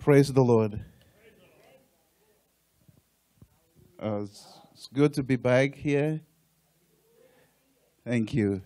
Praise 0.00 0.32
the 0.32 0.40
Lord. 0.40 0.82
Uh, 4.02 4.22
it's, 4.22 4.88
good 4.94 5.12
to 5.12 5.22
be 5.22 5.36
back 5.36 5.74
here. 5.74 6.22
Thank 8.02 8.32
you. 8.32 8.62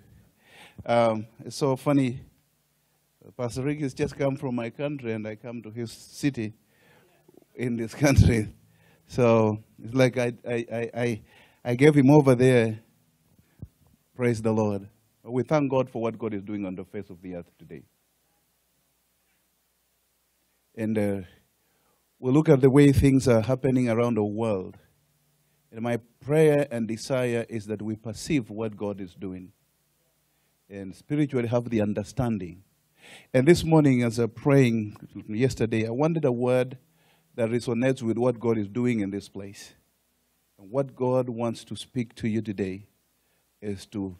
Um, 0.86 1.26
it's 1.44 1.56
so 1.56 1.74
funny. 1.74 2.20
Pastor 3.36 3.64
Rick 3.64 3.80
has 3.80 3.94
just 3.94 4.16
come 4.16 4.36
from 4.36 4.54
my 4.54 4.70
country, 4.70 5.12
and 5.12 5.26
I 5.26 5.34
come 5.34 5.60
to 5.62 5.70
his 5.70 5.90
city 5.90 6.54
in 7.56 7.76
this 7.76 7.94
country. 8.04 8.54
So 9.08 9.58
it's 9.82 9.92
like 9.92 10.16
I, 10.16 10.34
I, 10.48 10.66
I, 10.72 10.90
I, 10.94 11.22
I 11.64 11.74
gave 11.74 11.96
him 11.96 12.10
over 12.10 12.36
there. 12.36 12.78
Praise 14.14 14.40
the 14.40 14.52
Lord. 14.52 14.88
We 15.24 15.42
thank 15.42 15.68
God 15.68 15.90
for 15.90 16.00
what 16.00 16.16
God 16.16 16.32
is 16.32 16.44
doing 16.44 16.64
on 16.64 16.76
the 16.76 16.84
face 16.84 17.10
of 17.10 17.20
the 17.20 17.34
earth 17.34 17.50
today. 17.58 17.82
And 20.74 20.98
uh, 20.98 21.20
we 22.18 22.32
look 22.32 22.48
at 22.48 22.60
the 22.60 22.70
way 22.70 22.92
things 22.92 23.28
are 23.28 23.42
happening 23.42 23.88
around 23.88 24.16
the 24.16 24.24
world. 24.24 24.76
And 25.70 25.82
my 25.82 25.98
prayer 26.20 26.66
and 26.70 26.86
desire 26.86 27.44
is 27.48 27.66
that 27.66 27.82
we 27.82 27.96
perceive 27.96 28.50
what 28.50 28.76
God 28.76 29.00
is 29.00 29.14
doing 29.14 29.52
and 30.70 30.94
spiritually 30.94 31.48
have 31.48 31.68
the 31.68 31.80
understanding. 31.80 32.62
And 33.32 33.46
this 33.46 33.64
morning, 33.64 34.02
as 34.02 34.18
I'm 34.18 34.30
praying 34.30 34.96
yesterday, 35.28 35.86
I 35.86 35.90
wanted 35.90 36.24
a 36.24 36.32
word 36.32 36.78
that 37.34 37.50
resonates 37.50 38.02
with 38.02 38.16
what 38.16 38.40
God 38.40 38.56
is 38.56 38.68
doing 38.68 39.00
in 39.00 39.10
this 39.10 39.28
place. 39.28 39.74
And 40.58 40.70
what 40.70 40.94
God 40.94 41.28
wants 41.28 41.64
to 41.64 41.76
speak 41.76 42.14
to 42.16 42.28
you 42.28 42.40
today 42.40 42.86
is 43.60 43.86
to 43.86 44.16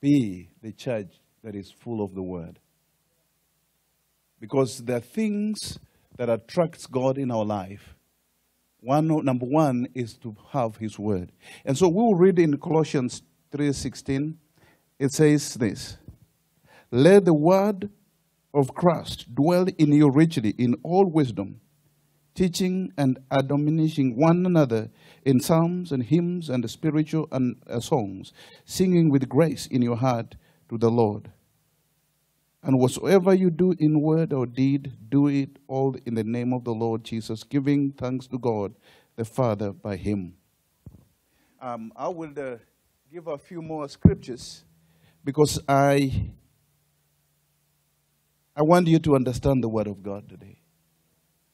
be 0.00 0.50
the 0.60 0.72
church 0.72 1.20
that 1.42 1.54
is 1.54 1.70
full 1.70 2.02
of 2.02 2.14
the 2.14 2.22
word. 2.22 2.58
Because 4.42 4.78
there 4.78 4.96
are 4.96 5.00
things 5.00 5.78
that 6.16 6.28
attracts 6.28 6.88
God 6.88 7.16
in 7.16 7.30
our 7.30 7.44
life. 7.44 7.94
One 8.80 9.06
number 9.24 9.46
one 9.46 9.86
is 9.94 10.16
to 10.18 10.36
have 10.50 10.78
his 10.78 10.98
word. 10.98 11.30
And 11.64 11.78
so 11.78 11.88
we'll 11.88 12.16
read 12.16 12.40
in 12.40 12.58
Colossians 12.58 13.22
3:16 13.52 14.34
it 14.98 15.12
says 15.12 15.54
this 15.54 15.96
let 16.90 17.24
the 17.24 17.34
word 17.34 17.88
of 18.52 18.74
Christ 18.74 19.32
dwell 19.32 19.66
in 19.78 19.92
you 19.92 20.10
richly 20.10 20.50
in 20.58 20.74
all 20.82 21.06
wisdom, 21.06 21.60
teaching 22.34 22.92
and 22.98 23.20
admonishing 23.30 24.16
one 24.16 24.44
another 24.44 24.90
in 25.24 25.38
psalms 25.38 25.92
and 25.92 26.02
hymns 26.02 26.50
and 26.50 26.68
spiritual 26.68 27.28
and 27.30 27.62
uh, 27.70 27.78
songs, 27.78 28.32
singing 28.64 29.08
with 29.08 29.28
grace 29.28 29.66
in 29.66 29.82
your 29.82 29.96
heart 29.96 30.34
to 30.68 30.78
the 30.78 30.90
Lord. 30.90 31.30
And 32.62 32.78
whatsoever 32.78 33.34
you 33.34 33.50
do 33.50 33.74
in 33.78 34.00
word 34.00 34.32
or 34.32 34.46
deed, 34.46 34.92
do 35.08 35.26
it 35.26 35.58
all 35.66 35.96
in 36.06 36.14
the 36.14 36.22
name 36.22 36.52
of 36.52 36.62
the 36.64 36.72
Lord 36.72 37.02
Jesus, 37.02 37.42
giving 37.42 37.92
thanks 37.92 38.28
to 38.28 38.38
God 38.38 38.74
the 39.16 39.24
Father 39.24 39.72
by 39.72 39.96
Him. 39.96 40.34
Um, 41.60 41.92
I 41.96 42.08
will 42.08 42.32
uh, 42.38 42.56
give 43.12 43.26
a 43.26 43.36
few 43.36 43.62
more 43.62 43.88
scriptures 43.88 44.64
because 45.24 45.60
I 45.68 46.32
I 48.54 48.62
want 48.62 48.86
you 48.86 48.98
to 48.98 49.16
understand 49.16 49.64
the 49.64 49.68
Word 49.68 49.86
of 49.86 50.02
God 50.02 50.28
today. 50.28 50.58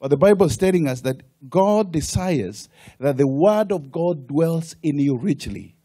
But 0.01 0.09
the 0.09 0.17
Bible 0.17 0.47
is 0.47 0.57
telling 0.57 0.89
us 0.89 1.01
that 1.03 1.23
God 1.49 1.93
desires 1.93 2.69
that 2.99 3.17
the 3.17 3.27
Word 3.27 3.73
of 3.73 3.91
God 3.91 4.27
dwells 4.27 4.77
in 4.83 4.99
you 4.99 5.17
richly. 5.17 5.77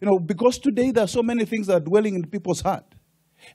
You 0.00 0.06
know, 0.06 0.18
because 0.18 0.58
today 0.58 0.92
there 0.92 1.04
are 1.04 1.08
so 1.08 1.22
many 1.22 1.44
things 1.44 1.66
that 1.66 1.74
are 1.74 1.80
dwelling 1.80 2.14
in 2.14 2.24
people's 2.26 2.60
heart. 2.60 2.94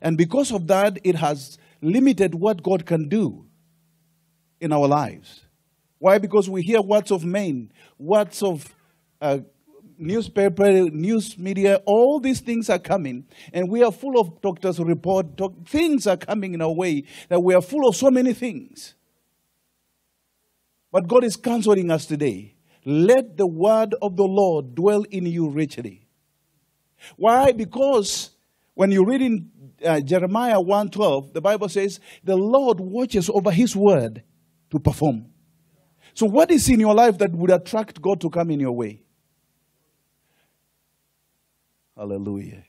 And 0.00 0.16
because 0.16 0.52
of 0.52 0.66
that, 0.68 0.98
it 1.04 1.16
has 1.16 1.58
limited 1.80 2.34
what 2.34 2.62
God 2.62 2.86
can 2.86 3.08
do 3.08 3.46
in 4.60 4.72
our 4.72 4.88
lives. 4.88 5.44
Why? 5.98 6.18
Because 6.18 6.48
we 6.50 6.62
hear 6.62 6.80
words 6.82 7.10
of 7.10 7.24
men, 7.24 7.72
words 7.98 8.42
of 8.42 8.74
uh, 9.20 9.38
newspaper, 9.98 10.70
news 10.90 11.38
media, 11.38 11.80
all 11.86 12.20
these 12.20 12.40
things 12.40 12.68
are 12.68 12.78
coming, 12.78 13.26
and 13.52 13.70
we 13.70 13.82
are 13.82 13.92
full 13.92 14.18
of 14.20 14.40
doctors' 14.40 14.78
report. 14.80 15.36
Doc, 15.36 15.52
things 15.66 16.06
are 16.06 16.16
coming 16.16 16.54
in 16.54 16.60
our 16.60 16.72
way 16.72 17.04
that 17.28 17.40
we 17.40 17.54
are 17.54 17.62
full 17.62 17.88
of 17.88 17.96
so 17.96 18.10
many 18.10 18.32
things. 18.32 18.94
But 20.92 21.08
God 21.08 21.24
is 21.24 21.36
counseling 21.36 21.90
us 21.90 22.06
today. 22.06 22.54
Let 22.84 23.36
the 23.36 23.46
word 23.46 23.94
of 24.02 24.16
the 24.16 24.24
Lord 24.24 24.74
dwell 24.74 25.04
in 25.10 25.26
you 25.26 25.48
richly. 25.48 26.06
Why? 27.16 27.52
Because 27.52 28.30
when 28.74 28.90
you 28.90 29.04
read 29.04 29.22
in 29.22 29.50
uh, 29.84 30.00
Jeremiah 30.00 30.60
1:12, 30.60 31.32
the 31.32 31.40
Bible 31.40 31.68
says, 31.68 32.00
"The 32.22 32.36
Lord 32.36 32.80
watches 32.80 33.30
over 33.30 33.50
his 33.50 33.76
word 33.76 34.22
to 34.70 34.78
perform." 34.78 35.26
So 36.14 36.26
what 36.26 36.50
is 36.50 36.68
in 36.68 36.80
your 36.80 36.94
life 36.94 37.18
that 37.18 37.32
would 37.32 37.50
attract 37.50 38.00
God 38.00 38.20
to 38.20 38.30
come 38.30 38.50
in 38.50 38.60
your 38.60 38.72
way? 38.72 39.02
Hallelujah. 41.96 42.64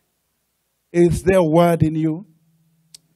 Is 0.92 1.24
there 1.24 1.40
a 1.40 1.44
word 1.44 1.84
in 1.84 1.96
you? 1.96 2.26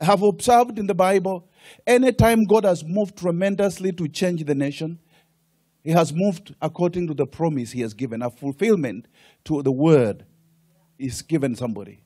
I 0.01 0.05
have 0.05 0.23
observed 0.23 0.79
in 0.79 0.87
the 0.87 0.95
Bible, 0.95 1.49
anytime 1.85 2.45
God 2.45 2.63
has 2.63 2.83
moved 2.85 3.17
tremendously 3.17 3.91
to 3.93 4.07
change 4.07 4.43
the 4.45 4.55
nation, 4.55 4.99
He 5.83 5.91
has 5.91 6.13
moved 6.13 6.55
according 6.61 7.07
to 7.07 7.13
the 7.13 7.25
promise 7.25 7.71
He 7.71 7.81
has 7.81 7.93
given, 7.93 8.21
a 8.21 8.29
fulfillment 8.29 9.07
to 9.45 9.61
the 9.61 9.71
word 9.71 10.25
He's 10.97 11.21
given 11.21 11.55
somebody. 11.55 12.03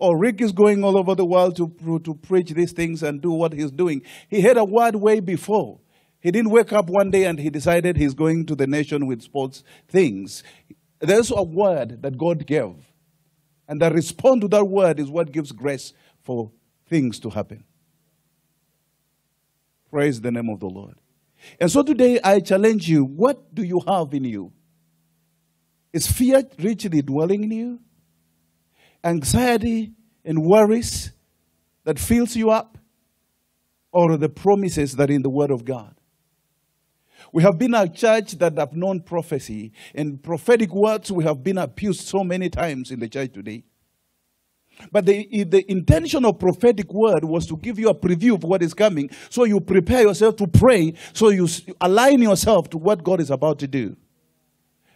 Or 0.00 0.16
Rick 0.16 0.40
is 0.40 0.50
going 0.50 0.82
all 0.82 0.96
over 0.96 1.14
the 1.14 1.26
world 1.26 1.56
to, 1.56 2.00
to 2.02 2.14
preach 2.14 2.50
these 2.50 2.72
things 2.72 3.02
and 3.02 3.20
do 3.20 3.30
what 3.30 3.52
he's 3.52 3.70
doing. 3.70 4.00
He 4.28 4.40
had 4.40 4.56
a 4.56 4.64
word 4.64 4.96
way 4.96 5.20
before. 5.20 5.78
He 6.20 6.30
didn't 6.30 6.50
wake 6.50 6.72
up 6.72 6.88
one 6.88 7.10
day 7.10 7.24
and 7.24 7.38
he 7.38 7.50
decided 7.50 7.96
he's 7.96 8.14
going 8.14 8.46
to 8.46 8.54
the 8.54 8.66
nation 8.66 9.06
with 9.06 9.20
sports 9.20 9.62
things. 9.88 10.42
There's 11.00 11.30
a 11.30 11.42
word 11.42 12.00
that 12.00 12.16
God 12.16 12.46
gave. 12.46 12.74
And 13.68 13.80
the 13.80 13.90
response 13.90 14.40
to 14.40 14.48
that 14.48 14.64
word 14.64 14.98
is 14.98 15.10
what 15.10 15.32
gives 15.32 15.52
grace 15.52 15.92
for 16.22 16.50
things 16.88 17.20
to 17.20 17.30
happen. 17.30 17.64
Praise 19.90 20.20
the 20.20 20.30
name 20.30 20.48
of 20.48 20.60
the 20.60 20.66
Lord. 20.66 20.96
And 21.60 21.70
so 21.70 21.82
today 21.82 22.18
I 22.24 22.40
challenge 22.40 22.88
you 22.88 23.04
what 23.04 23.54
do 23.54 23.62
you 23.62 23.80
have 23.86 24.14
in 24.14 24.24
you? 24.24 24.52
Is 25.92 26.06
fear 26.06 26.42
richly 26.58 27.02
dwelling 27.02 27.44
in 27.44 27.50
you? 27.50 27.80
Anxiety 29.02 29.92
and 30.24 30.42
worries 30.42 31.12
that 31.84 31.98
fills 31.98 32.36
you 32.36 32.50
up? 32.50 32.78
Or 33.92 34.16
the 34.16 34.28
promises 34.28 34.94
that 34.96 35.10
are 35.10 35.12
in 35.12 35.22
the 35.22 35.30
Word 35.30 35.50
of 35.50 35.64
God? 35.64 35.94
We 37.32 37.42
have 37.42 37.58
been 37.58 37.74
a 37.74 37.88
church 37.88 38.32
that 38.38 38.56
have 38.56 38.72
known 38.72 39.00
prophecy. 39.00 39.72
And 39.94 40.22
prophetic 40.22 40.72
words 40.72 41.10
we 41.10 41.24
have 41.24 41.42
been 41.42 41.58
abused 41.58 42.06
so 42.06 42.24
many 42.24 42.48
times 42.48 42.90
in 42.90 43.00
the 43.00 43.08
church 43.08 43.32
today. 43.32 43.64
But 44.90 45.06
the, 45.06 45.44
the 45.44 45.70
intention 45.70 46.24
of 46.24 46.38
prophetic 46.38 46.92
word 46.92 47.24
was 47.24 47.46
to 47.46 47.56
give 47.56 47.78
you 47.78 47.88
a 47.88 47.94
preview 47.94 48.34
of 48.34 48.44
what 48.44 48.62
is 48.62 48.72
coming. 48.72 49.10
So 49.28 49.44
you 49.44 49.60
prepare 49.60 50.02
yourself 50.02 50.36
to 50.36 50.46
pray. 50.46 50.94
So 51.12 51.28
you 51.28 51.46
align 51.80 52.22
yourself 52.22 52.70
to 52.70 52.78
what 52.78 53.04
God 53.04 53.20
is 53.20 53.30
about 53.30 53.58
to 53.58 53.68
do. 53.68 53.96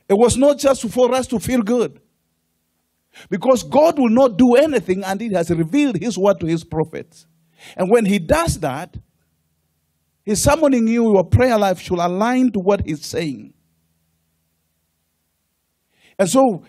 It 0.09 0.15
was 0.15 0.36
not 0.36 0.59
just 0.59 0.88
for 0.91 1.15
us 1.15 1.26
to 1.28 1.38
feel 1.38 1.62
good. 1.62 2.00
Because 3.31 3.63
God 3.63 3.99
will 3.99 4.11
not 4.11 4.37
do 4.37 4.55
anything 4.55 5.03
until 5.05 5.29
He 5.29 5.35
has 5.35 5.51
revealed 5.51 5.97
His 5.97 6.19
word 6.19 6.41
to 6.41 6.47
His 6.47 6.65
prophets. 6.65 7.27
And 7.77 7.91
when 7.91 8.05
He 8.05 8.19
does 8.19 8.61
that, 8.61 8.97
He's 10.25 10.43
summoning 10.43 10.89
you, 10.89 11.13
your 11.13 11.25
prayer 11.25 11.59
life 11.59 11.81
should 11.81 11.99
align 11.99 12.51
to 12.53 12.61
what 12.61 12.87
He's 12.87 13.05
saying. 13.05 13.53
And 16.19 16.29
so, 16.29 16.65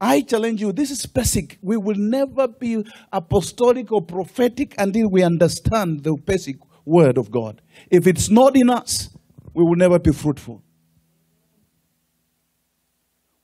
I 0.00 0.22
challenge 0.22 0.62
you, 0.62 0.72
this 0.72 0.90
is 0.90 1.04
basic. 1.04 1.58
We 1.60 1.76
will 1.76 1.96
never 1.96 2.48
be 2.48 2.82
apostolic 3.12 3.92
or 3.92 4.00
prophetic 4.00 4.74
until 4.78 5.10
we 5.10 5.22
understand 5.22 6.04
the 6.04 6.16
basic 6.16 6.56
word 6.86 7.18
of 7.18 7.30
God. 7.30 7.60
If 7.90 8.06
it's 8.06 8.30
not 8.30 8.56
in 8.56 8.70
us, 8.70 9.10
we 9.52 9.62
will 9.62 9.76
never 9.76 9.98
be 9.98 10.12
fruitful. 10.12 10.62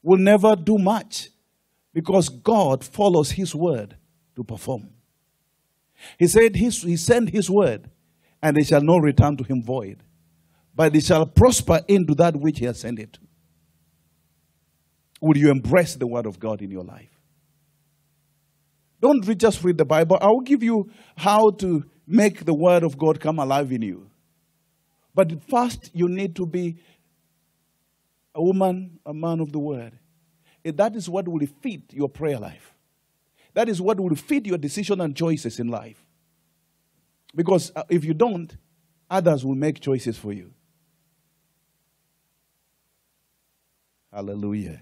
We'll 0.02 0.20
never 0.20 0.56
do 0.56 0.78
much 0.78 1.28
because 1.96 2.28
God 2.28 2.84
follows 2.84 3.30
His 3.30 3.54
word 3.54 3.96
to 4.34 4.44
perform. 4.44 4.90
He 6.18 6.26
said 6.26 6.54
his, 6.54 6.82
He 6.82 6.98
sent 6.98 7.30
His 7.30 7.48
word 7.48 7.88
and 8.42 8.58
it 8.58 8.66
shall 8.66 8.82
not 8.82 9.00
return 9.00 9.38
to 9.38 9.44
him 9.44 9.62
void, 9.62 10.02
but 10.74 10.94
it 10.94 11.04
shall 11.04 11.24
prosper 11.24 11.80
into 11.88 12.14
that 12.16 12.36
which 12.36 12.58
he 12.58 12.66
has 12.66 12.80
sent 12.80 12.98
it 12.98 13.14
to. 13.14 13.20
Will 15.22 15.38
you 15.38 15.50
embrace 15.50 15.94
the 15.94 16.06
word 16.06 16.26
of 16.26 16.38
God 16.38 16.60
in 16.60 16.70
your 16.70 16.84
life? 16.84 17.08
Don't 19.00 19.24
just 19.38 19.64
read 19.64 19.78
the 19.78 19.86
Bible. 19.86 20.18
I 20.20 20.26
will 20.26 20.42
give 20.42 20.62
you 20.62 20.90
how 21.16 21.48
to 21.60 21.82
make 22.06 22.44
the 22.44 22.52
word 22.52 22.82
of 22.82 22.98
God 22.98 23.20
come 23.20 23.38
alive 23.38 23.72
in 23.72 23.80
you. 23.80 24.10
But 25.14 25.32
first, 25.48 25.90
you 25.94 26.10
need 26.10 26.36
to 26.36 26.44
be 26.44 26.76
a 28.34 28.42
woman, 28.42 28.98
a 29.06 29.14
man 29.14 29.40
of 29.40 29.50
the 29.50 29.58
word. 29.58 29.98
That 30.72 30.96
is 30.96 31.08
what 31.08 31.28
will 31.28 31.46
feed 31.60 31.92
your 31.92 32.08
prayer 32.08 32.38
life. 32.38 32.74
That 33.54 33.68
is 33.68 33.80
what 33.80 33.98
will 33.98 34.14
feed 34.14 34.46
your 34.46 34.58
decision 34.58 35.00
and 35.00 35.16
choices 35.16 35.58
in 35.58 35.68
life. 35.68 36.02
Because 37.34 37.72
uh, 37.76 37.84
if 37.88 38.04
you 38.04 38.14
don't, 38.14 38.56
others 39.08 39.44
will 39.44 39.54
make 39.54 39.80
choices 39.80 40.16
for 40.16 40.32
you. 40.32 40.52
Hallelujah. 44.12 44.80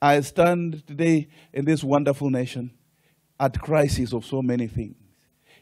I 0.00 0.20
stand 0.20 0.86
today 0.86 1.28
in 1.52 1.64
this 1.64 1.82
wonderful 1.82 2.30
nation 2.30 2.72
at 3.38 3.60
crisis 3.60 4.12
of 4.12 4.24
so 4.24 4.42
many 4.42 4.66
things. 4.66 4.96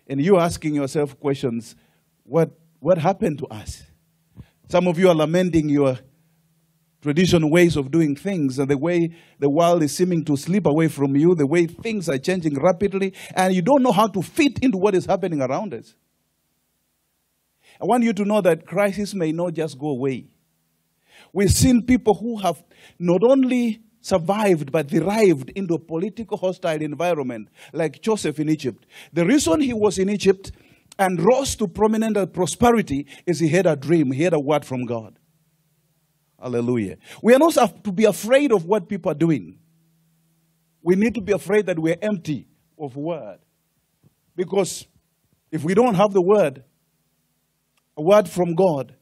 And 0.06 0.20
you're 0.20 0.40
asking 0.40 0.74
yourself 0.74 1.18
questions 1.18 1.74
what, 2.24 2.50
what 2.80 2.98
happened 2.98 3.38
to 3.38 3.46
us? 3.46 3.82
Some 4.68 4.88
of 4.88 4.98
you 4.98 5.08
are 5.08 5.14
lamenting 5.14 5.68
your 5.68 5.98
traditional 7.02 7.50
ways 7.50 7.76
of 7.76 7.90
doing 7.90 8.16
things 8.16 8.58
and 8.58 8.68
the 8.68 8.78
way 8.78 9.14
the 9.38 9.50
world 9.50 9.82
is 9.82 9.96
seeming 9.96 10.24
to 10.24 10.36
slip 10.36 10.66
away 10.66 10.88
from 10.88 11.14
you, 11.16 11.34
the 11.34 11.46
way 11.46 11.66
things 11.66 12.08
are 12.08 12.18
changing 12.18 12.60
rapidly, 12.60 13.12
and 13.34 13.54
you 13.54 13.62
don't 13.62 13.82
know 13.82 13.92
how 13.92 14.06
to 14.06 14.22
fit 14.22 14.58
into 14.60 14.78
what 14.78 14.94
is 14.94 15.06
happening 15.06 15.40
around 15.40 15.74
us. 15.74 15.94
I 17.80 17.84
want 17.84 18.04
you 18.04 18.12
to 18.14 18.24
know 18.24 18.40
that 18.40 18.66
crisis 18.66 19.14
may 19.14 19.32
not 19.32 19.52
just 19.54 19.78
go 19.78 19.88
away. 19.88 20.26
We've 21.32 21.50
seen 21.50 21.82
people 21.82 22.14
who 22.14 22.38
have 22.38 22.62
not 22.98 23.20
only 23.22 23.82
survived 24.00 24.70
but 24.72 24.88
thrived 24.88 25.50
into 25.50 25.74
a 25.74 25.78
political 25.78 26.38
hostile 26.38 26.80
environment, 26.80 27.48
like 27.72 28.00
Joseph 28.00 28.38
in 28.38 28.48
Egypt. 28.48 28.86
The 29.12 29.26
reason 29.26 29.60
he 29.60 29.74
was 29.74 29.98
in 29.98 30.08
Egypt 30.08 30.52
and 30.98 31.20
rose 31.20 31.56
to 31.56 31.68
prominent 31.68 32.32
prosperity 32.32 33.06
is 33.26 33.38
he 33.38 33.48
had 33.48 33.66
a 33.66 33.76
dream, 33.76 34.12
he 34.12 34.22
had 34.22 34.32
a 34.32 34.40
word 34.40 34.64
from 34.64 34.86
God. 34.86 35.18
Hallelujah. 36.46 36.96
We 37.24 37.34
are 37.34 37.40
not 37.40 37.82
to 37.82 37.90
be 37.90 38.04
afraid 38.04 38.52
of 38.52 38.64
what 38.66 38.88
people 38.88 39.10
are 39.10 39.16
doing. 39.16 39.58
We 40.80 40.94
need 40.94 41.12
to 41.16 41.20
be 41.20 41.32
afraid 41.32 41.66
that 41.66 41.76
we're 41.76 41.96
empty 42.00 42.46
of 42.78 42.94
word. 42.94 43.38
Because 44.36 44.86
if 45.50 45.64
we 45.64 45.74
don't 45.74 45.96
have 45.96 46.12
the 46.12 46.22
word, 46.22 46.62
a 47.96 48.02
word 48.02 48.28
from 48.28 48.54
God, 48.54 48.94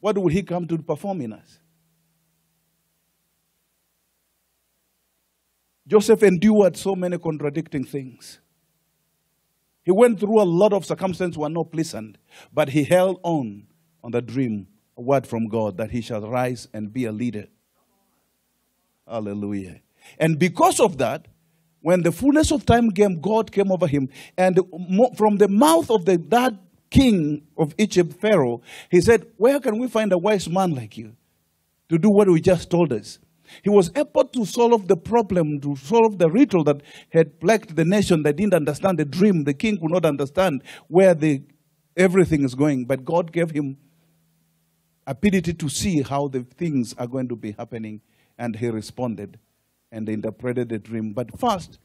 what 0.00 0.18
will 0.18 0.26
He 0.26 0.42
come 0.42 0.66
to 0.66 0.78
perform 0.78 1.20
in 1.20 1.34
us? 1.34 1.60
Joseph 5.86 6.20
endured 6.24 6.76
so 6.76 6.96
many 6.96 7.16
contradicting 7.16 7.84
things. 7.84 8.40
He 9.84 9.92
went 9.92 10.18
through 10.18 10.42
a 10.42 10.42
lot 10.42 10.72
of 10.72 10.84
circumstances 10.84 11.38
were 11.38 11.48
not 11.48 11.70
pleasant, 11.70 12.18
but 12.52 12.70
he 12.70 12.82
held 12.82 13.20
on 13.22 13.68
on 14.02 14.10
the 14.10 14.20
dream, 14.20 14.66
a 14.96 15.02
word 15.02 15.26
from 15.26 15.48
God 15.48 15.76
that 15.76 15.90
he 15.90 16.00
shall 16.00 16.28
rise 16.28 16.68
and 16.72 16.92
be 16.92 17.04
a 17.04 17.12
leader. 17.12 17.46
Hallelujah. 19.06 19.80
And 20.18 20.38
because 20.38 20.80
of 20.80 20.98
that, 20.98 21.28
when 21.80 22.02
the 22.02 22.12
fullness 22.12 22.50
of 22.50 22.66
time 22.66 22.90
came, 22.90 23.20
God 23.20 23.52
came 23.52 23.70
over 23.70 23.86
him, 23.86 24.08
and 24.36 24.58
from 25.16 25.36
the 25.36 25.48
mouth 25.48 25.90
of 25.90 26.04
the, 26.04 26.16
that 26.28 26.54
king 26.90 27.46
of 27.56 27.74
Egypt, 27.78 28.14
Pharaoh, 28.20 28.62
he 28.90 29.00
said, 29.00 29.26
Where 29.36 29.60
can 29.60 29.78
we 29.78 29.86
find 29.88 30.12
a 30.12 30.18
wise 30.18 30.48
man 30.48 30.74
like 30.74 30.96
you 30.96 31.14
to 31.88 31.98
do 31.98 32.10
what 32.10 32.28
we 32.28 32.40
just 32.40 32.70
told 32.70 32.92
us? 32.92 33.18
He 33.62 33.70
was 33.70 33.90
able 33.94 34.24
to 34.24 34.44
solve 34.44 34.88
the 34.88 34.96
problem, 34.96 35.60
to 35.60 35.76
solve 35.76 36.18
the 36.18 36.28
riddle 36.28 36.64
that 36.64 36.82
had 37.10 37.38
plagued 37.38 37.76
the 37.76 37.84
nation 37.84 38.24
that 38.24 38.36
didn't 38.36 38.54
understand 38.54 38.98
the 38.98 39.04
dream. 39.04 39.44
The 39.44 39.54
king 39.54 39.78
could 39.78 39.90
not 39.90 40.04
understand 40.04 40.64
where 40.88 41.14
the, 41.14 41.42
everything 41.96 42.44
is 42.44 42.56
going. 42.56 42.86
But 42.86 43.04
God 43.04 43.30
gave 43.30 43.52
him 43.52 43.76
ability 45.06 45.54
to 45.54 45.68
see 45.68 46.02
how 46.02 46.28
the 46.28 46.42
things 46.42 46.94
are 46.98 47.06
going 47.06 47.28
to 47.28 47.36
be 47.36 47.52
happening. 47.52 48.00
And 48.38 48.56
he 48.56 48.68
responded 48.68 49.38
and 49.90 50.08
interpreted 50.08 50.68
the 50.68 50.78
dream. 50.78 51.12
But 51.12 51.38
first, 51.38 51.78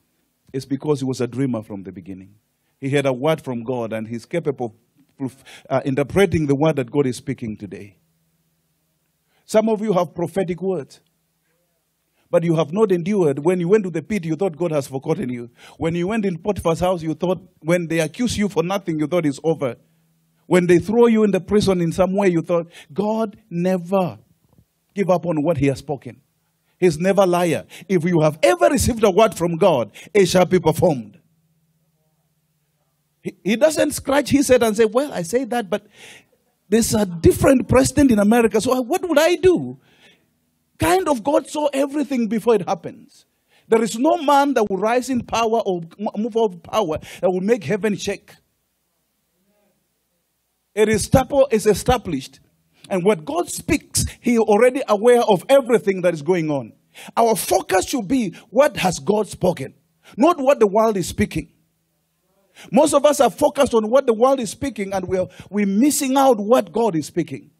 it's 0.52 0.66
because 0.66 1.00
he 1.00 1.06
was 1.06 1.22
a 1.22 1.28
dreamer 1.28 1.64
from 1.64 1.84
the 1.84 1.92
beginning. 1.92 2.36
He 2.80 2.90
had 2.90 3.06
a 3.06 3.14
word 3.14 3.42
from 3.42 3.64
God 3.64 3.94
and 3.94 4.08
he's 4.08 4.26
capable 4.26 4.76
of 5.20 5.44
uh, 5.70 5.82
interpreting 5.86 6.48
the 6.48 6.56
word 6.56 6.78
that 6.78 6.92
God 6.92 7.06
is 7.06 7.18
speaking 7.18 7.56
today. 7.56 7.98
Some 9.46 9.70
of 9.70 9.82
you 9.82 9.94
have 9.94 10.16
prophetic 10.16 10.62
words 10.62 11.00
but 12.32 12.46
you 12.46 12.56
have 12.56 12.72
not 12.72 12.92
endured. 12.94 13.40
When 13.40 13.60
you 13.60 13.68
went 13.68 13.84
to 13.84 13.90
the 13.90 14.02
pit, 14.02 14.24
you 14.24 14.38
thought 14.38 14.56
God 14.56 14.72
has 14.72 14.88
forgotten 14.88 15.30
you. 15.30 15.50
When 15.78 15.94
you 15.94 16.08
went 16.08 16.26
in 16.26 16.38
Potiphar's 16.38 16.80
house, 16.80 17.04
you 17.04 17.14
thought, 17.14 17.42
when 17.60 17.88
they 17.88 18.00
accuse 18.00 18.38
you 18.38 18.48
for 18.48 18.64
nothing, 18.64 19.00
you 19.00 19.06
thought 19.06 19.26
it's 19.26 19.40
over. 19.44 19.76
When 20.52 20.68
they 20.68 20.80
throw 20.80 21.08
you 21.08 21.24
in 21.24 21.32
the 21.32 21.40
prison 21.40 21.80
in 21.80 21.94
some 21.94 22.14
way, 22.14 22.28
you 22.28 22.42
thought, 22.42 22.70
God 22.92 23.38
never 23.50 24.20
give 24.94 25.10
up 25.10 25.26
on 25.26 25.44
what 25.44 25.56
he 25.56 25.68
has 25.68 25.80
spoken. 25.80 26.20
He's 26.78 27.00
never 27.00 27.26
liar. 27.26 27.66
If 27.88 28.04
you 28.04 28.20
have 28.20 28.38
ever 28.44 28.68
received 28.68 29.02
a 29.06 29.10
word 29.10 29.34
from 29.34 29.56
God, 29.56 29.92
it 30.14 30.26
shall 30.26 30.44
be 30.44 30.60
performed. 30.60 31.18
He, 33.22 33.34
he 33.46 33.56
doesn't 33.56 33.92
scratch 33.92 34.32
his 34.32 34.50
head 34.50 34.62
and 34.62 34.76
say, 34.76 34.84
well, 34.84 35.14
I 35.14 35.22
say 35.22 35.46
that, 35.46 35.70
but 35.70 35.88
there's 36.68 36.94
a 36.94 37.06
different 37.06 37.70
president 37.70 38.12
in 38.12 38.20
America, 38.20 38.60
so 38.60 38.82
what 38.82 39.08
would 39.08 39.20
I 39.20 39.36
do? 39.36 39.80
kind 40.78 41.08
of 41.08 41.24
God 41.24 41.48
saw 41.48 41.68
everything 41.72 42.28
before 42.28 42.56
it 42.56 42.68
happens. 42.68 43.26
There 43.70 43.82
is 43.82 43.98
no 43.98 44.18
man 44.18 44.54
that 44.56 44.70
will 44.70 44.80
rise 44.80 45.10
in 45.10 45.22
power 45.22 45.62
or 45.66 45.84
move 46.18 46.36
of 46.36 46.62
power 46.62 46.98
that 47.22 47.32
will 47.32 47.40
make 47.40 47.64
heaven 47.64 47.96
shake. 47.96 48.34
It 50.74 50.90
is 50.90 51.10
established. 51.66 52.40
And 52.90 53.04
what 53.04 53.26
God 53.26 53.50
speaks, 53.50 54.06
He 54.20 54.38
already 54.38 54.82
aware 54.88 55.22
of 55.22 55.44
everything 55.50 56.02
that 56.02 56.14
is 56.14 56.22
going 56.22 56.50
on. 56.50 56.74
Our 57.16 57.36
focus 57.36 57.88
should 57.88 58.08
be 58.08 58.36
what 58.50 58.78
has 58.78 59.00
God 59.00 59.28
spoken, 59.28 59.74
not 60.18 60.38
what 60.38 60.60
the 60.60 60.68
world 60.68 60.98
is 60.98 61.08
speaking. 61.08 61.52
Most 62.72 62.94
of 62.94 63.06
us 63.06 63.22
are 63.22 63.30
focused 63.30 63.74
on 63.74 63.90
what 63.90 64.06
the 64.06 64.14
world 64.14 64.40
is 64.40 64.52
speaking, 64.52 64.94
and 64.94 65.08
we're, 65.08 65.28
we're 65.50 65.66
missing 65.66 66.18
out 66.18 66.38
what 66.38 66.72
God 66.72 66.96
is 66.96 67.08
speaking. 67.08 67.52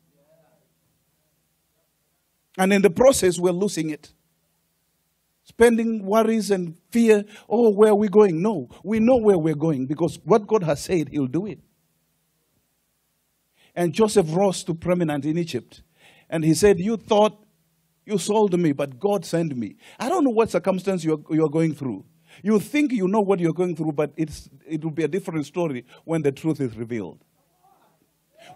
And 2.58 2.74
in 2.74 2.82
the 2.82 2.90
process, 2.90 3.40
we're 3.40 3.52
losing 3.52 3.90
it. 3.90 4.12
Spending 5.44 6.06
worries 6.06 6.52
and 6.52 6.78
fear. 6.92 7.24
Oh, 7.50 7.74
where 7.74 7.92
are 7.92 7.96
we 7.96 8.10
going? 8.10 8.42
No, 8.42 8.70
we 8.84 9.00
know 9.00 9.18
where 9.18 9.38
we're 9.38 9.56
going 9.56 9.88
because 9.88 10.20
what 10.24 10.46
God 10.46 10.64
has 10.64 10.84
said, 10.84 11.10
He'll 11.10 11.28
do 11.28 11.46
it. 11.46 11.60
And 13.76 13.94
Joseph 13.94 14.28
rose 14.30 14.64
to 14.66 14.74
prominence 14.74 15.26
in 15.26 15.38
Egypt. 15.38 15.82
And 16.30 16.44
he 16.44 16.54
said, 16.54 16.80
You 16.80 16.98
thought 16.98 17.46
you 18.06 18.18
sold 18.18 18.58
me, 18.60 18.72
but 18.72 19.00
God 19.00 19.26
sent 19.26 19.56
me. 19.56 19.76
I 20.00 20.10
don't 20.10 20.24
know 20.24 20.32
what 20.32 20.50
circumstance 20.50 21.04
you're, 21.04 21.22
you're 21.30 21.50
going 21.50 21.74
through. 21.74 22.06
You 22.42 22.60
think 22.60 22.92
you 22.92 23.08
know 23.08 23.22
what 23.22 23.40
you're 23.40 23.54
going 23.54 23.76
through, 23.76 23.92
but 23.92 24.14
it's, 24.16 24.50
it 24.68 24.84
will 24.84 24.92
be 24.92 25.04
a 25.04 25.08
different 25.08 25.46
story 25.46 25.86
when 26.06 26.22
the 26.22 26.32
truth 26.32 26.60
is 26.62 26.76
revealed. 26.76 27.24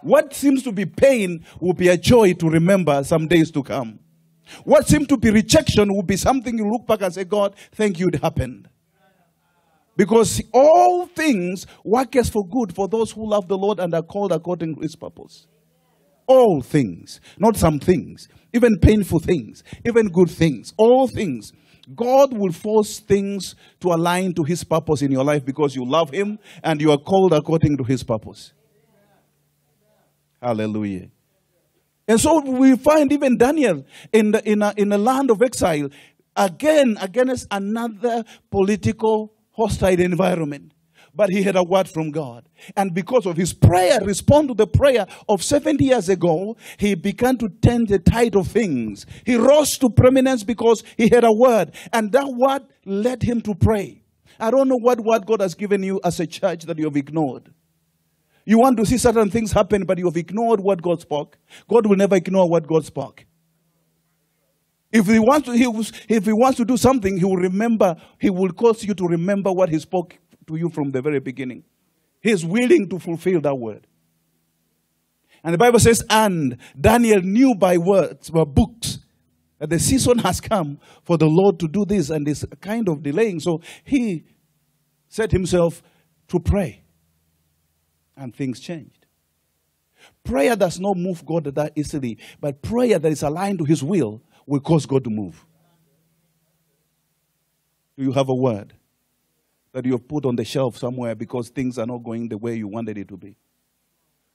What 0.02 0.34
seems 0.34 0.62
to 0.64 0.72
be 0.72 0.84
pain 0.84 1.44
will 1.60 1.74
be 1.74 1.88
a 1.88 1.96
joy 1.96 2.32
to 2.34 2.50
remember 2.50 3.04
some 3.04 3.28
days 3.28 3.50
to 3.52 3.62
come. 3.62 4.00
What 4.64 4.86
seemed 4.86 5.08
to 5.08 5.16
be 5.16 5.30
rejection 5.30 5.92
will 5.94 6.02
be 6.02 6.16
something 6.16 6.56
you 6.56 6.70
look 6.70 6.86
back 6.86 7.02
and 7.02 7.12
say, 7.12 7.24
God, 7.24 7.54
thank 7.72 7.98
you 7.98 8.08
it 8.08 8.22
happened. 8.22 8.68
Because 9.96 10.42
all 10.52 11.06
things 11.06 11.66
work 11.84 12.16
as 12.16 12.28
for 12.28 12.46
good 12.46 12.74
for 12.74 12.86
those 12.88 13.10
who 13.12 13.28
love 13.28 13.48
the 13.48 13.56
Lord 13.56 13.80
and 13.80 13.94
are 13.94 14.02
called 14.02 14.32
according 14.32 14.74
to 14.74 14.80
his 14.82 14.94
purpose. 14.94 15.46
All 16.26 16.60
things, 16.60 17.20
not 17.38 17.56
some 17.56 17.78
things, 17.78 18.28
even 18.52 18.78
painful 18.78 19.20
things, 19.20 19.62
even 19.86 20.08
good 20.08 20.30
things, 20.30 20.74
all 20.76 21.06
things. 21.06 21.52
God 21.94 22.36
will 22.36 22.52
force 22.52 22.98
things 22.98 23.54
to 23.80 23.88
align 23.88 24.34
to 24.34 24.42
his 24.42 24.64
purpose 24.64 25.02
in 25.02 25.12
your 25.12 25.24
life 25.24 25.44
because 25.44 25.76
you 25.76 25.84
love 25.84 26.10
him 26.10 26.38
and 26.62 26.80
you 26.80 26.90
are 26.90 26.98
called 26.98 27.32
according 27.32 27.76
to 27.76 27.84
his 27.84 28.02
purpose. 28.02 28.52
Hallelujah. 30.42 31.08
And 32.08 32.20
so 32.20 32.40
we 32.40 32.76
find 32.76 33.12
even 33.12 33.36
Daniel 33.36 33.84
in 34.12 34.32
the, 34.32 34.48
in 34.48 34.62
a, 34.62 34.74
in 34.76 34.92
a 34.92 34.98
land 34.98 35.30
of 35.30 35.42
exile, 35.42 35.88
again 36.36 36.98
against 37.00 37.46
another 37.50 38.24
political 38.50 39.32
hostile 39.56 40.00
environment. 40.00 40.72
But 41.14 41.30
he 41.30 41.42
had 41.42 41.56
a 41.56 41.62
word 41.62 41.88
from 41.88 42.10
God. 42.10 42.46
And 42.76 42.92
because 42.92 43.24
of 43.24 43.38
his 43.38 43.54
prayer, 43.54 44.00
respond 44.02 44.48
to 44.48 44.54
the 44.54 44.66
prayer 44.66 45.06
of 45.30 45.42
70 45.42 45.82
years 45.82 46.10
ago, 46.10 46.58
he 46.76 46.94
began 46.94 47.38
to 47.38 47.48
turn 47.48 47.86
the 47.86 47.98
tide 47.98 48.36
of 48.36 48.48
things. 48.48 49.06
He 49.24 49.36
rose 49.36 49.78
to 49.78 49.88
prominence 49.88 50.44
because 50.44 50.84
he 50.98 51.08
had 51.08 51.24
a 51.24 51.32
word. 51.32 51.72
And 51.90 52.12
that 52.12 52.26
word 52.26 52.64
led 52.84 53.22
him 53.22 53.40
to 53.42 53.54
pray. 53.54 54.02
I 54.38 54.50
don't 54.50 54.68
know 54.68 54.76
what 54.76 55.00
word 55.00 55.24
God 55.24 55.40
has 55.40 55.54
given 55.54 55.82
you 55.82 56.00
as 56.04 56.20
a 56.20 56.26
church 56.26 56.64
that 56.64 56.78
you 56.78 56.84
have 56.84 56.96
ignored. 56.96 57.50
You 58.44 58.58
want 58.58 58.76
to 58.76 58.84
see 58.84 58.98
certain 58.98 59.30
things 59.30 59.52
happen, 59.52 59.84
but 59.86 59.98
you 59.98 60.04
have 60.04 60.16
ignored 60.16 60.60
what 60.60 60.82
God 60.82 61.00
spoke. 61.00 61.38
God 61.68 61.86
will 61.86 61.96
never 61.96 62.16
ignore 62.16 62.48
what 62.48 62.66
God 62.66 62.84
spoke. 62.84 63.24
If 64.96 65.06
he 65.08 65.18
wants 65.18 65.46
to, 65.46 65.52
he, 65.52 65.64
if 66.08 66.24
he 66.24 66.32
wants 66.32 66.56
to 66.56 66.64
do 66.64 66.78
something, 66.78 67.18
he 67.18 67.24
will 67.26 67.36
remember, 67.36 67.96
he 68.18 68.30
will 68.30 68.50
cause 68.50 68.82
you 68.82 68.94
to 68.94 69.04
remember 69.06 69.52
what 69.52 69.68
he 69.68 69.78
spoke 69.78 70.16
to 70.46 70.56
you 70.56 70.70
from 70.70 70.90
the 70.90 71.02
very 71.02 71.20
beginning. 71.20 71.64
He 72.22 72.30
is 72.30 72.46
willing 72.46 72.88
to 72.88 72.98
fulfill 72.98 73.42
that 73.42 73.54
word. 73.54 73.86
And 75.44 75.52
the 75.52 75.58
Bible 75.58 75.80
says, 75.80 76.02
and 76.08 76.56
Daniel 76.80 77.20
knew 77.20 77.54
by 77.54 77.76
words, 77.76 78.30
by 78.30 78.44
books, 78.44 79.00
that 79.58 79.68
the 79.68 79.78
season 79.78 80.18
has 80.20 80.40
come 80.40 80.78
for 81.04 81.18
the 81.18 81.26
Lord 81.26 81.58
to 81.60 81.68
do 81.68 81.84
this 81.84 82.08
and 82.08 82.26
this 82.26 82.46
kind 82.62 82.88
of 82.88 83.02
delaying. 83.02 83.40
So 83.40 83.60
he 83.84 84.24
set 85.08 85.30
himself 85.30 85.82
to 86.28 86.40
pray 86.40 86.84
and 88.16 88.34
things 88.34 88.60
changed. 88.60 89.04
Prayer 90.24 90.56
does 90.56 90.80
not 90.80 90.96
move 90.96 91.24
God 91.26 91.44
that 91.44 91.72
easily, 91.76 92.16
but 92.40 92.62
prayer 92.62 92.98
that 92.98 93.12
is 93.12 93.22
aligned 93.22 93.58
to 93.58 93.64
His 93.64 93.82
will 93.82 94.22
will 94.46 94.60
cause 94.60 94.86
God 94.86 95.04
to 95.04 95.10
move. 95.10 95.44
Do 97.96 98.04
you 98.04 98.12
have 98.12 98.28
a 98.28 98.34
word 98.34 98.72
that 99.72 99.84
you 99.84 99.92
have 99.92 100.06
put 100.06 100.24
on 100.24 100.36
the 100.36 100.44
shelf 100.44 100.76
somewhere 100.76 101.14
because 101.14 101.48
things 101.48 101.78
are 101.78 101.86
not 101.86 101.98
going 101.98 102.28
the 102.28 102.38
way 102.38 102.54
you 102.54 102.68
wanted 102.68 102.96
it 102.96 103.08
to 103.08 103.16
be? 103.16 103.36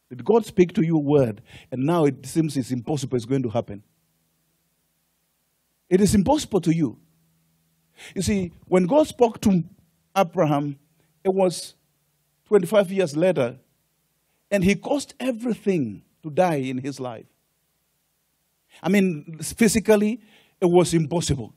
Did 0.10 0.26
God 0.26 0.46
speak 0.46 0.74
to 0.74 0.86
you 0.86 0.98
a 0.98 1.00
word 1.00 1.42
and 1.72 1.86
now 1.86 2.06
it 2.06 2.26
seems 2.26 2.58
it's 2.58 2.72
impossible 2.72 3.16
it's 3.16 3.26
going 3.26 3.44
to 3.44 3.50
happen? 3.50 3.84
It 5.90 6.02
is 6.02 6.14
impossible 6.16 6.62
to 6.62 6.76
you. 6.76 6.98
You 8.16 8.22
see, 8.22 8.52
when 8.66 8.88
God 8.88 9.08
spoke 9.08 9.40
to 9.42 9.64
Abraham, 10.16 10.78
it 11.24 11.34
was 11.34 11.76
25 12.48 12.92
years 12.92 13.16
later 13.16 13.58
and 14.50 14.64
he 14.64 14.76
caused 14.76 15.14
everything 15.20 16.04
to 16.24 16.30
die 16.30 16.56
in 16.56 16.78
his 16.80 17.00
life. 17.00 17.26
I 18.82 18.90
mean, 18.90 19.38
physically, 19.42 20.22
it 20.60 20.66
was 20.66 20.94
impossible. 20.94 21.54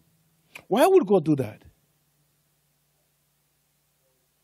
Why 0.68 0.86
would 0.86 1.06
God 1.06 1.24
do 1.24 1.36
that? 1.36 1.62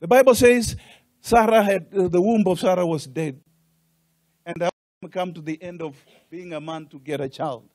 The 0.00 0.08
Bible 0.08 0.34
says 0.34 0.76
Sarah 1.20 1.62
had, 1.62 1.86
uh, 1.96 2.08
the 2.08 2.20
womb 2.20 2.44
of 2.46 2.58
Sarah 2.58 2.86
was 2.86 3.06
dead. 3.06 3.40
And 4.46 4.62
I 4.62 4.70
come 5.10 5.34
to 5.34 5.40
the 5.40 5.62
end 5.62 5.82
of 5.82 5.96
being 6.30 6.52
a 6.52 6.60
man 6.60 6.86
to 6.86 6.98
get 6.98 7.20
a 7.20 7.28
child. 7.28 7.68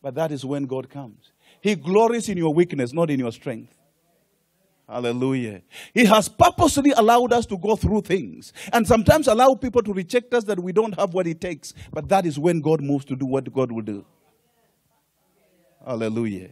But 0.00 0.14
that 0.14 0.30
is 0.30 0.44
when 0.44 0.64
God 0.64 0.88
comes. 0.88 1.32
He 1.60 1.74
glories 1.74 2.28
in 2.28 2.38
your 2.38 2.54
weakness, 2.54 2.92
not 2.92 3.10
in 3.10 3.18
your 3.18 3.32
strength. 3.32 3.72
Hallelujah. 4.88 5.62
He 5.92 6.04
has 6.04 6.28
purposely 6.28 6.92
allowed 6.92 7.32
us 7.32 7.44
to 7.46 7.58
go 7.58 7.74
through 7.74 8.02
things 8.02 8.52
and 8.72 8.86
sometimes 8.86 9.26
allow 9.26 9.54
people 9.54 9.82
to 9.82 9.92
reject 9.92 10.32
us 10.32 10.44
that 10.44 10.60
we 10.60 10.72
don't 10.72 10.96
have 10.98 11.12
what 11.12 11.26
it 11.26 11.40
takes. 11.40 11.74
But 11.92 12.08
that 12.08 12.24
is 12.24 12.38
when 12.38 12.60
God 12.60 12.80
moves 12.80 13.04
to 13.06 13.16
do 13.16 13.26
what 13.26 13.52
God 13.52 13.72
will 13.72 13.82
do. 13.82 14.04
Hallelujah. 15.86 16.50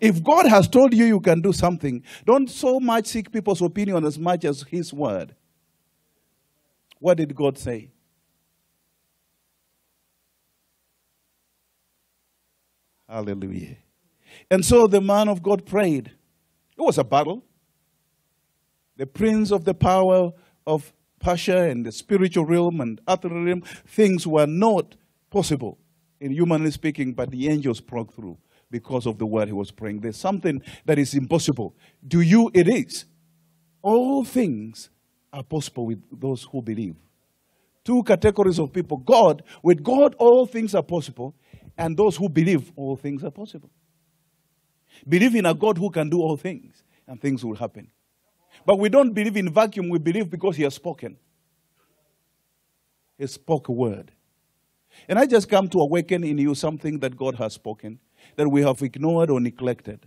If 0.00 0.22
God 0.22 0.46
has 0.46 0.66
told 0.66 0.92
you 0.92 1.04
you 1.04 1.20
can 1.20 1.40
do 1.40 1.52
something, 1.52 2.02
don't 2.26 2.50
so 2.50 2.80
much 2.80 3.06
seek 3.06 3.30
people's 3.30 3.62
opinion 3.62 4.04
as 4.04 4.18
much 4.18 4.44
as 4.44 4.62
His 4.62 4.92
word. 4.92 5.36
What 6.98 7.18
did 7.18 7.34
God 7.34 7.56
say? 7.56 7.92
Hallelujah. 13.08 13.76
And 14.50 14.64
so 14.64 14.86
the 14.86 15.00
man 15.00 15.28
of 15.28 15.42
God 15.42 15.64
prayed. 15.64 16.06
It 16.06 16.80
was 16.82 16.98
a 16.98 17.04
battle. 17.04 17.44
The 18.96 19.06
prince 19.06 19.52
of 19.52 19.64
the 19.64 19.74
power 19.74 20.32
of 20.66 20.92
Persia 21.20 21.68
and 21.68 21.86
the 21.86 21.92
spiritual 21.92 22.44
realm 22.44 22.80
and 22.80 23.00
other 23.06 23.28
realm, 23.28 23.62
things 23.86 24.26
were 24.26 24.46
not 24.46 24.96
possible 25.30 25.78
in 26.22 26.30
humanly 26.30 26.70
speaking, 26.70 27.12
but 27.12 27.30
the 27.30 27.48
angels 27.48 27.80
broke 27.80 28.14
through 28.14 28.38
because 28.70 29.06
of 29.06 29.18
the 29.18 29.26
word 29.26 29.48
he 29.48 29.52
was 29.52 29.72
praying. 29.72 30.00
There's 30.00 30.16
something 30.16 30.62
that 30.86 30.98
is 30.98 31.14
impossible. 31.14 31.74
Do 32.06 32.20
you? 32.20 32.48
It 32.54 32.68
is. 32.68 33.06
All 33.82 34.24
things 34.24 34.88
are 35.32 35.42
possible 35.42 35.86
with 35.86 36.00
those 36.12 36.44
who 36.44 36.62
believe. 36.62 36.94
Two 37.84 38.04
categories 38.04 38.60
of 38.60 38.72
people 38.72 38.98
God, 38.98 39.42
with 39.64 39.82
God, 39.82 40.14
all 40.16 40.46
things 40.46 40.76
are 40.76 40.82
possible, 40.84 41.34
and 41.76 41.96
those 41.96 42.16
who 42.16 42.28
believe, 42.28 42.70
all 42.76 42.96
things 42.96 43.24
are 43.24 43.32
possible. 43.32 43.70
Believe 45.08 45.34
in 45.34 45.46
a 45.46 45.54
God 45.54 45.76
who 45.76 45.90
can 45.90 46.08
do 46.08 46.18
all 46.18 46.36
things, 46.36 46.84
and 47.08 47.20
things 47.20 47.44
will 47.44 47.56
happen. 47.56 47.90
But 48.64 48.78
we 48.78 48.88
don't 48.88 49.12
believe 49.12 49.36
in 49.36 49.52
vacuum, 49.52 49.88
we 49.90 49.98
believe 49.98 50.30
because 50.30 50.56
He 50.56 50.62
has 50.62 50.74
spoken. 50.74 51.16
He 53.18 53.26
spoke 53.26 53.68
a 53.68 53.72
word. 53.72 54.12
And 55.08 55.18
I 55.18 55.26
just 55.26 55.48
come 55.48 55.68
to 55.70 55.80
awaken 55.80 56.24
in 56.24 56.38
you 56.38 56.54
something 56.54 56.98
that 57.00 57.16
God 57.16 57.36
has 57.36 57.54
spoken 57.54 57.98
that 58.36 58.48
we 58.48 58.62
have 58.62 58.82
ignored 58.82 59.30
or 59.30 59.40
neglected. 59.40 60.06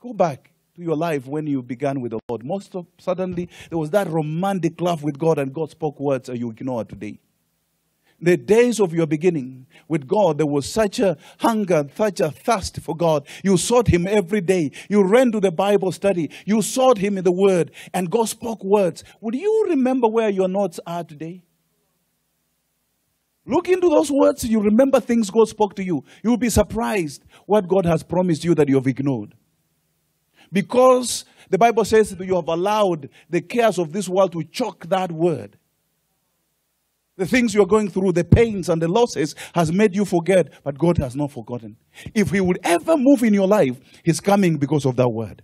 Go 0.00 0.12
back 0.12 0.50
to 0.76 0.82
your 0.82 0.96
life 0.96 1.26
when 1.26 1.46
you 1.46 1.62
began 1.62 2.00
with 2.00 2.12
the 2.12 2.20
Lord. 2.28 2.44
Most 2.44 2.74
of 2.74 2.86
suddenly 2.98 3.48
there 3.68 3.78
was 3.78 3.90
that 3.90 4.08
romantic 4.08 4.80
love 4.80 5.02
with 5.02 5.18
God, 5.18 5.38
and 5.38 5.52
God 5.52 5.70
spoke 5.70 6.00
words 6.00 6.28
that 6.28 6.38
you 6.38 6.50
ignore 6.50 6.84
today. 6.84 7.18
The 8.22 8.36
days 8.36 8.80
of 8.80 8.92
your 8.92 9.06
beginning 9.06 9.66
with 9.88 10.06
God, 10.06 10.36
there 10.36 10.46
was 10.46 10.70
such 10.70 11.00
a 11.00 11.16
hunger, 11.38 11.88
such 11.96 12.20
a 12.20 12.30
thirst 12.30 12.78
for 12.80 12.94
God. 12.94 13.26
You 13.42 13.56
sought 13.56 13.88
Him 13.88 14.06
every 14.06 14.42
day. 14.42 14.72
You 14.90 15.02
ran 15.02 15.32
to 15.32 15.40
the 15.40 15.50
Bible 15.50 15.90
study. 15.90 16.30
You 16.44 16.60
sought 16.60 16.98
Him 16.98 17.16
in 17.16 17.24
the 17.24 17.32
Word, 17.32 17.70
and 17.94 18.10
God 18.10 18.28
spoke 18.28 18.62
words. 18.62 19.04
Would 19.22 19.34
you 19.34 19.66
remember 19.70 20.06
where 20.06 20.28
your 20.28 20.48
notes 20.48 20.78
are 20.86 21.02
today? 21.02 21.42
Look 23.46 23.68
into 23.68 23.88
those 23.88 24.10
words, 24.10 24.44
you 24.44 24.60
remember 24.60 25.00
things 25.00 25.30
God 25.30 25.48
spoke 25.48 25.74
to 25.76 25.84
you. 25.84 26.04
You 26.22 26.30
will 26.30 26.36
be 26.36 26.50
surprised 26.50 27.24
what 27.46 27.68
God 27.68 27.86
has 27.86 28.02
promised 28.02 28.44
you 28.44 28.54
that 28.54 28.68
you 28.68 28.76
have 28.76 28.86
ignored. 28.86 29.34
Because 30.52 31.24
the 31.48 31.58
Bible 31.58 31.84
says 31.84 32.14
that 32.14 32.26
you 32.26 32.36
have 32.36 32.48
allowed 32.48 33.08
the 33.28 33.40
cares 33.40 33.78
of 33.78 33.92
this 33.92 34.08
world 34.08 34.32
to 34.32 34.44
choke 34.44 34.88
that 34.88 35.10
word. 35.10 35.56
The 37.16 37.26
things 37.26 37.54
you're 37.54 37.66
going 37.66 37.90
through, 37.90 38.12
the 38.12 38.24
pains 38.24 38.68
and 38.68 38.80
the 38.80 38.88
losses, 38.88 39.34
has 39.54 39.70
made 39.70 39.94
you 39.94 40.04
forget, 40.04 40.52
but 40.64 40.78
God 40.78 40.96
has 40.98 41.14
not 41.14 41.30
forgotten. 41.30 41.76
If 42.14 42.30
He 42.30 42.40
would 42.40 42.58
ever 42.62 42.96
move 42.96 43.22
in 43.22 43.34
your 43.34 43.46
life, 43.46 43.78
He's 44.04 44.20
coming 44.20 44.56
because 44.56 44.86
of 44.86 44.96
that 44.96 45.08
word. 45.08 45.42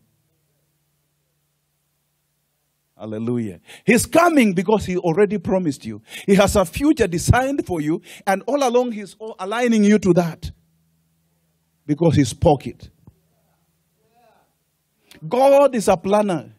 Hallelujah. 2.98 3.60
He's 3.84 4.06
coming 4.06 4.54
because 4.54 4.86
he 4.86 4.96
already 4.96 5.36
promised 5.36 5.84
you. 5.84 6.00
He 6.24 6.34
has 6.34 6.56
a 6.56 6.64
future 6.64 7.06
designed 7.06 7.66
for 7.66 7.80
you, 7.80 8.00
and 8.26 8.42
all 8.46 8.66
along 8.66 8.92
he's 8.92 9.16
aligning 9.38 9.84
you 9.84 9.98
to 9.98 10.14
that 10.14 10.50
because 11.86 12.16
he 12.16 12.24
spoke 12.24 12.66
it. 12.66 12.88
God 15.28 15.74
is 15.74 15.88
a 15.88 15.96
planner. 15.96 16.54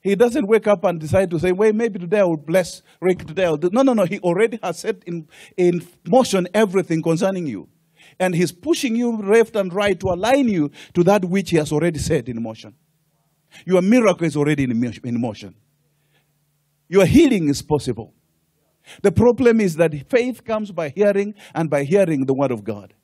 He 0.00 0.14
doesn't 0.14 0.46
wake 0.46 0.66
up 0.66 0.84
and 0.84 0.98
decide 1.00 1.30
to 1.30 1.38
say, 1.38 1.52
"Wait, 1.52 1.74
maybe 1.74 1.98
today 1.98 2.20
I 2.20 2.24
will 2.24 2.36
bless 2.36 2.82
Rick. 3.00 3.26
Today 3.26 3.44
I'll 3.44 3.56
do." 3.56 3.70
No, 3.72 3.82
no, 3.82 3.92
no. 3.92 4.04
He 4.04 4.18
already 4.20 4.58
has 4.62 4.78
set 4.78 5.02
in, 5.04 5.28
in 5.56 5.86
motion 6.06 6.48
everything 6.54 7.02
concerning 7.02 7.46
you. 7.46 7.68
And 8.18 8.34
he's 8.34 8.52
pushing 8.52 8.96
you 8.96 9.16
left 9.16 9.56
and 9.56 9.72
right 9.72 9.98
to 10.00 10.08
align 10.08 10.48
you 10.48 10.70
to 10.94 11.02
that 11.04 11.24
which 11.24 11.50
he 11.50 11.56
has 11.56 11.72
already 11.72 11.98
set 11.98 12.28
in 12.28 12.42
motion. 12.42 12.74
Your 13.66 13.82
miracle 13.82 14.26
is 14.26 14.36
already 14.36 14.64
in 14.64 15.20
motion. 15.20 15.54
Your 16.88 17.06
healing 17.06 17.48
is 17.48 17.62
possible. 17.62 18.14
The 19.02 19.12
problem 19.12 19.60
is 19.60 19.76
that 19.76 19.92
faith 20.08 20.44
comes 20.44 20.72
by 20.72 20.88
hearing 20.88 21.34
and 21.54 21.70
by 21.70 21.84
hearing 21.84 22.26
the 22.26 22.34
word 22.34 22.50
of 22.50 22.64
God. 22.64 22.94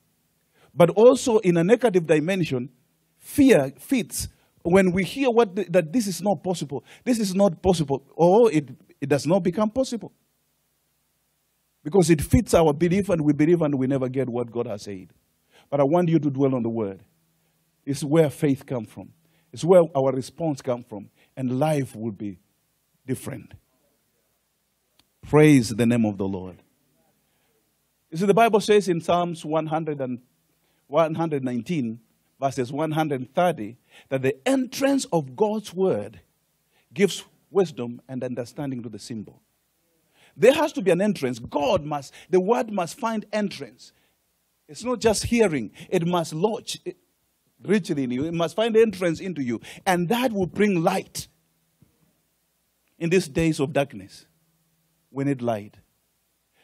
But 0.73 0.89
also 0.91 1.37
in 1.39 1.57
a 1.57 1.63
negative 1.63 2.05
dimension, 2.05 2.69
fear 3.17 3.73
fits 3.79 4.27
when 4.63 4.91
we 4.91 5.03
hear 5.03 5.29
what 5.29 5.55
the, 5.55 5.63
that 5.69 5.93
this 5.93 6.07
is 6.07 6.21
not 6.21 6.43
possible. 6.43 6.83
This 7.03 7.19
is 7.19 7.33
not 7.33 7.61
possible, 7.61 8.03
or 8.15 8.51
it, 8.51 8.69
it 8.99 9.09
does 9.09 9.25
not 9.25 9.43
become 9.43 9.69
possible. 9.69 10.11
Because 11.83 12.09
it 12.09 12.21
fits 12.21 12.53
our 12.53 12.73
belief 12.73 13.09
and 13.09 13.23
we 13.23 13.31
believe 13.33 13.61
and 13.61 13.75
we 13.75 13.87
never 13.87 14.09
get 14.09 14.27
what 14.27 14.51
God 14.51 14.67
has 14.67 14.83
said. 14.83 15.13
But 15.69 15.79
I 15.79 15.83
want 15.83 16.09
you 16.09 16.19
to 16.19 16.29
dwell 16.29 16.55
on 16.55 16.63
the 16.63 16.69
word. 16.69 17.01
It's 17.85 18.03
where 18.03 18.29
faith 18.29 18.65
comes 18.65 18.89
from. 18.89 19.13
It's 19.51 19.63
where 19.63 19.83
our 19.95 20.11
response 20.11 20.61
comes 20.61 20.85
from, 20.87 21.09
and 21.35 21.59
life 21.59 21.95
will 21.95 22.11
be 22.11 22.39
different. 23.05 23.53
Praise 25.27 25.69
the 25.69 25.85
name 25.85 26.05
of 26.05 26.17
the 26.17 26.27
Lord. 26.27 26.57
You 28.11 28.17
see, 28.17 28.25
the 28.25 28.33
Bible 28.33 28.61
says 28.61 28.87
in 28.87 29.01
Psalms 29.01 29.43
100 29.43 29.99
and 29.99 30.19
119, 30.87 31.99
verses 32.39 32.71
130, 32.71 33.77
that 34.09 34.21
the 34.21 34.47
entrance 34.47 35.05
of 35.11 35.35
God's 35.35 35.73
word 35.73 36.21
gives 36.93 37.23
wisdom 37.51 38.01
and 38.07 38.23
understanding 38.23 38.81
to 38.83 38.89
the 38.89 38.99
simple. 38.99 39.41
There 40.35 40.53
has 40.53 40.71
to 40.73 40.81
be 40.81 40.91
an 40.91 41.01
entrance. 41.01 41.39
God 41.39 41.83
must, 41.83 42.13
the 42.29 42.39
word 42.39 42.71
must 42.71 42.99
find 42.99 43.25
entrance. 43.33 43.91
It's 44.69 44.83
not 44.83 44.99
just 44.99 45.25
hearing, 45.25 45.71
it 45.89 46.05
must 46.05 46.33
lodge 46.33 46.79
richly 47.63 48.03
in 48.03 48.11
you. 48.11 48.25
It 48.25 48.33
must 48.33 48.55
find 48.55 48.75
entrance 48.75 49.19
into 49.19 49.41
you. 49.41 49.61
And 49.85 50.09
that 50.09 50.31
will 50.31 50.47
bring 50.47 50.83
light. 50.83 51.27
In 52.99 53.09
these 53.09 53.27
days 53.27 53.59
of 53.59 53.73
darkness, 53.73 54.25
we 55.11 55.23
need 55.23 55.41
light. 55.41 55.75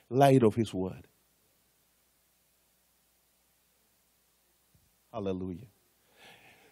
Light 0.10 0.44
of 0.44 0.56
His 0.56 0.74
Word. 0.74 1.08
Hallelujah. 5.12 5.68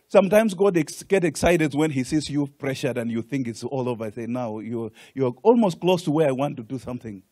Sometimes 0.08 0.54
God 0.54 0.76
ex- 0.78 1.04
get 1.04 1.24
excited 1.24 1.74
when 1.74 1.92
He 1.92 2.04
sees 2.04 2.30
you 2.30 2.48
pressured 2.48 2.98
and 2.98 3.10
you 3.12 3.22
think 3.22 3.48
it's 3.48 3.64
all 3.64 3.88
over. 3.88 4.06
I 4.06 4.10
say, 4.10 4.26
now 4.26 4.60
you're, 4.60 4.92
you're 5.14 5.34
almost 5.44 5.80
close 5.80 6.04
to 6.04 6.12
where 6.12 6.28
I 6.28 6.32
want 6.32 6.58
to 6.58 6.64
do 6.64 6.80
something. 6.80 7.24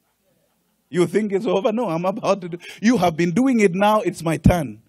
You 0.90 1.06
think 1.06 1.34
it's 1.34 1.46
over? 1.46 1.72
No, 1.72 1.90
I'm 1.90 2.06
about 2.06 2.42
to 2.42 2.50
do. 2.50 2.58
You 2.82 2.98
have 2.98 3.18
been 3.18 3.32
doing 3.32 3.60
it 3.60 3.74
now. 3.74 4.02
It's 4.02 4.24
my 4.24 4.38
turn. 4.38 4.82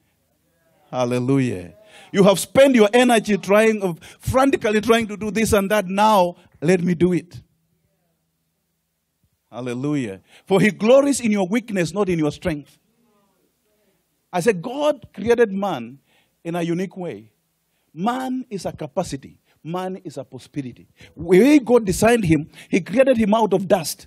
Hallelujah. 0.90 1.74
You 2.12 2.24
have 2.24 2.38
spent 2.38 2.74
your 2.74 2.88
energy 2.92 3.36
trying, 3.38 3.98
frantically 4.18 4.80
trying 4.80 5.06
to 5.08 5.16
do 5.16 5.30
this 5.30 5.52
and 5.52 5.70
that. 5.70 5.86
Now, 5.86 6.36
let 6.60 6.80
me 6.82 6.94
do 6.94 7.12
it. 7.12 7.40
Hallelujah. 9.50 10.20
For 10.46 10.60
he 10.60 10.70
glories 10.70 11.20
in 11.20 11.32
your 11.32 11.46
weakness, 11.46 11.92
not 11.92 12.08
in 12.08 12.18
your 12.18 12.30
strength. 12.30 12.78
I 14.32 14.40
said, 14.40 14.62
God 14.62 15.08
created 15.12 15.52
man 15.52 15.98
in 16.44 16.54
a 16.54 16.62
unique 16.62 16.96
way. 16.96 17.32
Man 17.92 18.44
is 18.48 18.64
a 18.64 18.72
capacity, 18.72 19.40
man 19.64 19.96
is 20.04 20.16
a 20.16 20.24
possibility. 20.24 20.86
When 21.16 21.64
God 21.64 21.84
designed 21.84 22.24
him, 22.24 22.48
he 22.68 22.80
created 22.80 23.16
him 23.16 23.34
out 23.34 23.52
of 23.52 23.66
dust. 23.66 24.06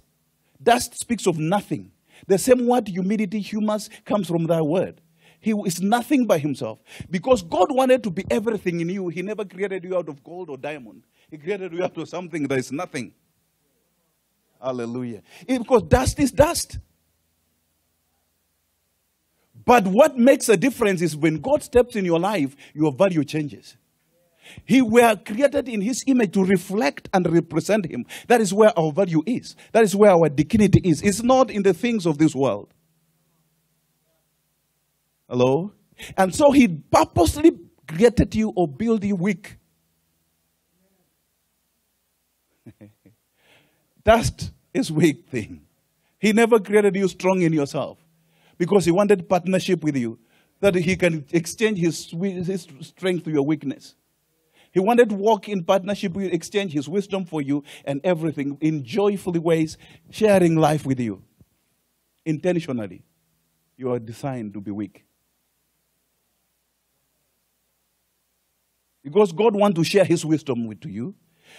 Dust 0.62 0.98
speaks 0.98 1.28
of 1.28 1.38
nothing. 1.38 1.92
The 2.26 2.38
same 2.38 2.66
word 2.66 2.88
humidity, 2.88 3.42
humus, 3.42 3.90
comes 4.06 4.30
from 4.30 4.48
that 4.48 4.66
word. 4.66 5.02
He 5.44 5.52
is 5.52 5.82
nothing 5.82 6.26
by 6.26 6.38
himself. 6.38 6.80
Because 7.12 7.42
God 7.42 7.68
wanted 7.70 8.02
to 8.04 8.10
be 8.10 8.24
everything 8.32 8.80
in 8.80 8.88
you, 8.88 9.10
He 9.10 9.22
never 9.22 9.44
created 9.44 9.84
you 9.84 9.98
out 9.98 10.08
of 10.08 10.24
gold 10.24 10.50
or 10.50 10.58
diamond. 10.58 11.04
He 11.30 11.38
created 11.38 11.74
you 11.74 11.84
out 11.84 11.98
of 11.98 12.08
something 12.08 12.48
that 12.48 12.58
is 12.58 12.72
nothing. 12.72 13.14
Hallelujah. 14.62 15.22
because 15.46 15.84
dust 15.84 16.18
is 16.22 16.32
dust. 16.32 16.80
But 19.66 19.86
what 19.86 20.18
makes 20.18 20.48
a 20.48 20.56
difference 20.56 21.02
is 21.02 21.14
when 21.14 21.40
God 21.40 21.62
steps 21.62 21.98
in 21.98 22.06
your 22.06 22.20
life, 22.22 22.56
your 22.74 22.94
value 22.94 23.26
changes. 23.26 23.76
He 24.64 24.82
were 24.82 25.18
created 25.18 25.68
in 25.68 25.82
his 25.82 26.06
image 26.08 26.32
to 26.36 26.46
reflect 26.46 27.10
and 27.14 27.30
represent 27.30 27.86
him. 27.86 28.06
That 28.28 28.40
is 28.40 28.54
where 28.54 28.78
our 28.80 28.94
value 28.94 29.24
is. 29.26 29.58
That 29.74 29.84
is 29.84 29.94
where 29.94 30.12
our 30.12 30.30
dignity 30.30 30.80
is. 30.86 31.02
It's 31.02 31.22
not 31.22 31.52
in 31.52 31.64
the 31.64 31.74
things 31.74 32.06
of 32.06 32.18
this 32.18 32.34
world. 32.34 32.74
Hello? 35.34 35.74
And 36.16 36.34
so 36.36 36.52
he 36.52 36.68
purposely 36.68 37.58
created 37.88 38.36
you 38.36 38.50
or 38.56 38.68
built 38.68 39.04
you 39.04 39.16
weak. 39.16 39.58
Dust 44.04 44.52
is 44.72 44.92
weak 44.92 45.28
thing. 45.30 45.66
He 46.20 46.34
never 46.34 46.60
created 46.60 46.96
you 46.96 47.08
strong 47.08 47.42
in 47.42 47.52
yourself 47.52 47.98
because 48.60 48.86
he 48.86 48.92
wanted 48.92 49.28
partnership 49.28 49.84
with 49.84 49.98
you, 49.98 50.20
that 50.60 50.76
he 50.76 50.96
can 50.96 51.26
exchange 51.32 51.80
his, 51.80 52.12
his 52.12 52.68
strength 52.82 53.24
to 53.24 53.32
your 53.32 53.42
weakness. 53.42 53.96
He 54.72 54.80
wanted 54.80 55.10
to 55.10 55.16
walk 55.16 55.50
in 55.50 55.64
partnership 55.64 56.14
with 56.14 56.32
exchange 56.32 56.74
his 56.74 56.88
wisdom 56.88 57.26
for 57.26 57.42
you 57.42 57.64
and 57.86 58.02
everything 58.04 58.56
in 58.62 58.84
joyful 58.84 59.34
ways, 59.34 59.80
sharing 60.12 60.58
life 60.58 60.86
with 60.86 61.00
you. 61.00 61.24
Intentionally, 62.24 63.04
you 63.76 63.92
are 63.92 63.98
designed 63.98 64.54
to 64.54 64.62
be 64.62 64.70
weak. 64.70 65.06
Because 69.04 69.32
God 69.32 69.56
wants 69.56 69.76
to 69.78 69.84
share 69.84 70.06
his 70.06 70.26
wisdom 70.26 70.68
with 70.68 70.86
you. 70.86 71.16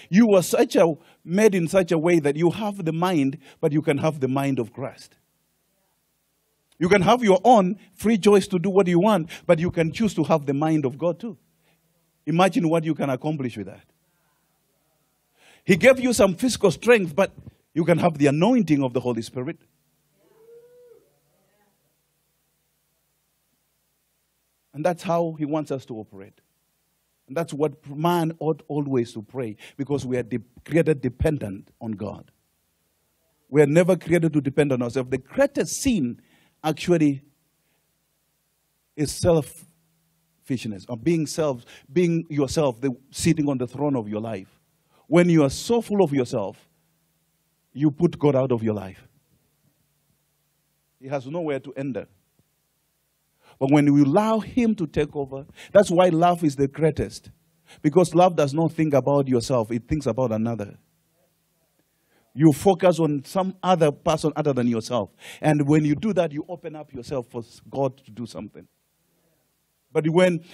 You 0.08 0.26
were 0.26 0.42
such 0.42 0.76
a 0.76 0.94
made 1.24 1.54
in 1.54 1.68
such 1.68 1.92
a 1.92 1.98
way 1.98 2.18
that 2.18 2.36
you 2.36 2.50
have 2.50 2.84
the 2.84 2.92
mind, 2.92 3.38
but 3.60 3.72
you 3.72 3.82
can 3.82 3.98
have 3.98 4.20
the 4.20 4.28
mind 4.28 4.58
of 4.58 4.72
Christ. 4.72 5.16
You 6.78 6.88
can 6.88 7.02
have 7.02 7.22
your 7.22 7.40
own 7.44 7.78
free 7.94 8.18
choice 8.18 8.48
to 8.48 8.58
do 8.58 8.70
what 8.70 8.88
you 8.88 8.98
want, 8.98 9.30
but 9.46 9.58
you 9.58 9.70
can 9.70 9.92
choose 9.92 10.14
to 10.14 10.24
have 10.24 10.46
the 10.46 10.54
mind 10.54 10.84
of 10.84 10.98
God 10.98 11.20
too. 11.20 11.38
Imagine 12.26 12.68
what 12.68 12.84
you 12.84 12.94
can 12.94 13.10
accomplish 13.10 13.56
with 13.56 13.66
that. 13.66 13.84
He 15.64 15.76
gave 15.76 16.00
you 16.00 16.12
some 16.12 16.34
physical 16.34 16.70
strength, 16.70 17.14
but 17.14 17.32
you 17.72 17.84
can 17.84 17.98
have 17.98 18.18
the 18.18 18.26
anointing 18.26 18.82
of 18.82 18.92
the 18.92 19.00
Holy 19.00 19.22
Spirit. 19.22 19.58
And 24.72 24.84
that's 24.84 25.02
how 25.02 25.36
He 25.38 25.44
wants 25.44 25.70
us 25.70 25.86
to 25.86 25.94
operate. 25.96 26.40
And 27.26 27.37
that's 27.37 27.52
what 27.52 27.87
man 27.88 28.33
ought 28.38 28.62
always 28.69 29.12
to 29.14 29.23
pray 29.23 29.57
because 29.76 30.04
we 30.04 30.16
are 30.16 30.23
de- 30.23 30.40
created 30.64 31.00
dependent 31.00 31.71
on 31.81 31.93
God. 31.93 32.31
We 33.49 33.62
are 33.62 33.66
never 33.66 33.97
created 33.97 34.33
to 34.33 34.40
depend 34.40 34.73
on 34.73 34.83
ourselves. 34.83 35.11
The 35.11 35.19
greatest 35.19 35.81
sin 35.81 36.21
actually 36.62 37.23
is 38.97 39.13
selfishness 39.13 40.87
or 40.89 40.97
being 40.97 41.26
self, 41.26 41.65
being 41.93 42.26
yourself, 42.28 42.80
the, 42.80 42.97
sitting 43.10 43.49
on 43.49 43.58
the 43.58 43.67
throne 43.67 43.97
of 43.97 44.08
your 44.08 44.21
life. 44.21 44.60
When 45.06 45.28
you 45.28 45.45
are 45.45 45.50
so 45.50 45.80
full 45.80 46.02
of 46.02 46.13
yourself, 46.13 46.69
you 47.73 47.91
put 47.91 48.19
God 48.19 48.37
out 48.37 48.52
of 48.52 48.63
your 48.63 48.75
life. 48.75 49.06
He 51.00 51.08
has 51.08 51.26
nowhere 51.26 51.60
to 51.60 51.73
enter. 51.75 52.06
But 53.58 53.71
when 53.71 53.93
we 53.93 54.02
allow 54.02 54.40
Him 54.40 54.75
to 54.76 54.86
take 54.86 55.14
over, 55.14 55.47
that's 55.73 55.90
why 55.90 56.08
love 56.08 56.45
is 56.45 56.56
the 56.56 56.69
greatest. 56.69 57.30
Because 57.82 58.14
love 58.14 58.36
does 58.36 58.54
not 58.54 58.73
think 58.73 58.95
about 58.95 59.28
yourself, 59.28 59.71
it 59.71 59.88
thinks 59.88 60.06
about 60.06 60.32
another. 60.32 60.76
You 62.34 62.52
focus 62.52 62.99
on 62.99 63.25
some 63.25 63.54
other 63.62 63.93
person 63.93 64.32
other 64.34 64.52
than 64.52 64.67
yourself. 64.67 65.10
And 65.40 65.69
when 65.69 65.84
you 65.84 65.95
do 65.95 66.12
that, 66.14 66.32
you 66.32 66.45
open 66.49 66.75
up 66.75 66.93
yourself 66.93 67.28
for 67.30 67.45
God 67.71 67.97
to 68.04 68.10
do 68.10 68.26
something. 68.26 68.67
But 69.93 70.08
when, 70.08 70.45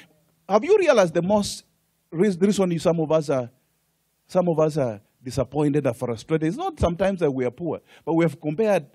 have 0.46 0.62
you 0.62 0.76
realized 0.78 1.14
the 1.14 1.22
most 1.22 1.64
reason 2.10 2.78
some 2.78 3.00
of 3.00 3.10
us 3.10 3.30
are, 3.30 3.50
some 4.26 4.48
of 4.48 4.60
us 4.60 4.76
are 4.76 5.00
disappointed 5.22 5.86
or 5.86 5.94
frustrated? 5.94 6.48
It's 6.48 6.58
not 6.58 6.78
sometimes 6.78 7.20
that 7.20 7.30
we 7.30 7.46
are 7.46 7.50
poor, 7.50 7.80
but 8.04 8.12
we 8.12 8.24
have 8.24 8.38
compared 8.38 8.86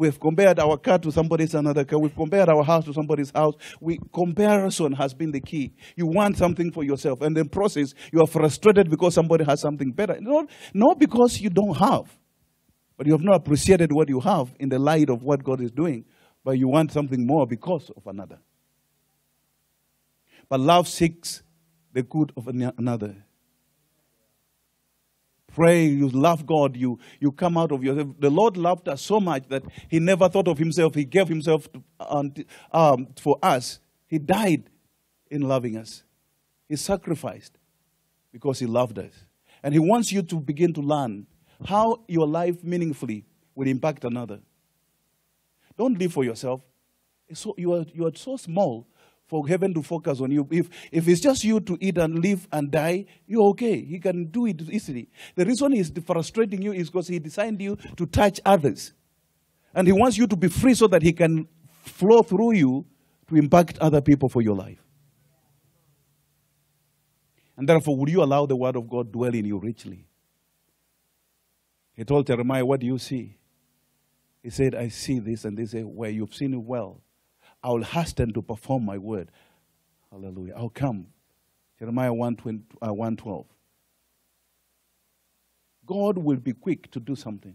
We've 0.00 0.18
compared 0.18 0.58
our 0.58 0.78
car 0.78 0.98
to 0.98 1.12
somebody's 1.12 1.54
another 1.54 1.84
car. 1.84 1.98
We've 1.98 2.16
compared 2.16 2.48
our 2.48 2.64
house 2.64 2.86
to 2.86 2.94
somebody's 2.94 3.30
house. 3.32 3.52
We, 3.82 3.98
comparison 4.14 4.92
has 4.94 5.12
been 5.12 5.30
the 5.30 5.42
key. 5.42 5.74
You 5.94 6.06
want 6.06 6.38
something 6.38 6.72
for 6.72 6.82
yourself, 6.82 7.20
and 7.20 7.36
in 7.36 7.50
process, 7.50 7.92
you 8.10 8.22
are 8.22 8.26
frustrated 8.26 8.88
because 8.88 9.12
somebody 9.12 9.44
has 9.44 9.60
something 9.60 9.92
better. 9.92 10.16
Not, 10.18 10.48
not 10.72 10.98
because 10.98 11.38
you 11.42 11.50
don't 11.50 11.76
have, 11.76 12.18
but 12.96 13.06
you 13.06 13.12
have 13.12 13.20
not 13.20 13.36
appreciated 13.36 13.92
what 13.92 14.08
you 14.08 14.20
have 14.20 14.54
in 14.58 14.70
the 14.70 14.78
light 14.78 15.10
of 15.10 15.22
what 15.22 15.44
God 15.44 15.60
is 15.60 15.70
doing, 15.70 16.06
but 16.42 16.52
you 16.52 16.66
want 16.66 16.92
something 16.92 17.26
more 17.26 17.46
because 17.46 17.90
of 17.94 18.06
another. 18.06 18.38
But 20.48 20.60
love 20.60 20.88
seeks 20.88 21.42
the 21.92 22.02
good 22.04 22.32
of 22.38 22.48
another 22.48 23.16
pray, 25.54 25.86
you 25.86 26.08
love 26.08 26.46
God, 26.46 26.76
you, 26.76 26.98
you 27.18 27.32
come 27.32 27.56
out 27.56 27.72
of 27.72 27.82
yourself. 27.82 28.08
The 28.18 28.30
Lord 28.30 28.56
loved 28.56 28.88
us 28.88 29.02
so 29.02 29.20
much 29.20 29.48
that 29.48 29.62
He 29.88 29.98
never 29.98 30.28
thought 30.28 30.48
of 30.48 30.58
Himself. 30.58 30.94
He 30.94 31.04
gave 31.04 31.28
Himself 31.28 31.68
to, 31.72 31.82
um, 32.00 32.32
um, 32.72 33.08
for 33.18 33.38
us. 33.42 33.80
He 34.06 34.18
died 34.18 34.70
in 35.30 35.42
loving 35.42 35.76
us. 35.76 36.02
He 36.68 36.76
sacrificed 36.76 37.58
because 38.32 38.58
He 38.58 38.66
loved 38.66 38.98
us. 38.98 39.24
And 39.62 39.74
He 39.74 39.80
wants 39.80 40.12
you 40.12 40.22
to 40.22 40.40
begin 40.40 40.72
to 40.74 40.80
learn 40.80 41.26
how 41.66 42.00
your 42.08 42.26
life 42.26 42.64
meaningfully 42.64 43.24
will 43.54 43.68
impact 43.68 44.04
another. 44.04 44.40
Don't 45.76 45.98
live 45.98 46.12
for 46.12 46.24
yourself. 46.24 46.62
So, 47.32 47.54
you, 47.56 47.72
are, 47.74 47.84
you 47.94 48.06
are 48.06 48.14
so 48.14 48.36
small 48.36 48.86
for 49.30 49.46
heaven 49.46 49.72
to 49.72 49.80
focus 49.80 50.20
on 50.20 50.32
you. 50.32 50.46
If, 50.50 50.68
if 50.90 51.06
it's 51.06 51.20
just 51.20 51.44
you 51.44 51.60
to 51.60 51.78
eat 51.80 51.98
and 51.98 52.18
live 52.18 52.48
and 52.50 52.68
die, 52.68 53.06
you're 53.28 53.48
okay. 53.50 53.80
He 53.80 54.00
can 54.00 54.24
do 54.24 54.46
it 54.46 54.60
easily. 54.62 55.08
The 55.36 55.46
reason 55.46 55.70
he's 55.70 55.92
frustrating 56.04 56.60
you 56.60 56.72
is 56.72 56.90
because 56.90 57.06
he 57.06 57.20
designed 57.20 57.62
you 57.62 57.78
to 57.96 58.06
touch 58.06 58.40
others. 58.44 58.92
And 59.72 59.86
he 59.86 59.92
wants 59.92 60.18
you 60.18 60.26
to 60.26 60.34
be 60.34 60.48
free 60.48 60.74
so 60.74 60.88
that 60.88 61.02
he 61.02 61.12
can 61.12 61.46
flow 61.84 62.22
through 62.22 62.54
you 62.54 62.86
to 63.28 63.36
impact 63.36 63.78
other 63.78 64.00
people 64.00 64.28
for 64.28 64.42
your 64.42 64.56
life. 64.56 64.82
And 67.56 67.68
therefore, 67.68 67.96
will 67.96 68.08
you 68.08 68.24
allow 68.24 68.46
the 68.46 68.56
word 68.56 68.74
of 68.74 68.90
God 68.90 69.12
dwell 69.12 69.32
in 69.32 69.44
you 69.44 69.58
richly? 69.58 70.06
He 71.94 72.02
told 72.02 72.26
Jeremiah, 72.26 72.66
What 72.66 72.80
do 72.80 72.86
you 72.86 72.98
see? 72.98 73.36
He 74.42 74.50
said, 74.50 74.74
I 74.74 74.88
see 74.88 75.20
this 75.20 75.44
and 75.44 75.56
this, 75.56 75.72
eh, 75.74 75.82
where 75.82 76.10
you've 76.10 76.34
seen 76.34 76.52
it 76.52 76.62
well. 76.62 77.00
I 77.62 77.70
will 77.70 77.82
hasten 77.82 78.32
to 78.32 78.42
perform 78.42 78.84
my 78.84 78.98
word. 78.98 79.30
Hallelujah. 80.10 80.54
I'll 80.56 80.70
come. 80.70 81.06
Jeremiah 81.78 82.12
1, 82.12 82.36
20, 82.36 82.62
uh, 82.82 82.92
112. 82.92 83.46
God 85.86 86.18
will 86.18 86.36
be 86.36 86.52
quick 86.52 86.90
to 86.92 87.00
do 87.00 87.16
something. 87.16 87.54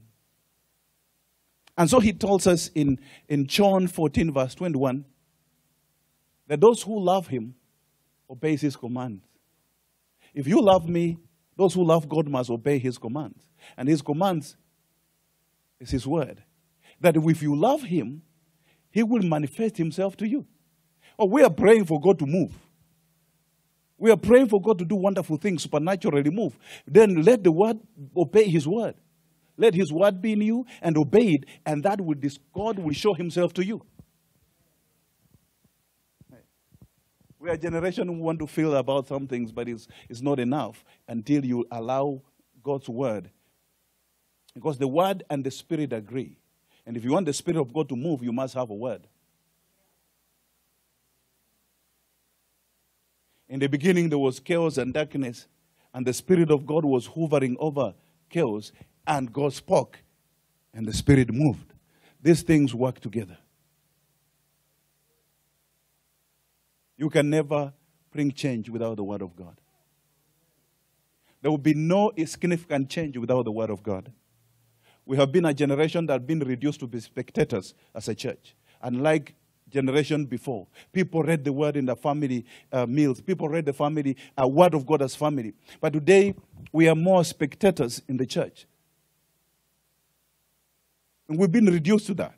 And 1.78 1.90
so 1.90 2.00
he 2.00 2.14
tells 2.14 2.48
us 2.48 2.70
in, 2.74 3.00
in 3.28 3.48
John 3.48 3.88
14, 3.88 4.32
verse 4.32 4.56
21, 4.56 5.06
that 6.48 6.62
those 6.62 6.82
who 6.84 7.00
love 7.00 7.28
him 7.28 7.56
obeys 8.30 8.62
his 8.62 8.76
commands. 8.76 9.24
If 10.34 10.48
you 10.48 10.62
love 10.62 10.88
me, 10.88 11.18
those 11.58 11.74
who 11.74 11.84
love 11.84 12.08
God 12.10 12.28
must 12.28 12.50
obey 12.50 12.78
his 12.80 12.98
commands. 12.98 13.42
And 13.78 13.88
his 13.88 14.02
commands 14.02 14.58
is 15.80 15.92
his 15.92 16.06
word. 16.06 16.44
That 17.00 17.16
if 17.16 17.42
you 17.42 17.56
love 17.56 17.84
him, 17.84 18.22
he 18.96 19.04
will 19.04 19.24
manifest 19.24 19.76
Himself 19.76 20.16
to 20.16 20.26
you. 20.26 20.46
Oh, 21.20 21.26
we 21.26 21.44
are 21.44 21.50
praying 21.50 21.84
for 21.84 22.00
God 22.00 22.18
to 22.20 22.26
move. 22.26 22.54
We 23.98 24.10
are 24.10 24.16
praying 24.16 24.48
for 24.48 24.62
God 24.62 24.80
to 24.80 24.86
do 24.86 24.96
wonderful 24.96 25.36
things, 25.36 25.64
supernaturally 25.64 26.30
move. 26.30 26.58
Then 26.88 27.22
let 27.22 27.44
the 27.44 27.52
word 27.52 27.78
obey 28.16 28.46
His 28.46 28.66
word. 28.66 28.96
Let 29.58 29.74
His 29.74 29.92
word 29.92 30.22
be 30.22 30.32
in 30.32 30.40
you 30.40 30.66
and 30.82 30.98
obey 30.98 31.34
it, 31.34 31.44
and 31.66 31.84
that 31.84 32.00
will 32.00 32.16
this 32.18 32.38
God 32.54 32.80
will 32.80 32.94
show 32.94 33.14
Himself 33.14 33.54
to 33.56 33.66
you. 33.66 33.82
We 37.38 37.50
are 37.50 37.56
a 37.56 37.58
generation 37.58 38.08
who 38.08 38.14
want 38.14 38.40
to 38.40 38.48
feel 38.48 38.78
about 38.78 39.10
some 39.10 39.28
things, 39.28 39.52
but 39.52 39.68
it's, 39.68 39.90
it's 40.10 40.22
not 40.22 40.40
enough 40.40 40.86
until 41.10 41.44
you 41.44 41.66
allow 41.70 42.22
God's 42.64 42.88
word 42.88 43.30
Because 44.54 44.78
the 44.78 44.88
word 44.88 45.24
and 45.30 45.44
the 45.44 45.52
spirit 45.52 45.92
agree. 45.92 46.38
And 46.86 46.96
if 46.96 47.04
you 47.04 47.12
want 47.12 47.26
the 47.26 47.34
spirit 47.34 47.60
of 47.60 47.74
God 47.74 47.90
to 47.90 47.96
move, 47.96 48.24
you 48.24 48.32
must 48.32 48.54
have 48.54 48.70
a 48.70 48.76
word. 48.76 49.08
In 53.48 53.60
the 53.60 53.68
beginning, 53.68 54.10
there 54.10 54.18
was 54.18 54.40
chaos 54.40 54.78
and 54.78 54.94
darkness, 54.94 55.48
and 55.94 56.06
the 56.06 56.14
Spirit 56.14 56.52
of 56.52 56.66
God 56.66 56.84
was 56.84 57.06
hovering 57.06 57.56
over 57.60 57.94
chaos, 58.30 58.72
and 59.06 59.32
God 59.32 59.54
spoke, 59.54 60.00
and 60.74 60.86
the 60.86 60.94
Spirit 60.94 61.34
moved. 61.34 61.74
These 62.22 62.42
things 62.42 62.74
work 62.74 63.00
together. 63.00 63.38
You 66.98 67.10
can 67.10 67.30
never 67.30 67.72
bring 68.12 68.32
change 68.32 68.70
without 68.70 68.98
the 68.98 69.04
Word 69.04 69.22
of 69.22 69.36
God. 69.36 69.60
There 71.42 71.52
will 71.52 71.58
be 71.58 71.76
no 71.76 72.12
significant 72.26 72.90
change 72.90 73.16
without 73.18 73.46
the 73.46 73.52
Word 73.52 73.70
of 73.70 73.84
God. 73.84 74.12
We 75.06 75.18
have 75.18 75.32
been 75.32 75.46
a 75.46 75.54
generation 75.54 76.06
that 76.08 76.14
has 76.14 76.22
been 76.24 76.40
reduced 76.40 76.80
to 76.80 76.88
be 76.88 77.00
spectators 77.00 77.74
as 77.94 78.08
a 78.08 78.16
church. 78.16 78.56
Unlike 78.82 79.36
generation 79.70 80.26
before. 80.26 80.68
People 80.92 81.24
read 81.24 81.44
the 81.44 81.52
word 81.52 81.76
in 81.76 81.86
the 81.86 81.96
family 81.96 82.46
uh, 82.72 82.86
meals. 82.86 83.20
People 83.22 83.50
read 83.50 83.66
the 83.66 83.74
family 83.74 84.16
uh, 84.42 84.48
word 84.48 84.74
of 84.74 84.86
God 84.86 85.02
as 85.02 85.16
family. 85.16 85.54
But 85.82 85.94
today 85.94 86.36
we 86.72 86.88
are 86.88 86.96
more 86.96 87.24
spectators 87.24 88.02
in 88.08 88.18
the 88.18 88.26
church. 88.26 88.66
And 91.28 91.38
we've 91.38 91.52
been 91.52 91.66
reduced 91.66 92.08
to 92.08 92.14
that. 92.16 92.36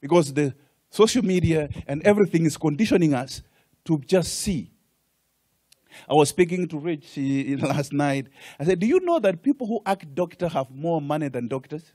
Because 0.00 0.32
the 0.32 0.54
social 0.88 1.22
media 1.22 1.68
and 1.86 2.02
everything 2.02 2.46
is 2.46 2.56
conditioning 2.56 3.14
us 3.14 3.42
to 3.84 3.98
just 3.98 4.38
see. 4.38 4.70
I 6.08 6.14
was 6.14 6.28
speaking 6.28 6.68
to 6.68 6.78
Rich 6.78 7.16
last 7.62 7.92
night. 7.92 8.28
I 8.58 8.64
said, 8.64 8.78
Do 8.78 8.86
you 8.86 9.00
know 9.00 9.18
that 9.18 9.42
people 9.42 9.66
who 9.66 9.80
act 9.84 10.14
doctor 10.14 10.48
have 10.48 10.70
more 10.70 11.00
money 11.00 11.28
than 11.28 11.48
doctors? 11.48 11.92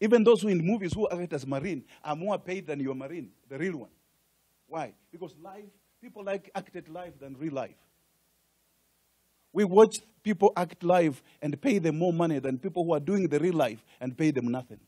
Even 0.00 0.24
those 0.24 0.42
who 0.42 0.48
in 0.48 0.64
movies 0.64 0.94
who 0.94 1.08
act 1.10 1.32
as 1.32 1.46
Marine 1.46 1.84
are 2.02 2.16
more 2.16 2.38
paid 2.38 2.66
than 2.66 2.80
your 2.80 2.94
Marine, 2.94 3.30
the 3.48 3.58
real 3.58 3.76
one. 3.78 3.90
Why? 4.66 4.94
Because 5.12 5.34
life, 5.42 5.64
people 6.00 6.24
like 6.24 6.50
acted 6.54 6.88
life 6.88 7.18
than 7.20 7.36
real 7.36 7.52
life. 7.52 7.76
We 9.52 9.64
watch 9.64 9.98
people 10.22 10.52
act 10.56 10.82
life 10.84 11.22
and 11.42 11.60
pay 11.60 11.78
them 11.78 11.98
more 11.98 12.12
money 12.12 12.38
than 12.38 12.58
people 12.58 12.84
who 12.84 12.94
are 12.94 13.00
doing 13.00 13.28
the 13.28 13.38
real 13.38 13.54
life 13.54 13.84
and 14.00 14.16
pay 14.16 14.30
them 14.30 14.48
nothing. 14.48 14.80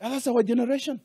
And 0.00 0.12
that's 0.12 0.26
our 0.26 0.42
generation. 0.42 1.00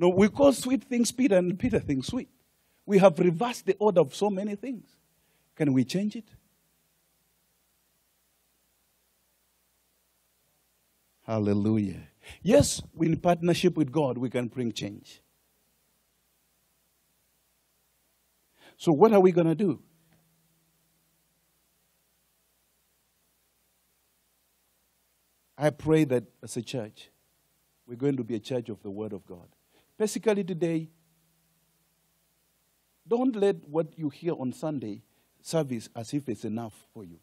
No, 0.00 0.08
we 0.08 0.30
call 0.30 0.54
sweet 0.54 0.82
things 0.84 1.12
bitter 1.12 1.36
and 1.36 1.58
bitter 1.58 1.78
things 1.78 2.06
sweet. 2.06 2.30
We 2.86 2.96
have 2.96 3.18
reversed 3.18 3.66
the 3.66 3.76
order 3.78 4.00
of 4.00 4.14
so 4.14 4.30
many 4.30 4.54
things. 4.54 4.96
Can 5.54 5.74
we 5.74 5.84
change 5.84 6.16
it? 6.16 6.24
Hallelujah. 11.26 12.00
Yes, 12.40 12.80
in 12.98 13.18
partnership 13.18 13.76
with 13.76 13.92
God, 13.92 14.16
we 14.16 14.30
can 14.30 14.48
bring 14.48 14.72
change. 14.72 15.20
So, 18.78 18.92
what 18.92 19.12
are 19.12 19.20
we 19.20 19.32
going 19.32 19.48
to 19.48 19.54
do? 19.54 19.82
I 25.58 25.68
pray 25.68 26.04
that 26.04 26.24
as 26.42 26.56
a 26.56 26.62
church, 26.62 27.10
we're 27.86 27.96
going 27.96 28.16
to 28.16 28.24
be 28.24 28.36
a 28.36 28.40
church 28.40 28.70
of 28.70 28.82
the 28.82 28.90
Word 28.90 29.12
of 29.12 29.26
God. 29.26 29.48
Basically, 30.00 30.42
today, 30.42 30.88
don't 33.06 33.36
let 33.36 33.56
what 33.68 33.98
you 33.98 34.08
hear 34.08 34.32
on 34.32 34.50
Sunday 34.50 35.02
service 35.42 35.90
as 35.94 36.14
if 36.14 36.26
it's 36.26 36.46
enough 36.46 36.72
for 36.94 37.04
you. 37.04 37.18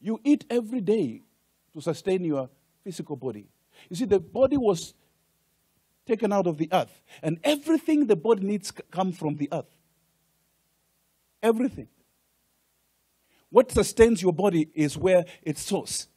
You 0.00 0.18
eat 0.24 0.46
every 0.48 0.80
day 0.80 1.20
to 1.74 1.82
sustain 1.82 2.24
your 2.24 2.48
physical 2.82 3.14
body. 3.14 3.46
You 3.90 3.96
see, 3.96 4.06
the 4.06 4.20
body 4.20 4.56
was 4.56 4.94
taken 6.06 6.32
out 6.32 6.46
of 6.46 6.56
the 6.56 6.70
earth, 6.72 7.02
and 7.22 7.38
everything 7.44 8.06
the 8.06 8.16
body 8.16 8.42
needs 8.42 8.70
come 8.90 9.12
from 9.12 9.36
the 9.36 9.50
earth. 9.52 9.76
Everything. 11.42 11.88
What 13.50 13.70
sustains 13.70 14.22
your 14.22 14.32
body 14.32 14.70
is 14.72 14.96
where 14.96 15.26
its 15.42 15.60
source. 15.60 16.08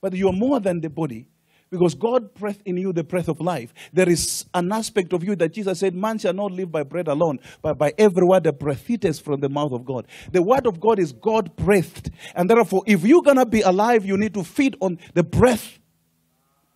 But 0.00 0.12
you 0.12 0.28
are 0.28 0.32
more 0.32 0.60
than 0.60 0.80
the 0.80 0.90
body. 0.90 1.31
Because 1.72 1.94
God 1.94 2.34
breathed 2.34 2.60
in 2.66 2.76
you 2.76 2.92
the 2.92 3.02
breath 3.02 3.28
of 3.28 3.40
life. 3.40 3.72
There 3.94 4.06
is 4.06 4.44
an 4.52 4.70
aspect 4.72 5.14
of 5.14 5.24
you 5.24 5.34
that 5.36 5.54
Jesus 5.54 5.78
said, 5.78 5.94
Man 5.94 6.18
shall 6.18 6.34
not 6.34 6.52
live 6.52 6.70
by 6.70 6.82
bread 6.82 7.08
alone, 7.08 7.40
but 7.62 7.78
by 7.78 7.94
every 7.96 8.26
word 8.26 8.44
that 8.44 8.60
proceeds 8.60 9.18
from 9.18 9.40
the 9.40 9.48
mouth 9.48 9.72
of 9.72 9.86
God. 9.86 10.06
The 10.30 10.42
word 10.42 10.66
of 10.66 10.78
God 10.78 10.98
is 10.98 11.12
God 11.12 11.56
breathed. 11.56 12.10
And 12.34 12.50
therefore, 12.50 12.82
if 12.86 13.06
you're 13.06 13.22
going 13.22 13.38
to 13.38 13.46
be 13.46 13.62
alive, 13.62 14.04
you 14.04 14.18
need 14.18 14.34
to 14.34 14.44
feed 14.44 14.76
on 14.82 14.98
the 15.14 15.22
breath 15.22 15.78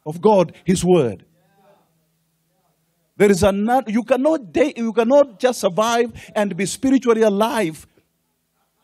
of 0.06 0.22
God, 0.22 0.56
His 0.64 0.82
word. 0.82 1.26
There 3.18 3.30
is 3.30 3.42
a 3.42 3.52
not, 3.52 3.90
you 3.90 4.02
cannot 4.02 4.50
day, 4.50 4.72
you 4.78 4.94
cannot 4.94 5.38
just 5.38 5.60
survive 5.60 6.10
and 6.34 6.56
be 6.56 6.64
spiritually 6.64 7.20
alive 7.20 7.86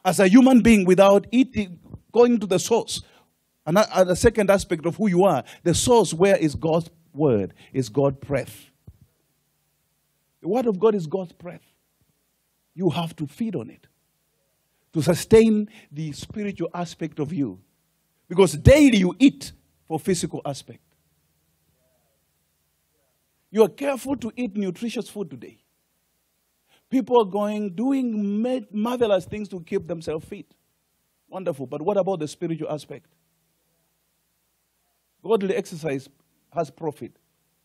as 0.04 0.20
a 0.20 0.28
human 0.28 0.60
being 0.60 0.84
without 0.84 1.26
eating, 1.30 1.78
going 2.12 2.38
to 2.38 2.46
the 2.46 2.58
source 2.58 3.00
and 3.64 3.78
uh, 3.78 4.04
the 4.04 4.16
second 4.16 4.50
aspect 4.50 4.86
of 4.86 4.96
who 4.96 5.08
you 5.08 5.24
are, 5.24 5.44
the 5.62 5.74
source 5.74 6.12
where 6.12 6.36
is 6.36 6.54
God's 6.54 6.90
word, 7.12 7.54
is 7.72 7.88
God's 7.88 8.18
breath. 8.18 8.70
The 10.40 10.48
word 10.48 10.66
of 10.66 10.80
God 10.80 10.94
is 10.94 11.06
God's 11.06 11.32
breath. 11.32 11.62
You 12.74 12.90
have 12.90 13.14
to 13.16 13.26
feed 13.26 13.54
on 13.54 13.70
it 13.70 13.86
to 14.92 15.02
sustain 15.02 15.68
the 15.90 16.12
spiritual 16.12 16.68
aspect 16.74 17.18
of 17.18 17.32
you. 17.32 17.60
Because 18.28 18.54
daily 18.54 18.98
you 18.98 19.14
eat 19.18 19.52
for 19.86 19.98
physical 19.98 20.42
aspect. 20.44 20.80
You 23.50 23.62
are 23.62 23.68
careful 23.68 24.16
to 24.16 24.32
eat 24.34 24.56
nutritious 24.56 25.08
food 25.08 25.30
today. 25.30 25.58
People 26.90 27.20
are 27.20 27.26
going, 27.26 27.74
doing 27.74 28.42
marvelous 28.70 29.24
things 29.24 29.48
to 29.48 29.60
keep 29.60 29.86
themselves 29.86 30.26
fit. 30.26 30.46
Wonderful. 31.28 31.66
But 31.66 31.82
what 31.82 31.96
about 31.96 32.18
the 32.18 32.28
spiritual 32.28 32.70
aspect? 32.70 33.06
Godly 35.24 35.54
exercise 35.54 36.08
has 36.52 36.70
profit. 36.70 37.12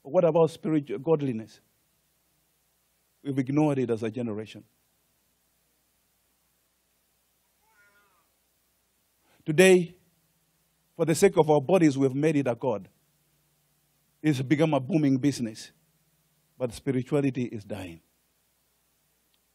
But 0.04 0.13
what 0.13 0.24
about 0.24 0.52
spiritual 0.52 1.00
godliness? 1.00 1.60
We've 3.24 3.38
ignored 3.38 3.80
it 3.80 3.89
as 3.89 4.04
a 4.04 4.12
generation. 4.12 4.63
Today, 9.46 9.96
for 10.96 11.06
the 11.06 11.15
sake 11.15 11.38
of 11.38 11.50
our 11.50 11.62
bodies, 11.62 11.98
we've 11.98 12.13
made 12.13 12.36
it 12.36 12.48
a 12.48 12.56
God. 12.56 12.88
It's 14.22 14.41
become 14.41 14.74
a 14.74 14.80
booming 14.80 15.17
business. 15.17 15.72
But 16.58 16.74
spirituality 16.74 17.43
is 17.43 17.63
dying. 17.63 18.02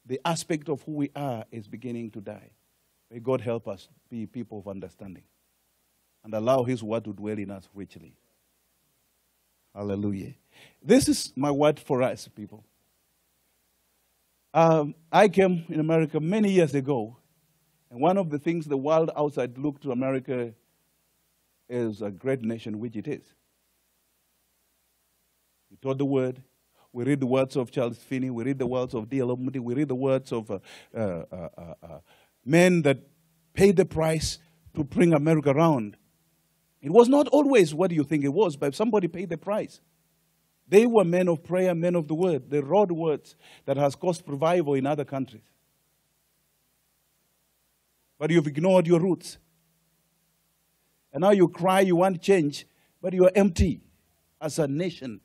The 0.07 0.21
aspect 0.25 0.69
of 0.69 0.83
who 0.83 0.93
we 0.93 1.11
are 1.15 1.45
is 1.51 1.69
beginning 1.69 2.11
to 2.13 2.21
die. 2.21 2.51
May 3.11 3.21
God 3.21 3.41
help 3.41 3.69
us 3.69 3.89
be 4.09 4.27
people 4.27 4.59
of 4.59 4.69
understanding 4.69 5.25
and 6.25 6.35
allow 6.35 6.65
His 6.65 6.83
word 6.83 7.05
to 7.05 7.13
dwell 7.13 7.39
in 7.39 7.51
us 7.51 7.69
richly. 7.75 8.15
Hallelujah. 9.75 10.35
This 10.83 11.09
is 11.09 11.33
my 11.37 11.51
word 11.51 11.81
for 11.81 12.03
us, 12.03 12.29
people. 12.29 12.65
Um, 14.55 14.95
I 15.11 15.29
came 15.29 15.65
in 15.69 15.81
America 15.81 16.21
many 16.21 16.51
years 16.51 16.75
ago, 16.75 17.17
and 17.91 18.01
one 18.01 18.19
of 18.19 18.29
the 18.29 18.39
things 18.39 18.67
the 18.67 18.77
world 18.77 19.11
outside 19.17 19.57
looked 19.57 19.83
to 19.83 19.93
America 19.93 20.53
is 21.69 22.03
a 22.03 22.11
great 22.11 22.43
nation, 22.43 22.79
which 22.79 22.97
it 22.97 23.09
is. 23.09 23.25
We 25.71 25.79
taught 25.79 25.99
the 25.99 26.05
word. 26.05 26.43
We 26.93 27.05
read 27.05 27.21
the 27.21 27.27
words 27.27 27.57
of 27.57 27.71
Charles 27.71 27.97
Finney. 27.97 28.29
We 28.29 28.45
read 28.45 28.59
the 28.59 28.67
words 28.67 28.93
of 28.93 29.09
D.L. 29.09 29.35
Moody. 29.37 29.59
We 29.59 29.73
read 29.73 29.89
the 29.89 29.95
words 29.95 30.31
of 30.33 30.51
uh, 30.51 30.59
uh, 30.95 30.99
uh, 31.33 31.49
uh, 31.57 31.75
uh 31.83 31.99
men 32.45 32.83
that 32.83 32.99
paid 33.55 33.77
the 33.77 33.87
price 33.87 34.39
to 34.75 34.85
bring 34.85 35.15
America 35.15 35.51
around. 35.51 35.97
It 36.83 36.91
was 36.91 37.09
not 37.09 37.29
always 37.29 37.73
what 37.73 37.93
you 37.93 38.03
think 38.03 38.25
it 38.25 38.33
was, 38.33 38.57
but 38.57 38.75
somebody 38.75 39.07
paid 39.07 39.29
the 39.29 39.39
price. 39.39 39.81
They 40.69 40.85
were 40.85 41.05
men 41.05 41.29
of 41.29 41.45
prayer, 41.45 41.75
men 41.75 41.95
of 41.95 42.09
the 42.09 42.15
word. 42.15 42.51
They 42.51 42.61
wrote 42.61 42.91
words 42.91 43.37
that 43.67 43.77
has 43.77 43.95
caused 43.95 44.29
revival 44.29 44.75
in 44.75 44.87
other 44.87 45.05
countries. 45.05 45.45
But 48.19 48.31
you've 48.31 48.47
ignored 48.47 48.87
your 48.87 48.99
roots. 48.99 49.39
And 51.13 51.21
now 51.21 51.31
you 51.31 51.49
cry 51.49 51.81
you 51.81 51.97
want 51.97 52.21
change, 52.21 52.67
but 53.01 53.13
you 53.13 53.27
are 53.27 53.33
empty 53.35 53.81
as 54.41 54.59
a 54.59 54.67
nation 54.67 55.21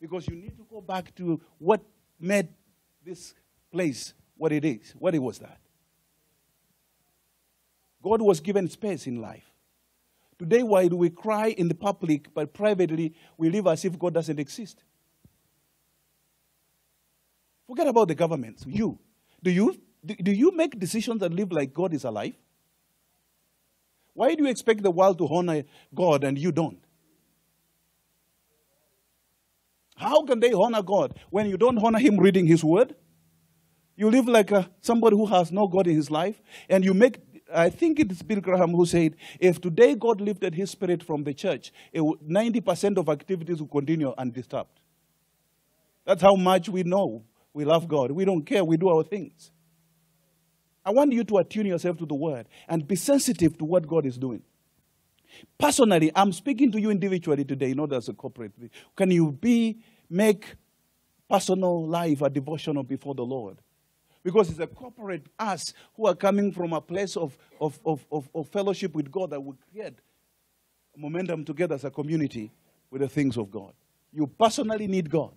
because 0.00 0.26
you 0.28 0.34
need 0.34 0.56
to 0.56 0.66
go 0.70 0.80
back 0.80 1.14
to 1.16 1.40
what 1.58 1.82
made 2.18 2.48
this 3.04 3.34
place 3.70 4.14
what 4.36 4.52
it 4.52 4.64
is. 4.64 4.94
What 4.98 5.14
it 5.14 5.18
was 5.18 5.38
that? 5.40 5.58
God 8.02 8.22
was 8.22 8.40
given 8.40 8.68
space 8.68 9.06
in 9.06 9.20
life. 9.20 9.51
Today, 10.42 10.88
do 10.88 10.96
we 10.96 11.08
cry 11.08 11.50
in 11.50 11.68
the 11.68 11.74
public, 11.74 12.34
but 12.34 12.52
privately 12.52 13.14
we 13.38 13.48
live 13.48 13.68
as 13.68 13.84
if 13.84 13.96
God 13.96 14.14
doesn't 14.14 14.40
exist? 14.40 14.82
Forget 17.64 17.86
about 17.86 18.08
the 18.08 18.16
government. 18.16 18.64
You. 18.66 18.98
Do 19.40 19.52
you, 19.52 19.80
do 20.04 20.32
you 20.32 20.50
make 20.50 20.76
decisions 20.76 21.22
and 21.22 21.32
live 21.32 21.52
like 21.52 21.72
God 21.72 21.94
is 21.94 22.02
alive? 22.02 22.34
Why 24.14 24.34
do 24.34 24.42
you 24.42 24.50
expect 24.50 24.82
the 24.82 24.90
world 24.90 25.18
to 25.18 25.28
honor 25.28 25.62
God 25.94 26.24
and 26.24 26.36
you 26.36 26.50
don't? 26.50 26.82
How 29.94 30.24
can 30.24 30.40
they 30.40 30.52
honor 30.52 30.82
God 30.82 31.16
when 31.30 31.48
you 31.48 31.56
don't 31.56 31.78
honor 31.78 32.00
Him 32.00 32.18
reading 32.18 32.48
His 32.48 32.64
Word? 32.64 32.96
You 33.94 34.10
live 34.10 34.26
like 34.26 34.50
a, 34.50 34.68
somebody 34.80 35.14
who 35.14 35.26
has 35.26 35.52
no 35.52 35.68
God 35.68 35.86
in 35.86 35.94
his 35.94 36.10
life, 36.10 36.42
and 36.68 36.84
you 36.84 36.94
make. 36.94 37.20
I 37.54 37.70
think 37.70 38.00
it's 38.00 38.22
Bill 38.22 38.40
Graham 38.40 38.72
who 38.72 38.86
said, 38.86 39.16
if 39.38 39.60
today 39.60 39.94
God 39.94 40.20
lifted 40.20 40.54
his 40.54 40.70
spirit 40.70 41.02
from 41.02 41.24
the 41.24 41.34
church, 41.34 41.72
90% 41.94 42.98
of 42.98 43.08
activities 43.08 43.60
will 43.60 43.68
continue 43.68 44.14
undisturbed. 44.16 44.80
That's 46.04 46.22
how 46.22 46.34
much 46.34 46.68
we 46.68 46.82
know 46.82 47.24
we 47.54 47.64
love 47.64 47.86
God. 47.86 48.10
We 48.10 48.24
don't 48.24 48.44
care, 48.44 48.64
we 48.64 48.76
do 48.76 48.88
our 48.88 49.04
things. 49.04 49.50
I 50.84 50.90
want 50.90 51.12
you 51.12 51.22
to 51.22 51.36
attune 51.38 51.66
yourself 51.66 51.98
to 51.98 52.06
the 52.06 52.14
word 52.14 52.46
and 52.66 52.86
be 52.88 52.96
sensitive 52.96 53.56
to 53.58 53.64
what 53.64 53.86
God 53.86 54.04
is 54.04 54.18
doing. 54.18 54.42
Personally, 55.58 56.10
I'm 56.14 56.32
speaking 56.32 56.72
to 56.72 56.80
you 56.80 56.90
individually 56.90 57.44
today, 57.44 57.72
not 57.72 57.92
as 57.92 58.08
a 58.08 58.12
corporate. 58.12 58.52
Can 58.96 59.10
you 59.10 59.30
be 59.32 59.78
make 60.10 60.56
personal 61.30 61.86
life 61.88 62.20
a 62.20 62.28
devotional 62.28 62.82
before 62.82 63.14
the 63.14 63.22
Lord? 63.22 63.58
Because 64.22 64.50
it's 64.50 64.60
a 64.60 64.66
corporate 64.66 65.26
us 65.38 65.72
who 65.96 66.06
are 66.06 66.14
coming 66.14 66.52
from 66.52 66.72
a 66.72 66.80
place 66.80 67.16
of, 67.16 67.36
of, 67.60 67.78
of, 67.84 68.04
of, 68.12 68.28
of 68.34 68.48
fellowship 68.48 68.94
with 68.94 69.10
God 69.10 69.30
that 69.30 69.40
will 69.40 69.56
create 69.70 69.94
momentum 70.96 71.44
together 71.44 71.74
as 71.74 71.84
a 71.84 71.90
community 71.90 72.52
with 72.90 73.00
the 73.00 73.08
things 73.08 73.36
of 73.36 73.50
God. 73.50 73.72
You 74.12 74.26
personally 74.26 74.86
need 74.86 75.10
God. 75.10 75.32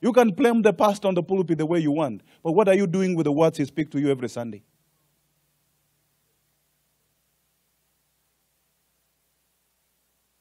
You 0.00 0.12
can 0.12 0.30
blame 0.30 0.60
the 0.60 0.72
pastor 0.72 1.08
on 1.08 1.14
the 1.14 1.22
pulpit 1.22 1.56
the 1.56 1.64
way 1.64 1.78
you 1.78 1.92
want, 1.92 2.22
but 2.42 2.52
what 2.52 2.68
are 2.68 2.74
you 2.74 2.86
doing 2.86 3.14
with 3.14 3.24
the 3.24 3.32
words 3.32 3.56
he 3.56 3.64
speaks 3.64 3.90
to 3.92 4.00
you 4.00 4.10
every 4.10 4.28
Sunday? 4.28 4.62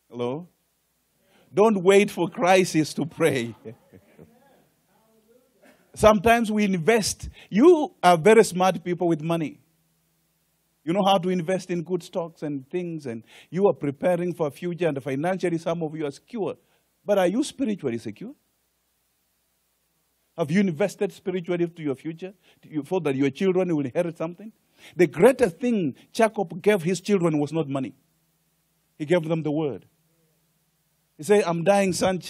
Hello? 0.09 0.47
Don't 1.53 1.81
wait 1.81 2.11
for 2.11 2.27
crisis 2.27 2.93
to 2.95 3.05
pray. 3.05 3.55
Sometimes 5.95 6.51
we 6.51 6.63
invest. 6.63 7.29
You 7.49 7.93
are 8.01 8.17
very 8.17 8.43
smart 8.43 8.83
people 8.83 9.07
with 9.07 9.21
money. 9.21 9.59
You 10.83 10.91
know 10.91 11.03
how 11.05 11.17
to 11.17 11.29
invest 11.29 11.69
in 11.69 11.83
good 11.83 12.03
stocks 12.03 12.43
and 12.43 12.69
things, 12.69 13.05
and 13.05 13.23
you 13.49 13.67
are 13.67 13.73
preparing 13.73 14.33
for 14.33 14.47
a 14.47 14.51
future, 14.51 14.87
and 14.87 15.01
financially, 15.01 15.57
some 15.57 15.81
of 15.81 15.95
you 15.95 16.05
are 16.05 16.11
secure. 16.11 16.55
But 17.05 17.17
are 17.17 17.27
you 17.27 17.43
spiritually 17.43 17.99
secure? 17.99 18.33
Have 20.37 20.49
you 20.49 20.61
invested 20.61 21.11
spiritually 21.13 21.67
to 21.67 21.81
your 21.81 21.95
future 21.95 22.33
for 22.85 22.99
that 23.01 23.15
your 23.15 23.29
children 23.29 23.73
will 23.75 23.85
inherit 23.85 24.17
something? 24.17 24.51
The 24.95 25.07
greatest 25.07 25.57
thing 25.59 25.95
Jacob 26.11 26.61
gave 26.61 26.81
his 26.81 26.99
children 26.99 27.39
was 27.39 27.53
not 27.53 27.69
money, 27.69 27.93
he 28.97 29.05
gave 29.05 29.23
them 29.23 29.43
the 29.43 29.51
word. 29.51 29.85
He 31.17 31.23
said, 31.23 31.43
I'm 31.45 31.63
dying, 31.63 31.93
son. 31.93 32.21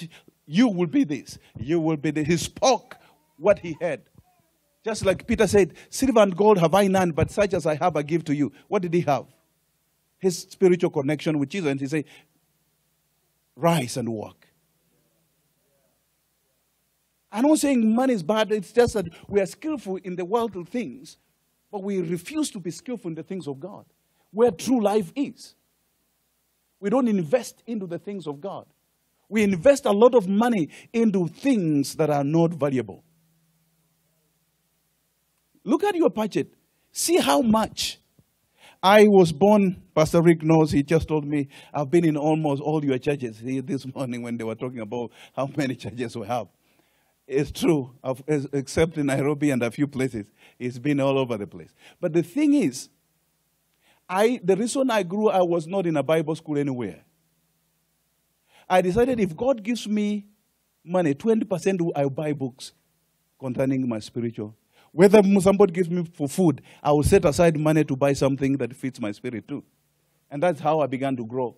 You 0.45 0.67
will 0.67 0.87
be 0.87 1.05
this. 1.05 1.39
You 1.57 1.79
will 1.79 1.95
be 1.95 2.11
this. 2.11 2.27
He 2.27 2.35
spoke 2.35 2.97
what 3.43 3.59
he 3.59 3.77
had. 3.79 4.01
Just 4.83 5.05
like 5.05 5.27
Peter 5.27 5.47
said, 5.47 5.75
Silver 5.89 6.21
and 6.21 6.35
gold 6.35 6.57
have 6.57 6.73
I 6.73 6.87
none, 6.87 7.11
but 7.11 7.29
such 7.29 7.53
as 7.53 7.65
I 7.65 7.75
have 7.75 7.95
I 7.95 8.01
give 8.01 8.25
to 8.25 8.35
you. 8.35 8.51
What 8.67 8.81
did 8.81 8.93
he 8.93 9.01
have? 9.01 9.25
His 10.19 10.39
spiritual 10.39 10.89
connection 10.89 11.37
with 11.39 11.49
Jesus. 11.49 11.69
And 11.69 11.79
he 11.79 11.87
said, 11.87 12.05
Rise 13.55 13.97
and 13.97 14.09
walk. 14.09 14.47
I'm 17.31 17.47
not 17.47 17.59
saying 17.59 17.95
money 17.95 18.13
is 18.13 18.21
bad, 18.21 18.51
it's 18.51 18.71
just 18.71 18.93
that 18.93 19.07
we 19.27 19.41
are 19.41 19.45
skillful 19.45 19.97
in 19.97 20.15
the 20.15 20.23
worldly 20.23 20.65
things, 20.65 21.17
but 21.71 21.81
we 21.81 21.99
refuse 21.99 22.51
to 22.51 22.59
be 22.59 22.69
skillful 22.69 23.09
in 23.09 23.15
the 23.15 23.23
things 23.23 23.47
of 23.47 23.59
God, 23.59 23.85
where 24.31 24.51
true 24.51 24.81
life 24.81 25.11
is. 25.15 25.55
We 26.79 26.91
don't 26.91 27.07
invest 27.07 27.63
into 27.65 27.87
the 27.87 27.97
things 27.97 28.27
of 28.27 28.39
God. 28.39 28.67
We 29.29 29.41
invest 29.41 29.85
a 29.85 29.91
lot 29.91 30.13
of 30.13 30.27
money 30.27 30.69
into 30.91 31.27
things 31.27 31.95
that 31.95 32.11
are 32.11 32.23
not 32.23 32.53
valuable. 32.53 33.03
Look 35.63 35.83
at 35.83 35.95
your 35.95 36.09
budget. 36.09 36.53
See 36.91 37.17
how 37.17 37.41
much. 37.41 37.99
I 38.81 39.07
was 39.07 39.31
born, 39.31 39.81
Pastor 39.95 40.21
Rick 40.21 40.43
knows, 40.43 40.71
he 40.71 40.83
just 40.83 41.07
told 41.07 41.25
me, 41.25 41.47
I've 41.73 41.89
been 41.89 42.03
in 42.03 42.17
almost 42.17 42.61
all 42.61 42.83
your 42.83 42.97
churches 42.97 43.39
this 43.41 43.85
morning 43.95 44.21
when 44.21 44.35
they 44.35 44.43
were 44.43 44.55
talking 44.55 44.79
about 44.79 45.11
how 45.33 45.49
many 45.55 45.75
churches 45.75 46.17
we 46.17 46.27
have. 46.27 46.47
It's 47.25 47.51
true, 47.51 47.91
except 48.51 48.97
in 48.97 49.05
Nairobi 49.05 49.51
and 49.51 49.63
a 49.63 49.71
few 49.71 49.87
places. 49.87 50.27
It's 50.59 50.77
been 50.77 50.99
all 50.99 51.17
over 51.17 51.37
the 51.37 51.47
place. 51.47 51.73
But 52.01 52.11
the 52.11 52.23
thing 52.23 52.53
is, 52.53 52.89
I, 54.09 54.41
the 54.43 54.57
reason 54.57 54.91
I 54.91 55.03
grew, 55.03 55.29
I 55.29 55.41
was 55.41 55.65
not 55.65 55.87
in 55.87 55.95
a 55.95 56.03
Bible 56.03 56.35
school 56.35 56.57
anywhere. 56.57 57.05
I 58.69 58.81
decided 58.81 59.21
if 59.21 59.35
God 59.35 59.63
gives 59.63 59.87
me 59.87 60.25
money, 60.83 61.13
20% 61.13 61.91
I 61.95 62.05
buy 62.09 62.33
books 62.33 62.73
concerning 63.39 63.87
my 63.87 63.99
spiritual 63.99 64.55
whether 64.93 65.21
somebody 65.41 65.73
gives 65.73 65.89
me 65.89 66.05
for 66.13 66.29
food, 66.29 66.61
I 66.81 66.91
will 66.91 67.03
set 67.03 67.25
aside 67.25 67.57
money 67.57 67.83
to 67.83 67.95
buy 67.95 68.13
something 68.13 68.57
that 68.57 68.75
fits 68.75 68.99
my 68.99 69.11
spirit 69.11 69.47
too. 69.47 69.63
And 70.29 70.41
that's 70.41 70.59
how 70.59 70.79
I 70.79 70.87
began 70.87 71.15
to 71.17 71.25
grow. 71.25 71.57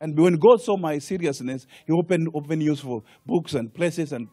And 0.00 0.18
when 0.18 0.36
God 0.36 0.62
saw 0.62 0.78
my 0.78 0.98
seriousness, 0.98 1.66
He 1.86 1.92
opened, 1.92 2.30
opened 2.34 2.62
useful 2.62 3.04
books 3.26 3.52
and 3.52 3.72
places, 3.72 4.12
and 4.12 4.28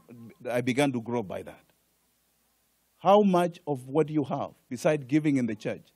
I 0.50 0.62
began 0.62 0.94
to 0.94 1.02
grow 1.02 1.22
by 1.22 1.44
that. 1.44 1.64
How 3.00 3.22
much 3.22 3.60
of 3.68 3.88
what 3.90 4.10
you 4.10 4.24
have, 4.24 4.52
besides 4.70 5.04
giving 5.06 5.36
in 5.36 5.46
the 5.46 5.56
church, 5.56 5.92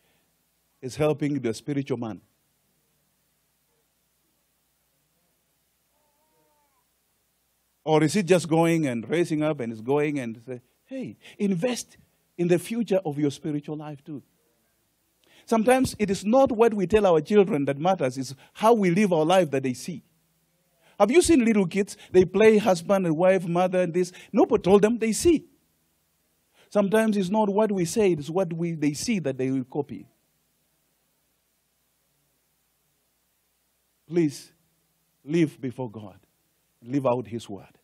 is 0.82 0.98
helping 0.98 1.40
the 1.40 1.54
spiritual 1.54 1.98
man? 1.98 2.20
Or 7.86 8.04
is 8.04 8.16
it 8.18 8.26
just 8.26 8.50
going 8.50 8.86
and 8.86 9.10
raising 9.10 9.42
up 9.44 9.62
and 9.62 9.72
it's 9.72 9.82
going 9.82 10.20
and 10.20 10.42
say, 10.46 10.62
Hey, 10.86 11.18
invest 11.40 11.98
in 12.42 12.48
the 12.48 12.58
future 12.58 13.00
of 13.06 13.20
your 13.20 13.30
spiritual 13.30 13.78
life 13.78 14.04
too. 14.04 14.24
Sometimes 15.46 15.96
it 16.00 16.10
is 16.10 16.26
not 16.26 16.52
what 16.52 16.74
we 16.74 16.88
tell 16.88 17.06
our 17.06 17.22
children 17.22 17.66
that 17.66 17.78
matters, 17.78 18.18
it's 18.18 18.34
how 18.54 18.74
we 18.74 18.90
live 18.90 19.14
our 19.14 19.24
life 19.24 19.52
that 19.52 19.62
they 19.62 19.76
see. 19.76 20.04
Have 21.00 21.12
you 21.12 21.22
seen 21.22 21.46
little 21.46 21.68
kids? 21.68 21.98
They 22.12 22.26
play 22.26 22.58
husband 22.58 23.06
and 23.06 23.16
wife, 23.16 23.48
mother, 23.48 23.82
and 23.82 23.94
this. 23.94 24.12
Nobody 24.34 24.64
told 24.64 24.82
them, 24.82 24.98
they 24.98 25.12
see. 25.12 25.46
Sometimes 26.70 27.16
it's 27.16 27.30
not 27.30 27.48
what 27.48 27.72
we 27.72 27.86
say, 27.86 28.12
it's 28.12 28.30
what 28.30 28.52
we, 28.52 28.72
they 28.74 28.94
see 28.94 29.20
that 29.20 29.38
they 29.38 29.52
will 29.52 29.64
copy. 29.64 30.08
Please 34.08 34.52
live 35.24 35.62
before 35.62 35.92
God, 35.92 36.18
live 36.82 37.06
out 37.06 37.28
His 37.28 37.48
word. 37.48 37.78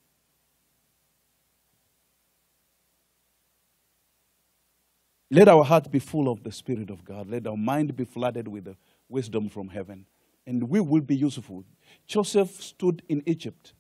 Let 5.29 5.49
our 5.49 5.63
heart 5.63 5.91
be 5.91 5.99
full 5.99 6.29
of 6.29 6.43
the 6.43 6.51
Spirit 6.51 6.89
of 6.89 7.03
God. 7.03 7.29
Let 7.29 7.47
our 7.47 7.57
mind 7.57 7.95
be 7.95 8.05
flooded 8.05 8.47
with 8.47 8.65
the 8.65 8.77
wisdom 9.09 9.49
from 9.49 9.67
heaven. 9.69 10.05
And 10.45 10.69
we 10.69 10.79
will 10.79 11.01
be 11.01 11.15
useful. 11.15 11.65
Joseph 12.05 12.61
stood 12.61 13.01
in 13.09 13.21
Egypt. 13.25 13.73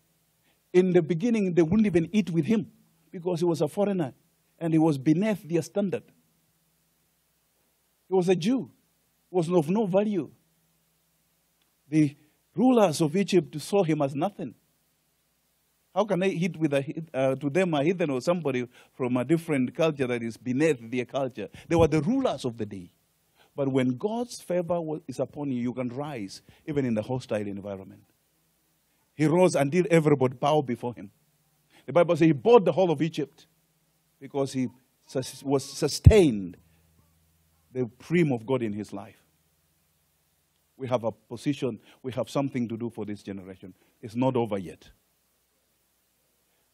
In 0.73 0.91
the 0.91 1.01
beginning, 1.01 1.53
they 1.53 1.61
wouldn't 1.61 1.85
even 1.85 2.09
eat 2.11 2.29
with 2.29 2.45
him 2.45 2.69
because 3.11 3.39
he 3.39 3.45
was 3.45 3.61
a 3.61 3.67
foreigner 3.67 4.13
and 4.59 4.73
he 4.73 4.79
was 4.79 4.97
beneath 4.97 5.47
their 5.47 5.61
standard. 5.61 6.03
He 8.09 8.13
was 8.13 8.27
a 8.27 8.35
Jew, 8.35 8.69
he 9.29 9.35
was 9.35 9.49
of 9.49 9.69
no 9.69 9.85
value. 9.85 10.29
The 11.89 12.15
rulers 12.55 13.01
of 13.01 13.15
Egypt 13.15 13.59
saw 13.61 13.83
him 13.83 14.01
as 14.01 14.13
nothing. 14.13 14.53
How 15.97 16.05
can 16.05 16.21
I 16.21 16.29
hit 16.29 16.55
with 16.57 16.75
a, 16.75 17.03
uh, 17.11 17.33
to 17.37 17.49
them 17.49 17.73
a 17.73 17.83
heathen 17.83 18.11
or 18.11 18.21
somebody 18.21 18.67
from 18.93 19.17
a 19.17 19.25
different 19.25 19.73
culture 19.73 20.05
that 20.05 20.21
is 20.21 20.37
beneath 20.37 20.77
their 20.91 21.05
culture? 21.05 21.49
They 21.67 21.75
were 21.75 21.87
the 21.87 22.01
rulers 22.01 22.45
of 22.45 22.55
the 22.55 22.67
day. 22.67 22.91
But 23.55 23.69
when 23.69 23.97
God's 23.97 24.39
favor 24.39 24.79
is 25.07 25.19
upon 25.19 25.49
you, 25.49 25.59
you 25.59 25.73
can 25.73 25.89
rise 25.89 26.43
even 26.67 26.85
in 26.85 26.93
the 26.93 27.01
hostile 27.01 27.47
environment. 27.47 28.03
He 29.15 29.25
rose 29.25 29.55
until 29.55 29.85
everybody 29.89 30.35
bowed 30.35 30.67
before 30.67 30.93
him. 30.93 31.09
The 31.87 31.93
Bible 31.93 32.15
says 32.15 32.27
he 32.27 32.31
bought 32.31 32.63
the 32.63 32.73
whole 32.73 32.91
of 32.91 33.01
Egypt 33.01 33.47
because 34.21 34.53
he 34.53 34.67
was 35.41 35.65
sustained 35.65 36.57
the 37.71 37.89
dream 37.97 38.31
of 38.31 38.45
God 38.45 38.61
in 38.61 38.71
his 38.71 38.93
life. 38.93 39.23
We 40.77 40.87
have 40.89 41.03
a 41.05 41.11
position, 41.11 41.79
we 42.03 42.11
have 42.11 42.29
something 42.29 42.67
to 42.67 42.77
do 42.77 42.91
for 42.91 43.03
this 43.03 43.23
generation. 43.23 43.73
It's 43.99 44.15
not 44.15 44.35
over 44.35 44.59
yet. 44.59 44.91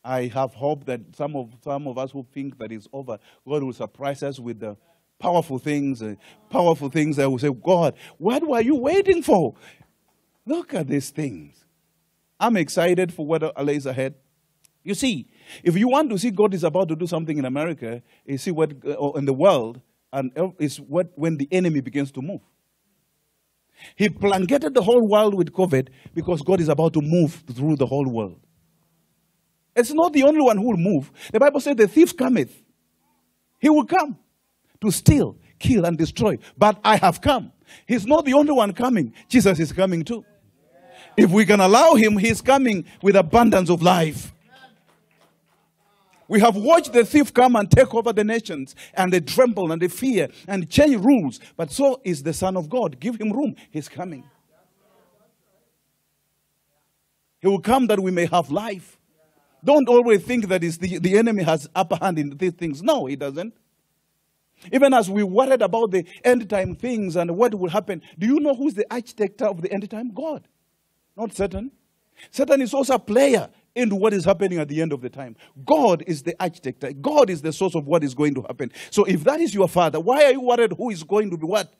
I 0.03 0.27
have 0.27 0.53
hope 0.53 0.85
that 0.85 1.01
some 1.15 1.35
of, 1.35 1.53
some 1.63 1.87
of 1.87 1.97
us 1.97 2.11
who 2.11 2.25
think 2.33 2.57
that 2.57 2.71
it's 2.71 2.87
over, 2.91 3.17
God 3.47 3.63
will 3.63 3.73
surprise 3.73 4.21
us 4.21 4.39
with 4.39 4.59
the 4.59 4.75
powerful 5.17 5.57
things, 5.57 6.01
uh, 6.01 6.15
powerful 6.49 6.89
things 6.89 7.15
that 7.15 7.29
will 7.29 7.39
say, 7.39 7.49
God, 7.51 7.95
what 8.17 8.45
were 8.45 8.61
you 8.61 8.75
waiting 8.75 9.23
for? 9.23 9.55
Look 10.45 10.73
at 10.73 10.87
these 10.87 11.09
things. 11.09 11.63
I'm 12.39 12.57
excited 12.57 13.13
for 13.13 13.25
what 13.25 13.65
lays 13.65 13.85
ahead. 13.85 14.15
You 14.83 14.93
see, 14.93 15.29
if 15.63 15.77
you 15.77 15.87
want 15.87 16.09
to 16.09 16.17
see 16.17 16.29
God 16.29 16.53
is 16.53 16.65
about 16.65 16.89
to 16.89 16.95
do 16.95 17.07
something 17.07 17.37
in 17.37 17.45
America, 17.45 18.01
you 18.25 18.37
see 18.37 18.51
what 18.51 18.73
uh, 18.85 19.11
in 19.11 19.23
the 19.23 19.33
world, 19.33 19.79
and 20.11 20.31
is 20.59 20.81
what 20.81 21.11
when 21.15 21.37
the 21.37 21.47
enemy 21.51 21.79
begins 21.79 22.11
to 22.11 22.21
move. 22.21 22.41
He 23.95 24.09
blanketed 24.09 24.73
the 24.73 24.81
whole 24.81 25.07
world 25.07 25.33
with 25.33 25.53
COVID 25.53 25.87
because 26.13 26.41
God 26.41 26.59
is 26.59 26.67
about 26.67 26.93
to 26.93 27.01
move 27.01 27.43
through 27.53 27.77
the 27.77 27.85
whole 27.85 28.07
world. 28.07 28.39
It's 29.75 29.91
not 29.91 30.13
the 30.13 30.23
only 30.23 30.41
one 30.41 30.57
who 30.57 30.63
will 30.63 30.77
move. 30.77 31.11
The 31.31 31.39
Bible 31.39 31.59
says 31.59 31.75
the 31.75 31.87
thief 31.87 32.15
cometh. 32.15 32.61
He 33.59 33.69
will 33.69 33.85
come 33.85 34.17
to 34.81 34.91
steal, 34.91 35.37
kill, 35.57 35.85
and 35.85 35.97
destroy. 35.97 36.37
But 36.57 36.79
I 36.83 36.97
have 36.97 37.21
come. 37.21 37.51
He's 37.87 38.05
not 38.05 38.25
the 38.25 38.33
only 38.33 38.51
one 38.51 38.73
coming. 38.73 39.13
Jesus 39.27 39.59
is 39.59 39.71
coming 39.71 40.03
too. 40.03 40.23
If 41.15 41.31
we 41.31 41.45
can 41.45 41.59
allow 41.59 41.93
him, 41.93 42.17
he's 42.17 42.41
coming 42.41 42.85
with 43.01 43.15
abundance 43.15 43.69
of 43.69 43.81
life. 43.81 44.33
We 46.27 46.39
have 46.39 46.55
watched 46.55 46.93
the 46.93 47.05
thief 47.05 47.33
come 47.33 47.55
and 47.55 47.69
take 47.69 47.93
over 47.93 48.13
the 48.13 48.23
nations, 48.23 48.75
and 48.93 49.11
they 49.11 49.19
tremble 49.19 49.71
and 49.71 49.81
they 49.81 49.87
fear 49.87 50.29
and 50.47 50.69
change 50.69 50.95
rules. 51.03 51.39
But 51.55 51.71
so 51.71 52.01
is 52.03 52.23
the 52.23 52.33
Son 52.33 52.57
of 52.57 52.69
God. 52.69 52.99
Give 52.99 53.19
him 53.19 53.31
room. 53.31 53.55
He's 53.71 53.89
coming. 53.89 54.23
He 57.39 57.47
will 57.47 57.59
come 57.59 57.87
that 57.87 57.99
we 57.99 58.09
may 58.09 58.25
have 58.25 58.49
life. 58.49 58.97
Don't 59.63 59.87
always 59.87 60.23
think 60.23 60.47
that 60.47 60.61
the, 60.61 60.99
the 60.99 61.17
enemy 61.17 61.43
has 61.43 61.69
upper 61.73 61.95
hand 61.95 62.19
in 62.19 62.37
these 62.37 62.53
things. 62.53 62.83
No, 62.83 63.05
he 63.05 63.15
doesn't. 63.15 63.53
Even 64.71 64.93
as 64.93 65.09
we 65.09 65.23
worried 65.23 65.61
about 65.61 65.91
the 65.91 66.05
end 66.23 66.49
time 66.49 66.75
things 66.75 67.15
and 67.15 67.35
what 67.35 67.55
will 67.55 67.69
happen, 67.69 68.01
do 68.17 68.27
you 68.27 68.39
know 68.39 68.55
who's 68.55 68.73
the 68.73 68.85
architect 68.91 69.41
of 69.41 69.61
the 69.61 69.71
end 69.71 69.89
time? 69.89 70.11
God, 70.13 70.47
not 71.17 71.33
Satan. 71.33 71.71
Satan 72.31 72.61
is 72.61 72.73
also 72.73 72.95
a 72.95 72.99
player 72.99 73.49
into 73.75 73.95
what 73.95 74.13
is 74.13 74.23
happening 74.23 74.59
at 74.59 74.67
the 74.67 74.81
end 74.81 74.93
of 74.93 75.01
the 75.01 75.09
time. 75.09 75.35
God 75.65 76.03
is 76.05 76.23
the 76.23 76.35
architect. 76.39 77.01
God 77.01 77.29
is 77.29 77.41
the 77.41 77.51
source 77.51 77.75
of 77.75 77.87
what 77.87 78.03
is 78.03 78.13
going 78.13 78.35
to 78.35 78.41
happen. 78.43 78.71
So 78.91 79.03
if 79.05 79.23
that 79.23 79.39
is 79.41 79.53
your 79.53 79.67
father, 79.67 79.99
why 79.99 80.25
are 80.25 80.31
you 80.31 80.41
worried 80.41 80.73
who 80.77 80.91
is 80.91 81.03
going 81.03 81.31
to 81.31 81.37
be 81.37 81.45
what? 81.45 81.73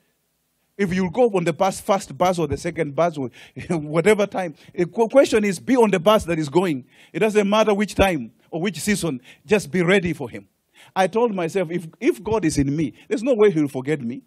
If 0.76 0.92
you 0.92 1.08
go 1.10 1.30
on 1.30 1.44
the 1.44 1.52
bus, 1.52 1.80
first 1.80 2.16
bus 2.16 2.38
or 2.38 2.48
the 2.48 2.56
second 2.56 2.94
bus 2.94 3.16
or 3.16 3.30
whatever 3.70 4.26
time, 4.26 4.54
the 4.74 4.86
question 4.86 5.44
is 5.44 5.60
be 5.60 5.76
on 5.76 5.90
the 5.90 6.00
bus 6.00 6.24
that 6.24 6.38
is 6.38 6.48
going. 6.48 6.84
It 7.12 7.20
doesn't 7.20 7.48
matter 7.48 7.72
which 7.72 7.94
time 7.94 8.32
or 8.50 8.60
which 8.60 8.80
season, 8.80 9.20
just 9.46 9.70
be 9.70 9.82
ready 9.82 10.12
for 10.12 10.28
him. 10.28 10.48
I 10.94 11.06
told 11.06 11.34
myself, 11.34 11.70
if, 11.70 11.86
if 12.00 12.22
God 12.22 12.44
is 12.44 12.58
in 12.58 12.74
me, 12.74 12.94
there's 13.08 13.22
no 13.22 13.34
way 13.34 13.50
he'll 13.50 13.68
forget 13.68 14.00
me. 14.00 14.22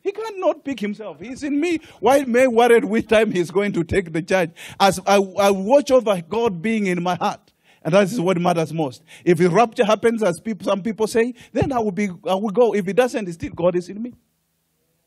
He 0.00 0.12
cannot 0.12 0.64
pick 0.64 0.78
himself. 0.78 1.18
He's 1.20 1.42
in 1.42 1.60
me. 1.60 1.80
Why 1.98 2.18
am 2.18 2.36
I 2.36 2.46
worried 2.46 2.84
which 2.84 3.08
time 3.08 3.32
he's 3.32 3.50
going 3.50 3.72
to 3.72 3.82
take 3.82 4.12
the 4.12 4.22
charge? 4.22 4.50
As 4.78 5.00
I, 5.04 5.16
I 5.16 5.50
watch 5.50 5.90
over 5.90 6.20
God 6.22 6.62
being 6.62 6.86
in 6.86 7.02
my 7.02 7.16
heart. 7.16 7.52
And 7.82 7.92
that 7.94 8.04
is 8.04 8.20
what 8.20 8.40
matters 8.40 8.72
most. 8.72 9.02
If 9.24 9.40
a 9.40 9.48
rapture 9.48 9.84
happens, 9.84 10.22
as 10.22 10.40
people, 10.40 10.64
some 10.64 10.82
people 10.82 11.08
say, 11.08 11.34
then 11.52 11.72
I 11.72 11.80
will, 11.80 11.92
be, 11.92 12.08
I 12.28 12.34
will 12.34 12.50
go. 12.50 12.74
If 12.74 12.86
it 12.86 12.94
doesn't, 12.94 13.32
still 13.32 13.50
God 13.50 13.74
is 13.74 13.88
in 13.88 14.00
me. 14.00 14.14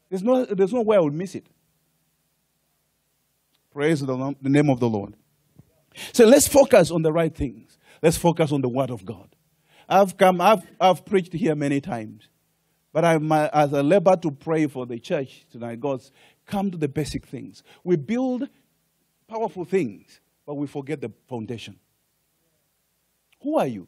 There's 0.10 0.24
no, 0.24 0.46
there's 0.46 0.74
no 0.74 0.82
way 0.82 0.98
I 0.98 1.00
would 1.00 1.14
miss 1.14 1.36
it. 1.36 1.48
Praise 3.72 4.02
the, 4.02 4.36
the 4.42 4.50
name 4.50 4.70
of 4.70 4.80
the 4.80 4.90
Lord. 4.90 5.16
So 6.14 6.26
let's 6.26 6.48
focus 6.48 6.92
on 6.92 7.02
the 7.02 7.12
right 7.12 7.34
things. 7.34 7.78
Let's 8.02 8.18
focus 8.18 8.52
on 8.52 8.62
the 8.62 8.70
Word 8.70 8.90
of 8.90 9.06
God. 9.06 9.36
I've 9.88 10.18
come, 10.18 10.42
I've, 10.42 10.64
I've 10.80 11.06
preached 11.06 11.34
here 11.34 11.56
many 11.56 11.82
times. 11.82 12.30
But 12.92 13.06
I'm, 13.06 13.32
as 13.32 13.74
I 13.74 13.82
labor 13.82 14.16
to 14.18 14.32
pray 14.32 14.68
for 14.68 14.86
the 14.86 15.00
church 15.00 15.46
tonight, 15.52 15.80
God's 15.80 16.12
come 16.46 16.72
to 16.72 16.78
the 16.78 16.88
basic 16.88 17.28
things. 17.28 17.64
We 17.84 17.96
build 17.96 18.50
powerful 19.28 19.66
things, 19.66 20.20
but 20.46 20.56
we 20.56 20.66
forget 20.66 21.02
the 21.02 21.12
foundation. 21.28 21.78
Who 23.42 23.58
are 23.58 23.68
you? 23.68 23.88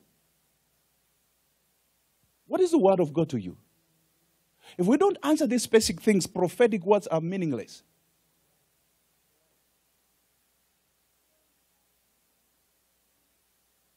What 2.47 2.61
is 2.61 2.71
the 2.71 2.77
word 2.77 2.99
of 2.99 3.11
God 3.11 3.29
to 3.29 3.39
you? 3.39 3.57
If 4.77 4.85
we 4.85 4.97
don't 4.97 5.17
answer 5.23 5.47
these 5.47 5.67
basic 5.67 6.01
things, 6.01 6.27
prophetic 6.27 6.85
words 6.85 7.07
are 7.07 7.21
meaningless. 7.21 7.83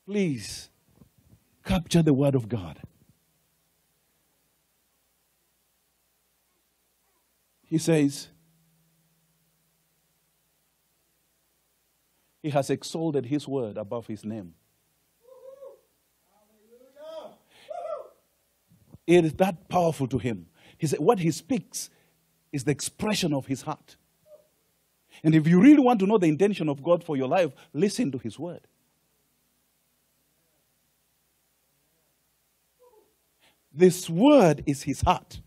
Please 0.06 0.68
capture 1.64 2.02
the 2.02 2.12
word 2.12 2.34
of 2.34 2.48
God. 2.48 2.80
He 7.62 7.78
says, 7.78 8.28
He 12.42 12.50
has 12.50 12.68
exalted 12.68 13.26
His 13.26 13.48
word 13.48 13.78
above 13.78 14.06
His 14.06 14.24
name. 14.24 14.54
It 19.06 19.24
is 19.24 19.32
that 19.34 19.68
powerful 19.68 20.06
to 20.08 20.18
Him. 20.18 20.46
He 20.84 20.88
said, 20.88 21.00
What 21.00 21.18
He 21.18 21.30
speaks 21.30 21.88
is 22.52 22.64
the 22.64 22.70
expression 22.70 23.32
of 23.32 23.46
His 23.46 23.62
heart. 23.62 23.96
And 25.22 25.34
if 25.34 25.48
you 25.48 25.60
really 25.60 25.80
want 25.80 26.00
to 26.00 26.06
know 26.06 26.18
the 26.18 26.26
intention 26.26 26.68
of 26.68 26.82
God 26.82 27.02
for 27.02 27.16
your 27.16 27.28
life, 27.28 27.52
listen 27.72 28.12
to 28.12 28.18
His 28.18 28.38
word. 28.38 28.66
This 33.72 34.10
word 34.10 34.62
is 34.66 34.82
His 34.82 35.00
heart. 35.00 35.40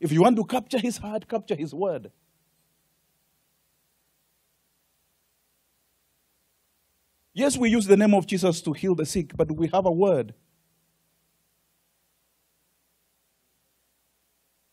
If 0.00 0.12
you 0.12 0.22
want 0.22 0.36
to 0.36 0.44
capture 0.44 0.78
his 0.78 0.98
heart, 0.98 1.28
capture 1.28 1.56
his 1.56 1.74
word. 1.74 2.10
Yes, 7.34 7.56
we 7.56 7.70
use 7.70 7.86
the 7.86 7.96
name 7.96 8.14
of 8.14 8.26
Jesus 8.26 8.60
to 8.62 8.72
heal 8.72 8.94
the 8.94 9.06
sick, 9.06 9.36
but 9.36 9.50
we 9.50 9.68
have 9.68 9.86
a 9.86 9.92
word. 9.92 10.34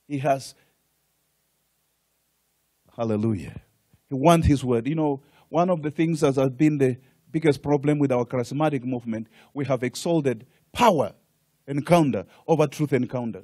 He 0.07 0.19
has, 0.19 0.55
hallelujah. 2.95 3.61
He 4.09 4.15
wants 4.15 4.47
his 4.47 4.63
word. 4.63 4.87
You 4.87 4.95
know, 4.95 5.21
one 5.49 5.69
of 5.69 5.81
the 5.81 5.91
things 5.91 6.21
that 6.21 6.35
has 6.35 6.49
been 6.49 6.77
the 6.77 6.97
biggest 7.31 7.61
problem 7.61 7.99
with 7.99 8.11
our 8.11 8.25
charismatic 8.25 8.83
movement, 8.83 9.27
we 9.53 9.65
have 9.65 9.83
exalted 9.83 10.45
power 10.71 11.13
encounter 11.67 12.25
over 12.47 12.67
truth 12.67 12.93
encounter 12.93 13.43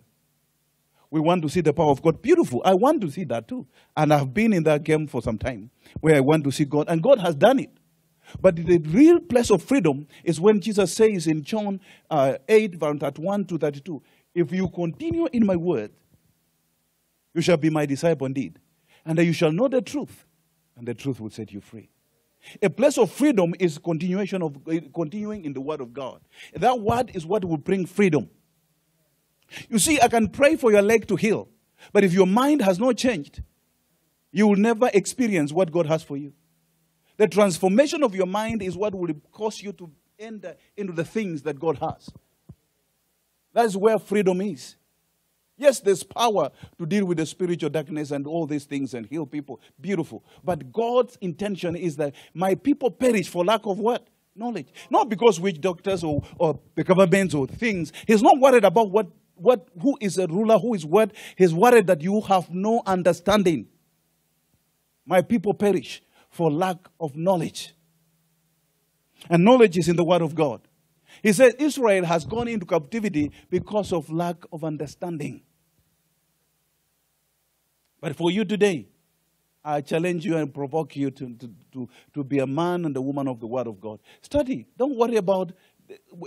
we 1.11 1.19
want 1.19 1.43
to 1.43 1.49
see 1.49 1.59
the 1.59 1.73
power 1.73 1.91
of 1.91 2.01
God. 2.01 2.21
Beautiful. 2.21 2.61
I 2.63 2.73
want 2.73 3.01
to 3.01 3.11
see 3.11 3.25
that 3.25 3.47
too. 3.47 3.67
And 3.95 4.13
I've 4.13 4.33
been 4.33 4.53
in 4.53 4.63
that 4.63 4.83
game 4.83 5.07
for 5.07 5.21
some 5.21 5.37
time 5.37 5.69
where 5.99 6.15
I 6.15 6.21
want 6.21 6.45
to 6.45 6.51
see 6.51 6.63
God, 6.63 6.87
and 6.87 7.03
God 7.03 7.19
has 7.19 7.35
done 7.35 7.59
it. 7.59 7.69
But 8.39 8.55
the 8.55 8.77
real 8.77 9.19
place 9.19 9.51
of 9.51 9.61
freedom 9.61 10.07
is 10.23 10.39
when 10.39 10.61
Jesus 10.61 10.93
says 10.93 11.27
in 11.27 11.43
John 11.43 11.81
uh, 12.09 12.37
8, 12.47 12.75
verse 12.75 12.97
31 12.97 13.45
to 13.45 13.57
32, 13.57 14.01
If 14.33 14.53
you 14.53 14.69
continue 14.69 15.27
in 15.33 15.45
my 15.45 15.57
word, 15.57 15.91
you 17.33 17.41
shall 17.41 17.57
be 17.57 17.69
my 17.69 17.85
disciple 17.85 18.27
indeed. 18.27 18.59
And 19.05 19.17
that 19.17 19.25
you 19.25 19.33
shall 19.33 19.51
know 19.51 19.67
the 19.67 19.81
truth, 19.81 20.25
and 20.75 20.87
the 20.87 20.93
truth 20.93 21.19
will 21.19 21.29
set 21.29 21.51
you 21.51 21.61
free. 21.61 21.89
A 22.61 22.69
place 22.69 22.97
of 22.97 23.11
freedom 23.11 23.53
is 23.59 23.77
continuation 23.77 24.41
of 24.41 24.57
uh, 24.67 24.79
continuing 24.93 25.45
in 25.45 25.53
the 25.53 25.61
word 25.61 25.81
of 25.81 25.93
God. 25.93 26.21
That 26.53 26.79
word 26.79 27.11
is 27.13 27.25
what 27.25 27.45
will 27.45 27.57
bring 27.57 27.85
freedom. 27.85 28.29
You 29.69 29.79
see, 29.79 29.99
I 29.99 30.07
can 30.07 30.29
pray 30.29 30.55
for 30.55 30.71
your 30.71 30.81
leg 30.81 31.07
to 31.07 31.15
heal, 31.15 31.49
but 31.91 32.03
if 32.03 32.13
your 32.13 32.27
mind 32.27 32.61
has 32.61 32.79
not 32.79 32.97
changed, 32.97 33.41
you 34.31 34.47
will 34.47 34.55
never 34.55 34.89
experience 34.93 35.51
what 35.51 35.71
God 35.71 35.85
has 35.87 36.03
for 36.03 36.17
you. 36.17 36.33
The 37.17 37.27
transformation 37.27 38.01
of 38.03 38.15
your 38.15 38.25
mind 38.25 38.61
is 38.61 38.77
what 38.77 38.95
will 38.95 39.13
cause 39.31 39.61
you 39.61 39.73
to 39.73 39.91
enter 40.17 40.55
into 40.77 40.93
the 40.93 41.03
things 41.03 41.43
that 41.43 41.59
God 41.59 41.77
has. 41.79 42.09
That 43.53 43.65
is 43.65 43.75
where 43.75 43.99
freedom 43.99 44.41
is. 44.41 44.75
Yes, 45.61 45.79
there's 45.79 46.01
power 46.01 46.49
to 46.79 46.85
deal 46.87 47.05
with 47.05 47.19
the 47.19 47.25
spiritual 47.27 47.69
darkness 47.69 48.09
and 48.09 48.25
all 48.25 48.47
these 48.47 48.63
things 48.63 48.95
and 48.95 49.05
heal 49.05 49.27
people. 49.27 49.61
Beautiful. 49.79 50.25
But 50.43 50.73
God's 50.73 51.19
intention 51.21 51.75
is 51.75 51.97
that 51.97 52.15
my 52.33 52.55
people 52.55 52.89
perish 52.89 53.29
for 53.29 53.45
lack 53.45 53.61
of 53.65 53.77
what? 53.77 54.07
Knowledge. 54.35 54.69
Not 54.89 55.07
because 55.07 55.39
witch 55.39 55.61
doctors 55.61 56.03
or, 56.03 56.23
or 56.39 56.59
the 56.73 56.83
governments 56.83 57.35
or 57.35 57.45
things. 57.45 57.93
He's 58.07 58.23
not 58.23 58.39
worried 58.39 58.65
about 58.65 58.89
what 58.89 59.11
what, 59.35 59.67
who 59.81 59.97
is 59.99 60.17
a 60.17 60.27
ruler, 60.27 60.57
who 60.57 60.73
is 60.73 60.85
what? 60.85 61.11
He's 61.35 61.53
worried 61.53 61.87
that 61.87 62.01
you 62.01 62.21
have 62.21 62.51
no 62.51 62.81
understanding. 62.85 63.67
My 65.05 65.21
people 65.21 65.53
perish 65.53 66.01
for 66.29 66.51
lack 66.51 66.77
of 66.99 67.15
knowledge. 67.15 67.73
And 69.29 69.43
knowledge 69.43 69.77
is 69.77 69.87
in 69.87 69.95
the 69.95 70.03
Word 70.03 70.21
of 70.21 70.35
God. 70.35 70.61
He 71.21 71.33
said 71.33 71.53
Israel 71.59 72.05
has 72.05 72.25
gone 72.25 72.47
into 72.47 72.65
captivity 72.65 73.31
because 73.49 73.91
of 73.93 74.11
lack 74.11 74.37
of 74.51 74.63
understanding. 74.63 75.41
But 78.01 78.15
for 78.15 78.31
you 78.31 78.43
today, 78.43 78.87
I 79.63 79.81
challenge 79.81 80.25
you 80.25 80.35
and 80.37 80.53
provoke 80.53 80.95
you 80.95 81.11
to, 81.11 81.33
to, 81.35 81.49
to, 81.71 81.89
to 82.15 82.23
be 82.23 82.39
a 82.39 82.47
man 82.47 82.85
and 82.85 82.97
a 82.97 83.01
woman 83.01 83.27
of 83.27 83.39
the 83.39 83.47
Word 83.47 83.67
of 83.67 83.79
God. 83.79 83.99
Study. 84.21 84.65
Don't 84.77 84.97
worry 84.97 85.15
about 85.17 85.53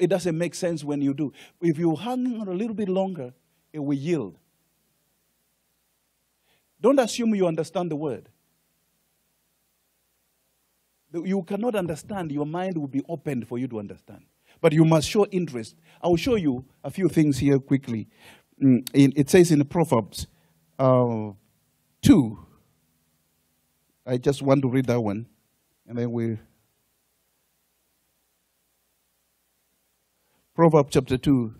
it 0.00 0.08
doesn't 0.08 0.36
make 0.36 0.54
sense 0.54 0.84
when 0.84 1.00
you 1.00 1.14
do. 1.14 1.32
If 1.60 1.78
you 1.78 1.96
hang 1.96 2.40
on 2.40 2.48
a 2.48 2.52
little 2.52 2.74
bit 2.74 2.88
longer, 2.88 3.32
it 3.72 3.78
will 3.78 3.94
yield. 3.94 4.38
Don't 6.80 6.98
assume 6.98 7.34
you 7.34 7.46
understand 7.46 7.90
the 7.90 7.96
word. 7.96 8.28
You 11.12 11.42
cannot 11.44 11.76
understand, 11.76 12.30
your 12.30 12.44
mind 12.44 12.76
will 12.76 12.88
be 12.88 13.02
opened 13.08 13.48
for 13.48 13.58
you 13.58 13.68
to 13.68 13.78
understand. 13.78 14.24
but 14.64 14.72
you 14.72 14.82
must 14.82 15.06
show 15.06 15.26
interest. 15.26 15.76
I 16.00 16.08
will 16.08 16.16
show 16.16 16.36
you 16.36 16.64
a 16.82 16.90
few 16.90 17.10
things 17.10 17.36
here 17.36 17.58
quickly. 17.58 18.08
Mm, 18.62 18.88
it 18.94 19.28
says 19.28 19.50
in 19.50 19.58
the 19.58 19.64
Proverbs 19.66 20.26
uh, 20.78 21.32
2, 22.04 22.38
I 24.06 24.18
just 24.18 24.42
want 24.42 24.60
to 24.60 24.68
read 24.68 24.86
that 24.86 25.00
one, 25.00 25.26
and 25.88 25.96
then 25.96 26.12
we. 26.12 26.38
Proverbs 30.54 30.90
chapter 30.92 31.16
2. 31.16 31.54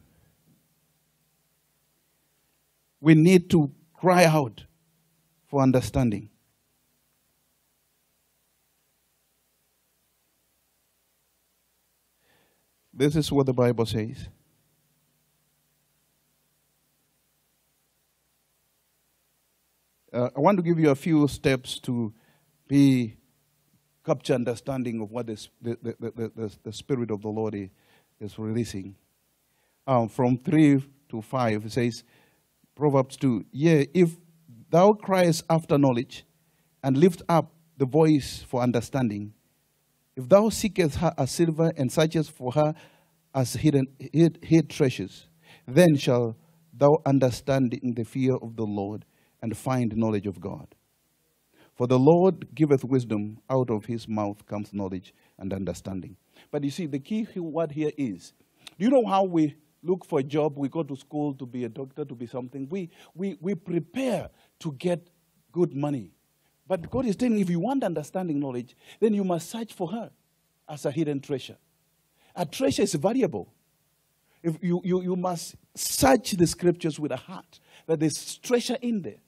We 3.00 3.14
need 3.14 3.48
to 3.50 3.72
cry 3.94 4.26
out 4.26 4.64
for 5.46 5.62
understanding. 5.62 6.28
This 12.92 13.16
is 13.16 13.32
what 13.32 13.46
the 13.46 13.54
Bible 13.54 13.86
says. 13.86 14.28
Uh, 20.14 20.30
I 20.36 20.38
want 20.38 20.56
to 20.58 20.62
give 20.62 20.78
you 20.78 20.90
a 20.90 20.94
few 20.94 21.26
steps 21.26 21.80
to 21.80 22.14
be 22.68 23.16
capture 24.06 24.34
understanding 24.34 25.00
of 25.00 25.10
what 25.10 25.26
the, 25.26 25.48
the, 25.60 25.76
the, 25.82 26.32
the, 26.36 26.52
the 26.62 26.72
Spirit 26.72 27.10
of 27.10 27.20
the 27.20 27.28
Lord 27.28 27.68
is 28.20 28.38
releasing. 28.38 28.94
Um, 29.88 30.08
from 30.08 30.38
3 30.38 30.80
to 31.08 31.20
5, 31.20 31.66
it 31.66 31.72
says, 31.72 32.04
Proverbs 32.76 33.16
2, 33.16 33.46
Yea, 33.50 33.88
if 33.92 34.16
thou 34.70 34.92
criest 34.92 35.42
after 35.50 35.76
knowledge, 35.76 36.24
and 36.84 36.96
lift 36.96 37.22
up 37.28 37.50
the 37.76 37.86
voice 37.86 38.44
for 38.48 38.62
understanding, 38.62 39.34
if 40.14 40.28
thou 40.28 40.48
seekest 40.48 40.98
her 40.98 41.12
as 41.18 41.32
silver 41.32 41.72
and 41.76 41.90
searchest 41.90 42.30
for 42.30 42.52
her 42.52 42.72
as 43.34 43.54
hidden 43.54 43.88
hid, 43.98 44.38
hid 44.42 44.70
treasures, 44.70 45.26
then 45.66 45.96
shall 45.96 46.36
thou 46.72 47.02
understand 47.04 47.74
in 47.74 47.94
the 47.94 48.04
fear 48.04 48.36
of 48.36 48.54
the 48.54 48.64
Lord 48.64 49.04
and 49.44 49.54
find 49.54 49.94
knowledge 49.94 50.26
of 50.26 50.40
God. 50.40 50.74
For 51.74 51.86
the 51.86 51.98
Lord 51.98 52.54
giveth 52.54 52.82
wisdom, 52.82 53.36
out 53.50 53.68
of 53.68 53.84
his 53.84 54.08
mouth 54.08 54.46
comes 54.46 54.72
knowledge 54.72 55.12
and 55.38 55.52
understanding. 55.52 56.16
But 56.50 56.64
you 56.64 56.70
see, 56.70 56.86
the 56.86 56.98
key 56.98 57.28
word 57.36 57.70
here 57.70 57.90
is 57.98 58.32
do 58.78 58.86
you 58.86 58.90
know 58.90 59.04
how 59.04 59.24
we 59.24 59.54
look 59.82 60.06
for 60.06 60.20
a 60.20 60.22
job? 60.22 60.56
We 60.56 60.70
go 60.70 60.82
to 60.82 60.96
school 60.96 61.34
to 61.34 61.44
be 61.44 61.64
a 61.64 61.68
doctor, 61.68 62.06
to 62.06 62.14
be 62.14 62.26
something. 62.26 62.66
We, 62.70 62.88
we, 63.14 63.36
we 63.38 63.54
prepare 63.54 64.30
to 64.60 64.72
get 64.72 65.10
good 65.52 65.74
money. 65.74 66.12
But 66.66 66.90
God 66.90 67.04
is 67.04 67.14
telling 67.14 67.38
if 67.38 67.50
you 67.50 67.60
want 67.60 67.84
understanding 67.84 68.40
knowledge, 68.40 68.74
then 68.98 69.12
you 69.12 69.24
must 69.24 69.50
search 69.50 69.74
for 69.74 69.88
her 69.88 70.10
as 70.66 70.86
a 70.86 70.90
hidden 70.90 71.20
treasure. 71.20 71.58
A 72.34 72.46
treasure 72.46 72.80
is 72.80 72.94
valuable. 72.94 73.52
If 74.42 74.56
you, 74.62 74.80
you, 74.84 75.02
you 75.02 75.16
must 75.16 75.56
search 75.74 76.30
the 76.30 76.46
scriptures 76.46 76.98
with 76.98 77.12
a 77.12 77.16
heart 77.16 77.60
that 77.86 78.00
there's 78.00 78.38
treasure 78.38 78.78
in 78.80 79.02
there. 79.02 79.20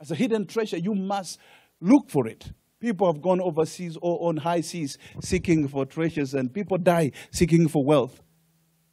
As 0.00 0.10
a 0.10 0.14
hidden 0.14 0.46
treasure, 0.46 0.78
you 0.78 0.94
must 0.94 1.38
look 1.80 2.10
for 2.10 2.26
it. 2.26 2.52
People 2.80 3.06
have 3.12 3.20
gone 3.20 3.40
overseas 3.40 3.98
or 4.00 4.28
on 4.28 4.38
high 4.38 4.62
seas 4.62 4.96
seeking 5.20 5.68
for 5.68 5.84
treasures, 5.84 6.32
and 6.34 6.52
people 6.52 6.78
die 6.78 7.12
seeking 7.30 7.68
for 7.68 7.84
wealth. 7.84 8.22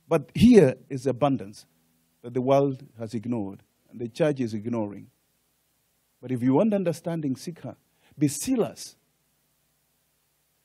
But 0.08 0.30
here 0.36 0.76
is 0.90 1.08
abundance 1.08 1.66
that 2.22 2.34
the 2.34 2.42
world 2.42 2.84
has 3.00 3.14
ignored 3.14 3.64
and 3.90 4.00
the 4.00 4.10
church 4.10 4.40
is 4.42 4.54
ignoring. 4.54 5.08
But 6.22 6.32
if 6.32 6.42
you 6.42 6.56
want 6.56 6.74
understanding, 6.74 7.36
seek 7.36 7.60
her. 7.62 7.76
Be 8.18 8.28
zealous 8.28 8.96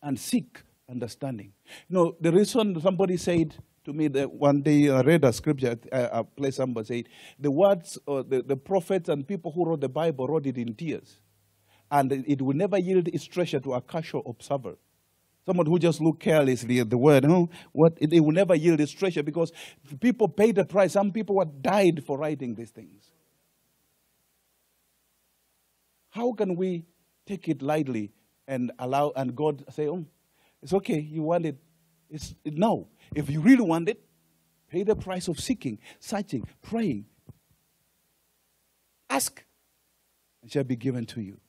and 0.02 0.18
seek 0.18 0.62
understanding. 0.88 1.52
You 1.88 1.96
know, 1.96 2.16
the 2.20 2.32
reason 2.32 2.80
somebody 2.80 3.16
said 3.16 3.54
to 3.84 3.92
me 3.92 4.08
that 4.08 4.32
one 4.32 4.62
day 4.62 4.88
I 4.88 5.00
read 5.00 5.24
a 5.24 5.32
scripture, 5.32 5.76
a 5.90 6.24
place 6.24 6.56
somebody 6.56 6.86
said, 6.86 7.08
the 7.38 7.50
words, 7.50 7.98
or 8.06 8.22
the, 8.22 8.42
the 8.42 8.56
prophets 8.56 9.08
and 9.08 9.26
people 9.26 9.52
who 9.52 9.64
wrote 9.64 9.80
the 9.80 9.88
Bible 9.88 10.28
wrote 10.28 10.46
it 10.46 10.56
in 10.56 10.74
tears. 10.74 11.18
And 11.90 12.12
it 12.12 12.40
will 12.40 12.56
never 12.56 12.78
yield 12.78 13.08
its 13.08 13.24
treasure 13.24 13.60
to 13.60 13.74
a 13.74 13.80
casual 13.80 14.22
observer. 14.26 14.76
Someone 15.44 15.66
who 15.66 15.78
just 15.78 16.00
look 16.00 16.20
carelessly 16.20 16.78
at 16.78 16.88
the 16.88 16.96
word, 16.96 17.24
huh? 17.24 17.46
what, 17.72 17.98
it, 18.00 18.12
it 18.12 18.20
will 18.20 18.32
never 18.32 18.54
yield 18.54 18.80
its 18.80 18.92
treasure 18.92 19.22
because 19.22 19.52
people 20.00 20.28
paid 20.28 20.54
the 20.54 20.64
price. 20.64 20.92
Some 20.92 21.10
people 21.10 21.36
were 21.36 21.44
died 21.44 22.04
for 22.06 22.16
writing 22.16 22.54
these 22.54 22.70
things. 22.70 23.10
How 26.10 26.32
can 26.32 26.54
we 26.56 26.86
take 27.26 27.48
it 27.48 27.60
lightly 27.60 28.12
and 28.46 28.70
allow, 28.78 29.12
and 29.16 29.34
God 29.34 29.64
say, 29.70 29.88
oh, 29.88 30.04
it's 30.62 30.72
okay, 30.72 31.00
you 31.00 31.22
want 31.22 31.46
it. 31.46 31.56
It's, 32.12 32.34
no, 32.44 32.88
if 33.14 33.30
you 33.30 33.40
really 33.40 33.62
want 33.62 33.88
it, 33.88 34.04
pay 34.68 34.82
the 34.82 34.94
price 34.94 35.28
of 35.28 35.40
seeking, 35.40 35.78
searching, 35.98 36.46
praying. 36.60 37.06
Ask, 39.08 39.42
and 40.42 40.52
shall 40.52 40.64
be 40.64 40.76
given 40.76 41.06
to 41.06 41.22
you. 41.22 41.40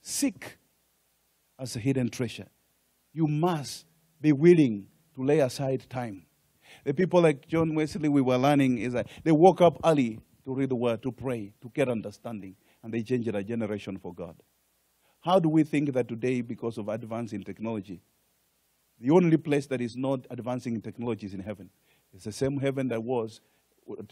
Seek 0.00 0.58
as 1.58 1.74
a 1.74 1.80
hidden 1.80 2.08
treasure. 2.08 2.46
You 3.12 3.26
must 3.26 3.84
be 4.20 4.30
willing 4.30 4.86
to 5.16 5.24
lay 5.24 5.40
aside 5.40 5.90
time. 5.90 6.24
The 6.84 6.94
people 6.94 7.20
like 7.20 7.48
John 7.48 7.74
Wesley, 7.74 8.08
we 8.08 8.20
were 8.20 8.38
learning, 8.38 8.78
is 8.78 8.92
that 8.92 9.08
they 9.24 9.32
woke 9.32 9.60
up 9.60 9.80
early 9.84 10.20
to 10.44 10.54
read 10.54 10.68
the 10.68 10.76
word, 10.76 11.02
to 11.02 11.10
pray, 11.10 11.52
to 11.60 11.70
get 11.74 11.88
understanding 11.88 12.54
and 12.86 12.94
they 12.94 13.02
changed 13.02 13.34
a 13.34 13.42
generation 13.42 13.98
for 13.98 14.14
God. 14.14 14.36
How 15.20 15.40
do 15.40 15.48
we 15.48 15.64
think 15.64 15.92
that 15.94 16.06
today, 16.06 16.40
because 16.40 16.78
of 16.78 16.88
advance 16.88 17.32
in 17.32 17.42
technology, 17.42 18.00
the 19.00 19.10
only 19.10 19.36
place 19.36 19.66
that 19.66 19.80
is 19.80 19.96
not 19.96 20.26
advancing 20.30 20.74
in 20.74 20.80
technology 20.80 21.26
is 21.26 21.34
in 21.34 21.40
heaven? 21.40 21.70
It's 22.14 22.24
the 22.24 22.32
same 22.32 22.58
heaven 22.58 22.88
that 22.88 23.02
was 23.02 23.40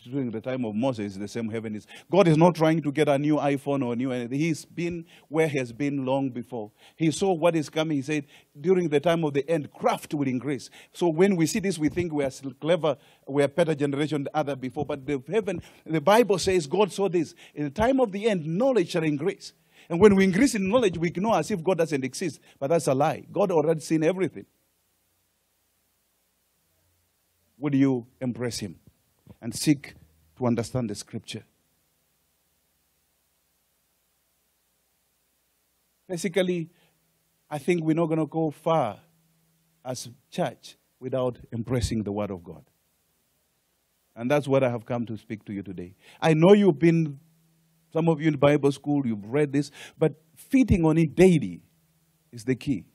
during 0.04 0.30
the 0.30 0.40
time 0.40 0.64
of 0.64 0.74
Moses, 0.74 1.16
the 1.16 1.26
same 1.26 1.48
heaven 1.48 1.74
is. 1.74 1.86
God 2.10 2.28
is 2.28 2.36
not 2.36 2.54
trying 2.54 2.82
to 2.82 2.92
get 2.92 3.08
a 3.08 3.18
new 3.18 3.36
iPhone 3.36 3.84
or 3.84 3.94
a 3.94 3.96
new 3.96 4.12
anything. 4.12 4.38
He's 4.38 4.64
been 4.64 5.04
where 5.28 5.48
he 5.48 5.58
has 5.58 5.72
been 5.72 6.04
long 6.04 6.30
before. 6.30 6.70
He 6.96 7.10
saw 7.10 7.32
what 7.32 7.56
is 7.56 7.68
coming. 7.68 7.96
He 7.96 8.02
said, 8.02 8.26
during 8.60 8.88
the 8.88 9.00
time 9.00 9.24
of 9.24 9.34
the 9.34 9.48
end, 9.50 9.72
craft 9.72 10.14
will 10.14 10.28
increase. 10.28 10.70
So 10.92 11.08
when 11.08 11.36
we 11.36 11.46
see 11.46 11.58
this, 11.58 11.78
we 11.78 11.88
think 11.88 12.12
we 12.12 12.24
are 12.24 12.30
clever, 12.60 12.96
we 13.26 13.42
are 13.42 13.48
better 13.48 13.74
generation 13.74 14.24
than 14.24 14.30
other 14.34 14.54
before. 14.54 14.86
But 14.86 15.06
the 15.06 15.22
heaven, 15.28 15.60
the 15.84 16.00
Bible 16.00 16.38
says 16.38 16.66
God 16.66 16.92
saw 16.92 17.08
this. 17.08 17.34
In 17.54 17.64
the 17.64 17.70
time 17.70 18.00
of 18.00 18.12
the 18.12 18.28
end, 18.28 18.46
knowledge 18.46 18.90
shall 18.90 19.04
increase. 19.04 19.52
And 19.88 20.00
when 20.00 20.14
we 20.14 20.24
increase 20.24 20.54
in 20.54 20.68
knowledge, 20.68 20.96
we 20.96 21.08
ignore 21.08 21.36
as 21.36 21.50
if 21.50 21.62
God 21.62 21.78
doesn't 21.78 22.04
exist. 22.04 22.40
But 22.58 22.68
that's 22.68 22.86
a 22.86 22.94
lie. 22.94 23.26
God 23.30 23.50
already 23.50 23.80
seen 23.80 24.02
everything. 24.02 24.46
Would 27.64 27.74
you 27.74 28.06
embrace 28.20 28.58
him? 28.58 28.76
and 29.44 29.54
seek 29.54 29.94
to 30.38 30.46
understand 30.46 30.88
the 30.88 30.94
scripture. 30.94 31.44
Basically, 36.08 36.70
I 37.50 37.58
think 37.58 37.84
we're 37.84 37.94
not 37.94 38.06
going 38.06 38.20
to 38.20 38.26
go 38.26 38.50
far 38.50 38.98
as 39.84 40.08
church 40.30 40.76
without 40.98 41.38
embracing 41.52 42.02
the 42.02 42.12
word 42.12 42.30
of 42.30 42.42
God. 42.42 42.64
And 44.16 44.30
that's 44.30 44.48
what 44.48 44.64
I 44.64 44.70
have 44.70 44.86
come 44.86 45.04
to 45.04 45.16
speak 45.18 45.44
to 45.44 45.52
you 45.52 45.62
today. 45.62 45.94
I 46.22 46.32
know 46.32 46.54
you've 46.54 46.78
been, 46.78 47.20
some 47.92 48.08
of 48.08 48.18
you 48.18 48.28
in 48.28 48.36
Bible 48.36 48.72
school, 48.72 49.06
you've 49.06 49.26
read 49.26 49.52
this, 49.52 49.70
but 49.98 50.14
feeding 50.36 50.86
on 50.86 50.96
it 50.96 51.14
daily 51.14 51.60
is 52.32 52.44
the 52.44 52.54
key. 52.54 52.86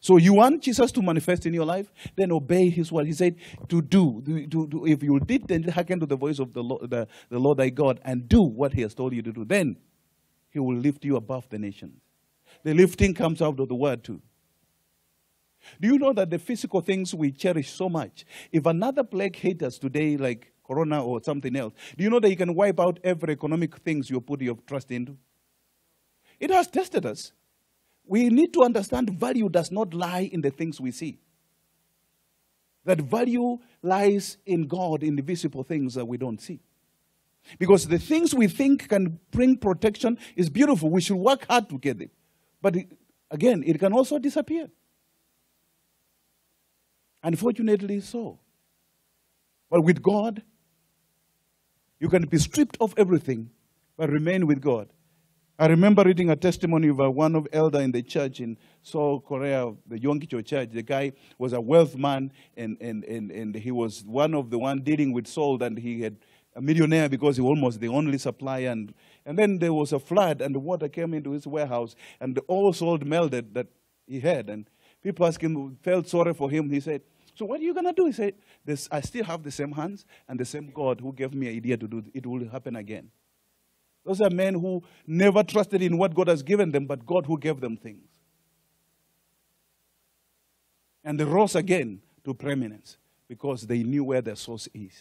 So 0.00 0.16
you 0.16 0.34
want 0.34 0.62
Jesus 0.62 0.92
to 0.92 1.02
manifest 1.02 1.46
in 1.46 1.54
your 1.54 1.64
life? 1.64 1.92
Then 2.16 2.32
obey 2.32 2.70
his 2.70 2.92
word. 2.92 3.06
He 3.06 3.12
said 3.12 3.36
to 3.68 3.82
do. 3.82 4.22
to, 4.50 4.66
to, 4.68 4.86
if 4.86 5.02
you 5.02 5.18
did, 5.20 5.48
then 5.48 5.62
hearken 5.64 6.00
to 6.00 6.06
the 6.06 6.16
voice 6.16 6.38
of 6.38 6.52
the 6.52 6.62
Lord, 6.62 6.90
the, 6.90 7.08
the 7.28 7.38
Lord 7.38 7.58
thy 7.58 7.70
God 7.70 8.00
and 8.04 8.28
do 8.28 8.42
what 8.42 8.72
he 8.72 8.82
has 8.82 8.94
told 8.94 9.14
you 9.14 9.22
to 9.22 9.32
do. 9.32 9.44
Then 9.44 9.76
he 10.50 10.58
will 10.58 10.76
lift 10.76 11.04
you 11.04 11.16
above 11.16 11.48
the 11.48 11.58
nations. 11.58 12.00
The 12.62 12.74
lifting 12.74 13.14
comes 13.14 13.42
out 13.42 13.60
of 13.60 13.68
the 13.68 13.74
word 13.74 14.04
too. 14.04 14.20
Do 15.80 15.88
you 15.88 15.98
know 15.98 16.12
that 16.12 16.30
the 16.30 16.38
physical 16.38 16.80
things 16.80 17.14
we 17.14 17.32
cherish 17.32 17.70
so 17.70 17.88
much, 17.88 18.24
if 18.52 18.66
another 18.66 19.02
plague 19.02 19.36
hit 19.36 19.62
us 19.62 19.78
today, 19.78 20.16
like 20.16 20.52
corona 20.64 21.04
or 21.04 21.22
something 21.22 21.54
else, 21.56 21.74
do 21.96 22.04
you 22.04 22.10
know 22.10 22.20
that 22.20 22.30
you 22.30 22.36
can 22.36 22.54
wipe 22.54 22.78
out 22.80 23.00
every 23.02 23.32
economic 23.32 23.76
things 23.78 24.08
you 24.08 24.20
put 24.20 24.40
your 24.40 24.56
trust 24.66 24.90
into? 24.90 25.16
It 26.38 26.50
has 26.50 26.68
tested 26.68 27.06
us 27.06 27.32
we 28.06 28.28
need 28.28 28.52
to 28.54 28.62
understand 28.62 29.10
value 29.10 29.48
does 29.48 29.70
not 29.70 29.92
lie 29.92 30.30
in 30.32 30.40
the 30.40 30.50
things 30.50 30.80
we 30.80 30.92
see. 30.92 31.18
That 32.84 33.00
value 33.00 33.58
lies 33.82 34.38
in 34.46 34.68
God, 34.68 35.02
in 35.02 35.16
the 35.16 35.22
visible 35.22 35.64
things 35.64 35.94
that 35.94 36.04
we 36.04 36.16
don't 36.16 36.40
see. 36.40 36.60
Because 37.58 37.88
the 37.88 37.98
things 37.98 38.34
we 38.34 38.48
think 38.48 38.88
can 38.88 39.18
bring 39.30 39.56
protection 39.56 40.18
is 40.36 40.48
beautiful. 40.48 40.90
We 40.90 41.00
should 41.00 41.16
work 41.16 41.46
hard 41.48 41.68
to 41.68 41.78
get 41.78 42.00
it. 42.00 42.10
But 42.62 42.76
it, 42.76 42.92
again, 43.30 43.62
it 43.66 43.78
can 43.78 43.92
also 43.92 44.18
disappear. 44.18 44.68
Unfortunately, 47.22 48.00
so. 48.00 48.38
But 49.68 49.82
with 49.82 50.00
God, 50.00 50.42
you 51.98 52.08
can 52.08 52.26
be 52.26 52.38
stripped 52.38 52.76
of 52.80 52.94
everything, 52.96 53.50
but 53.96 54.10
remain 54.10 54.46
with 54.46 54.60
God. 54.60 54.88
I 55.58 55.68
remember 55.68 56.02
reading 56.04 56.28
a 56.28 56.36
testimony 56.36 56.88
of 56.88 56.98
one 56.98 57.34
of 57.34 57.48
elder 57.50 57.80
in 57.80 57.90
the 57.90 58.02
church 58.02 58.40
in 58.40 58.58
Seoul, 58.82 59.20
Korea, 59.20 59.72
the 59.86 59.98
Yonggi-cho 59.98 60.42
church. 60.42 60.68
The 60.70 60.82
guy 60.82 61.12
was 61.38 61.54
a 61.54 61.60
wealth 61.62 61.96
man, 61.96 62.30
and, 62.58 62.76
and, 62.78 63.04
and, 63.04 63.30
and 63.30 63.54
he 63.54 63.70
was 63.70 64.04
one 64.04 64.34
of 64.34 64.50
the 64.50 64.58
one 64.58 64.82
dealing 64.82 65.14
with 65.14 65.26
salt, 65.26 65.62
and 65.62 65.78
he 65.78 66.02
had 66.02 66.18
a 66.54 66.60
millionaire 66.60 67.08
because 67.08 67.36
he 67.36 67.42
was 67.42 67.48
almost 67.48 67.80
the 67.80 67.88
only 67.88 68.18
supplier. 68.18 68.68
And, 68.68 68.92
and 69.24 69.38
then 69.38 69.58
there 69.58 69.72
was 69.72 69.94
a 69.94 69.98
flood, 69.98 70.42
and 70.42 70.54
the 70.54 70.58
water 70.58 70.90
came 70.90 71.14
into 71.14 71.30
his 71.30 71.46
warehouse, 71.46 71.96
and 72.20 72.38
all 72.48 72.74
salt 72.74 73.02
melted 73.04 73.54
that 73.54 73.68
he 74.06 74.20
had. 74.20 74.50
And 74.50 74.68
people 75.02 75.24
asked 75.24 75.40
him, 75.40 75.78
felt 75.80 76.06
sorry 76.06 76.34
for 76.34 76.50
him. 76.50 76.68
He 76.68 76.80
said, 76.80 77.00
so 77.34 77.46
what 77.46 77.60
are 77.60 77.64
you 77.64 77.72
going 77.72 77.86
to 77.86 77.94
do? 77.94 78.04
He 78.04 78.12
said, 78.12 78.34
this, 78.62 78.90
I 78.92 79.00
still 79.00 79.24
have 79.24 79.42
the 79.42 79.50
same 79.50 79.72
hands 79.72 80.04
and 80.28 80.38
the 80.38 80.44
same 80.44 80.70
God 80.70 81.00
who 81.00 81.14
gave 81.14 81.32
me 81.32 81.48
an 81.48 81.56
idea 81.56 81.78
to 81.78 81.88
do. 81.88 82.04
It 82.12 82.26
will 82.26 82.46
happen 82.46 82.76
again. 82.76 83.10
Those 84.06 84.20
are 84.20 84.30
men 84.30 84.54
who 84.54 84.84
never 85.04 85.42
trusted 85.42 85.82
in 85.82 85.98
what 85.98 86.14
God 86.14 86.28
has 86.28 86.42
given 86.42 86.70
them, 86.70 86.86
but 86.86 87.04
God 87.04 87.26
who 87.26 87.36
gave 87.36 87.60
them 87.60 87.76
things. 87.76 88.06
And 91.04 91.18
they 91.18 91.24
rose 91.24 91.56
again 91.56 92.00
to 92.24 92.32
preeminence 92.32 92.98
because 93.28 93.62
they 93.62 93.82
knew 93.82 94.04
where 94.04 94.22
their 94.22 94.36
source 94.36 94.68
is. 94.72 94.92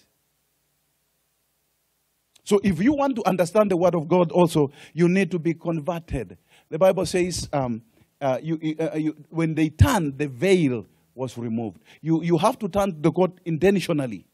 So, 2.43 2.60
if 2.64 2.82
you 2.82 2.93
want 2.93 3.16
to 3.16 3.28
understand 3.28 3.72
the 3.72 3.78
Word 3.78 3.95
of 3.95 4.08
God, 4.08 4.32
also, 4.32 4.72
you 4.93 5.08
need 5.08 5.32
to 5.32 5.39
be 5.39 5.53
converted. 5.53 6.38
The 6.70 6.78
Bible 6.78 7.06
says, 7.06 7.47
um, 7.53 7.82
uh, 8.22 8.39
you, 8.41 8.76
uh, 8.80 8.95
you, 8.95 9.16
when 9.30 9.56
they 9.56 9.70
turned, 9.70 10.18
the 10.18 10.28
veil 10.28 10.86
was 11.14 11.38
removed. 11.38 11.80
You, 12.01 12.22
you 12.24 12.38
have 12.38 12.58
to 12.60 12.70
turn 12.70 13.01
to 13.01 13.12
God 13.12 13.39
intentionally. 13.45 14.26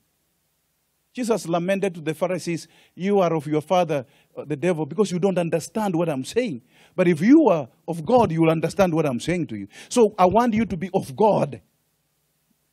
Jesus 1.14 1.48
lamented 1.48 1.94
to 1.96 2.02
the 2.02 2.14
Pharisees, 2.14 2.68
You 2.96 3.20
are 3.20 3.34
of 3.34 3.46
your 3.46 3.62
father, 3.62 4.06
uh, 4.36 4.46
the 4.46 4.56
devil, 4.56 4.86
because 4.86 5.12
you 5.12 5.20
don't 5.20 5.38
understand 5.38 5.96
what 5.96 6.08
I'm 6.08 6.24
saying. 6.24 6.62
But 6.96 7.08
if 7.08 7.22
you 7.22 7.50
are 7.50 7.68
of 7.88 8.06
God, 8.06 8.32
you 8.32 8.42
will 8.42 8.50
understand 8.50 8.94
what 8.94 9.06
I'm 9.06 9.20
saying 9.20 9.48
to 9.48 9.58
you. 9.58 9.68
So 9.90 10.16
I 10.18 10.26
want 10.26 10.54
you 10.54 10.66
to 10.66 10.78
be 10.78 10.90
of 10.94 11.16
God, 11.16 11.62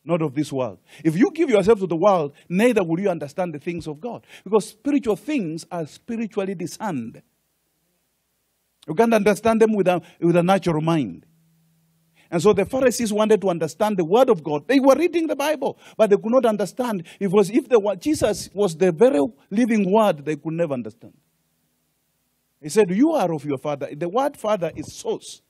not 0.05 0.21
of 0.21 0.35
this 0.35 0.53
world. 0.53 0.79
If 1.03 1.17
you 1.17 1.31
give 1.31 1.49
yourself 1.49 1.79
to 1.79 1.87
the 1.87 1.97
world, 1.97 2.33
neither 2.47 2.83
will 2.83 2.99
you 2.99 3.09
understand 3.09 3.53
the 3.53 3.59
things 3.59 3.87
of 3.87 3.99
God. 3.99 4.25
Because 4.45 4.69
spiritual 4.69 5.17
things 5.17 5.65
are 5.69 5.85
spiritually 5.85 6.55
discerned. 6.55 7.21
You 8.87 8.95
can't 8.95 9.13
understand 9.13 9.61
them 9.61 9.73
with 9.73 9.87
a, 9.87 10.01
with 10.21 10.37
a 10.37 10.43
natural 10.43 10.81
mind. 10.81 11.25
And 12.31 12.41
so 12.41 12.53
the 12.53 12.65
Pharisees 12.65 13.11
wanted 13.11 13.41
to 13.41 13.49
understand 13.49 13.97
the 13.97 14.05
word 14.05 14.29
of 14.29 14.43
God. 14.43 14.67
They 14.67 14.79
were 14.79 14.95
reading 14.95 15.27
the 15.27 15.35
Bible, 15.35 15.79
but 15.97 16.09
they 16.09 16.17
could 16.17 16.31
not 16.31 16.45
understand. 16.45 17.03
It 17.19 17.31
was 17.31 17.49
if 17.49 17.67
the 17.67 17.97
Jesus 17.99 18.49
was 18.53 18.75
the 18.75 18.91
very 18.91 19.25
living 19.49 19.91
word, 19.91 20.23
they 20.25 20.35
could 20.35 20.53
never 20.53 20.73
understand. 20.73 21.13
He 22.61 22.69
said, 22.69 22.91
You 22.91 23.13
are 23.13 23.33
of 23.33 23.45
your 23.45 23.57
father. 23.57 23.89
The 23.93 24.09
word 24.09 24.37
father 24.37 24.71
is 24.75 24.93
source. 24.93 25.41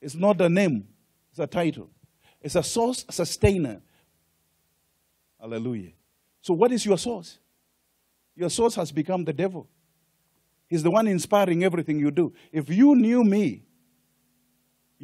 It's 0.00 0.14
not 0.14 0.40
a 0.40 0.48
name, 0.48 0.88
it's 1.30 1.38
a 1.38 1.46
title. 1.46 1.90
It's 2.40 2.56
a 2.56 2.62
source 2.62 3.06
sustainer. 3.10 3.80
Hallelujah. 5.40 5.92
So, 6.40 6.52
what 6.54 6.72
is 6.72 6.84
your 6.84 6.98
source? 6.98 7.38
Your 8.36 8.50
source 8.50 8.74
has 8.74 8.92
become 8.92 9.24
the 9.24 9.32
devil. 9.32 9.68
He's 10.68 10.82
the 10.82 10.90
one 10.90 11.06
inspiring 11.06 11.62
everything 11.62 11.98
you 11.98 12.10
do. 12.10 12.32
If 12.50 12.68
you 12.68 12.96
knew 12.96 13.22
me, 13.22 13.62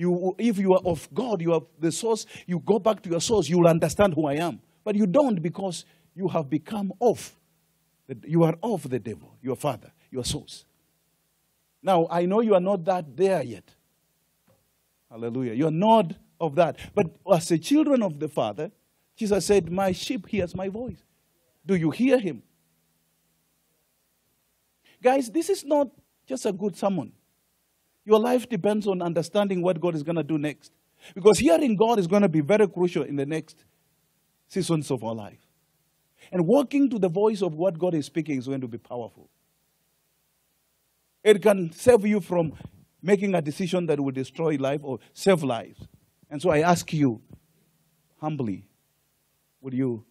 you, 0.01 0.35
if 0.39 0.59
you 0.59 0.73
are 0.73 0.81
of 0.85 1.09
God, 1.13 1.43
you 1.43 1.53
are 1.53 1.63
the 1.79 1.93
source, 1.93 2.27
you 2.47 2.59
go 2.59 2.79
back 2.79 3.03
to 3.03 3.11
your 3.11 3.21
source, 3.21 3.49
you 3.49 3.59
will 3.59 3.69
understand 3.69 4.15
who 4.15 4.27
I 4.27 4.35
am. 4.35 4.61
But 4.83 4.97
you 4.97 5.07
don't 5.07 5.43
because 5.43 5.85
you 6.15 6.29
have 6.29 6.49
become 6.49 6.93
of. 7.01 7.37
You 8.25 8.43
are 8.45 8.57
of 8.63 8.89
the 8.89 8.99
devil, 8.99 9.37
your 9.43 9.57
father, 9.57 9.93
your 10.11 10.25
source. 10.25 10.65
Now, 11.83 12.09
I 12.11 12.27
know 12.27 12.41
you 12.41 12.55
are 12.55 12.61
not 12.61 12.85
that 12.87 13.17
there 13.17 13.43
yet. 13.43 13.75
Hallelujah. 15.11 15.53
You're 15.53 15.71
not 15.71 16.15
of 16.41 16.55
that. 16.55 16.79
But 16.95 17.07
as 17.31 17.51
a 17.51 17.59
children 17.59 18.03
of 18.03 18.19
the 18.19 18.29
Father, 18.29 18.71
Jesus 19.17 19.45
said, 19.45 19.71
My 19.71 19.93
sheep 19.93 20.27
hears 20.29 20.55
my 20.55 20.69
voice. 20.69 21.03
Do 21.65 21.75
you 21.75 21.91
hear 21.91 22.19
him? 22.19 22.43
Guys, 25.03 25.31
this 25.31 25.51
is 25.51 25.65
not 25.65 25.89
just 26.27 26.47
a 26.47 26.53
good 26.53 26.77
sermon. 26.77 27.13
Your 28.11 28.19
life 28.19 28.49
depends 28.49 28.89
on 28.89 29.03
understanding 29.03 29.63
what 29.63 29.81
God 29.81 29.95
is 29.95 30.03
going 30.03 30.17
to 30.17 30.25
do 30.25 30.37
next. 30.37 30.73
Because 31.15 31.39
hearing 31.39 31.77
God 31.77 32.01
is 32.01 32.09
going 32.09 32.23
to 32.23 32.29
be 32.29 32.41
very 32.41 32.67
crucial 32.67 33.05
in 33.05 33.15
the 33.15 33.25
next 33.25 33.65
seasons 34.49 34.91
of 34.91 35.05
our 35.05 35.15
life. 35.15 35.39
And 36.33 36.45
walking 36.45 36.91
to 36.91 36.99
the 36.99 37.09
voice 37.09 37.41
of 37.41 37.55
what 37.55 37.79
God 37.79 37.95
is 37.95 38.07
speaking 38.07 38.37
is 38.37 38.49
going 38.49 38.63
to 38.63 38.67
be 38.67 38.79
powerful. 38.79 39.31
It 41.23 41.41
can 41.41 41.71
save 41.71 42.05
you 42.05 42.21
from 42.21 42.55
making 43.01 43.37
a 43.37 43.41
decision 43.41 43.87
that 43.87 44.01
will 44.01 44.11
destroy 44.11 44.57
life 44.57 44.81
or 44.83 44.99
save 45.13 45.45
lives. 45.45 45.87
And 46.29 46.43
so 46.43 46.51
I 46.51 46.63
ask 46.63 46.93
you, 46.93 47.23
humbly, 48.21 48.67
will 49.61 49.75
you 49.75 50.05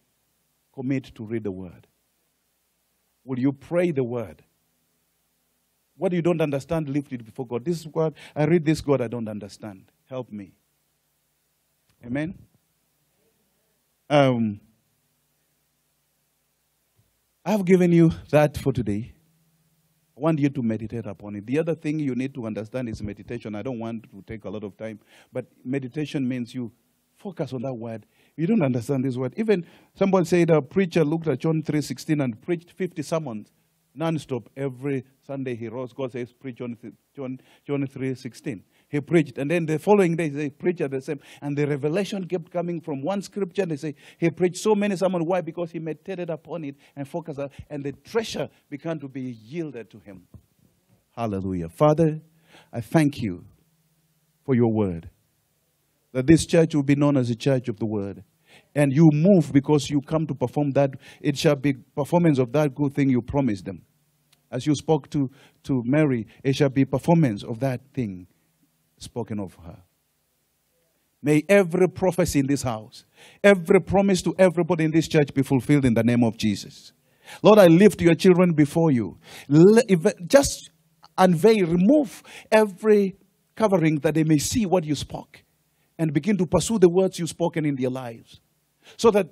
commit 0.72 1.14
to 1.16 1.24
read 1.26 1.44
the 1.44 1.52
word? 1.52 1.86
Will 3.24 3.38
you 3.38 3.52
pray 3.52 3.90
the 3.90 4.04
word? 4.04 4.42
What 6.00 6.14
you 6.14 6.22
don't 6.22 6.40
understand, 6.40 6.88
lift 6.88 7.12
it 7.12 7.22
before 7.22 7.46
God. 7.46 7.62
This 7.62 7.80
is 7.80 7.86
God. 7.86 8.14
I 8.34 8.44
read 8.44 8.64
this 8.64 8.80
God 8.80 9.02
I 9.02 9.06
don't 9.06 9.28
understand. 9.28 9.84
Help 10.08 10.32
me. 10.32 10.52
Amen. 12.02 12.38
Um, 14.08 14.60
I've 17.44 17.66
given 17.66 17.92
you 17.92 18.12
that 18.30 18.56
for 18.56 18.72
today. 18.72 19.12
I 20.16 20.20
want 20.22 20.38
you 20.38 20.48
to 20.48 20.62
meditate 20.62 21.04
upon 21.04 21.36
it. 21.36 21.46
The 21.46 21.58
other 21.58 21.74
thing 21.74 21.98
you 21.98 22.14
need 22.14 22.32
to 22.32 22.46
understand 22.46 22.88
is 22.88 23.02
meditation. 23.02 23.54
I 23.54 23.60
don't 23.60 23.78
want 23.78 24.04
to 24.04 24.22
take 24.26 24.46
a 24.46 24.50
lot 24.50 24.64
of 24.64 24.78
time, 24.78 25.00
but 25.30 25.44
meditation 25.62 26.26
means 26.26 26.54
you 26.54 26.72
focus 27.18 27.52
on 27.52 27.60
that 27.60 27.74
word. 27.74 28.06
You 28.38 28.46
don't 28.46 28.62
understand 28.62 29.04
this 29.04 29.18
word. 29.18 29.34
Even 29.36 29.66
someone 29.94 30.24
said 30.24 30.48
a 30.48 30.62
preacher 30.62 31.04
looked 31.04 31.28
at 31.28 31.40
John 31.40 31.62
3.16 31.62 32.24
and 32.24 32.40
preached 32.40 32.70
50 32.70 33.02
sermons 33.02 33.52
non-stop 34.00 34.48
every 34.56 35.04
Sunday 35.24 35.54
he 35.54 35.68
rose. 35.68 35.92
God 35.92 36.10
says, 36.10 36.32
preach 36.32 36.56
John, 36.56 36.76
John, 37.14 37.38
John 37.66 37.86
3, 37.86 38.14
16. 38.14 38.64
He 38.88 39.00
preached. 39.00 39.38
And 39.38 39.50
then 39.50 39.66
the 39.66 39.78
following 39.78 40.16
day, 40.16 40.30
they 40.30 40.48
preached 40.50 40.80
at 40.80 40.90
the 40.90 41.00
same. 41.00 41.20
And 41.40 41.56
the 41.56 41.66
revelation 41.66 42.26
kept 42.26 42.50
coming 42.50 42.80
from 42.80 43.02
one 43.02 43.22
scripture. 43.22 43.66
They 43.66 43.76
say, 43.76 43.94
he 44.18 44.30
preached 44.30 44.56
so 44.56 44.74
many 44.74 44.96
sermons. 44.96 45.24
Why? 45.24 45.42
Because 45.42 45.70
he 45.70 45.78
meditated 45.78 46.30
upon 46.30 46.64
it 46.64 46.76
and 46.96 47.06
focused 47.06 47.38
on 47.38 47.50
And 47.68 47.84
the 47.84 47.92
treasure 47.92 48.48
began 48.68 48.98
to 48.98 49.08
be 49.08 49.36
yielded 49.44 49.90
to 49.90 49.98
him. 49.98 50.26
Hallelujah. 51.14 51.68
Father, 51.68 52.20
I 52.72 52.80
thank 52.80 53.18
you 53.18 53.44
for 54.44 54.54
your 54.54 54.72
word. 54.72 55.10
That 56.12 56.26
this 56.26 56.46
church 56.46 56.74
will 56.74 56.82
be 56.82 56.96
known 56.96 57.16
as 57.16 57.30
a 57.30 57.36
church 57.36 57.68
of 57.68 57.78
the 57.78 57.86
word 57.86 58.24
and 58.74 58.92
you 58.92 59.08
move 59.12 59.52
because 59.52 59.90
you 59.90 60.00
come 60.00 60.26
to 60.26 60.34
perform 60.34 60.72
that, 60.72 60.90
it 61.20 61.36
shall 61.36 61.56
be 61.56 61.72
performance 61.72 62.38
of 62.38 62.52
that 62.52 62.74
good 62.74 62.94
thing 62.94 63.10
you 63.10 63.22
promised 63.22 63.64
them. 63.64 63.82
As 64.50 64.66
you 64.66 64.74
spoke 64.74 65.08
to, 65.10 65.30
to 65.64 65.82
Mary, 65.84 66.26
it 66.42 66.56
shall 66.56 66.68
be 66.68 66.84
performance 66.84 67.42
of 67.44 67.60
that 67.60 67.80
thing 67.94 68.26
spoken 68.98 69.38
of 69.38 69.54
her. 69.64 69.78
May 71.22 71.44
every 71.48 71.88
prophecy 71.88 72.38
in 72.40 72.46
this 72.46 72.62
house, 72.62 73.04
every 73.44 73.80
promise 73.80 74.22
to 74.22 74.34
everybody 74.38 74.84
in 74.84 74.90
this 74.90 75.06
church 75.06 75.34
be 75.34 75.42
fulfilled 75.42 75.84
in 75.84 75.94
the 75.94 76.02
name 76.02 76.24
of 76.24 76.36
Jesus. 76.36 76.92
Lord, 77.42 77.58
I 77.58 77.66
lift 77.66 78.00
your 78.00 78.14
children 78.14 78.54
before 78.54 78.90
you. 78.90 79.18
Just 80.26 80.70
unveil, 81.16 81.66
remove 81.66 82.22
every 82.50 83.16
covering 83.54 83.98
that 84.00 84.14
they 84.14 84.24
may 84.24 84.38
see 84.38 84.64
what 84.64 84.84
you 84.84 84.94
spoke 84.94 85.44
and 85.98 86.14
begin 86.14 86.38
to 86.38 86.46
pursue 86.46 86.78
the 86.78 86.88
words 86.88 87.18
you've 87.18 87.28
spoken 87.28 87.66
in 87.66 87.76
their 87.76 87.90
lives. 87.90 88.40
So 88.96 89.10
that 89.10 89.28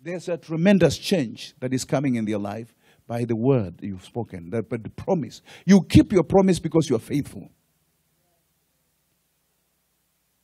there's 0.00 0.28
a 0.28 0.36
tremendous 0.36 0.96
change 0.96 1.54
that 1.58 1.74
is 1.74 1.84
coming 1.84 2.14
in 2.14 2.24
their 2.24 2.38
life 2.38 2.72
by 3.06 3.24
the 3.24 3.36
word 3.36 3.80
you've 3.82 4.04
spoken, 4.04 4.50
that, 4.50 4.68
but 4.68 4.82
the 4.82 4.90
promise. 4.90 5.40
You 5.64 5.80
keep 5.88 6.12
your 6.12 6.24
promise 6.24 6.58
because 6.58 6.88
you're 6.90 6.98
faithful. 6.98 7.50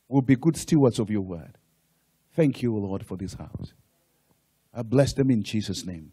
We'll 0.07 0.21
be 0.21 0.35
good 0.35 0.55
stewards 0.55 0.99
of 0.99 1.09
your 1.09 1.21
word. 1.21 1.57
Thank 2.35 2.61
you, 2.61 2.75
Lord, 2.75 3.05
for 3.05 3.17
this 3.17 3.33
house. 3.33 3.73
I 4.73 4.81
bless 4.81 5.13
them 5.13 5.29
in 5.29 5.43
Jesus' 5.43 5.85
name. 5.85 6.11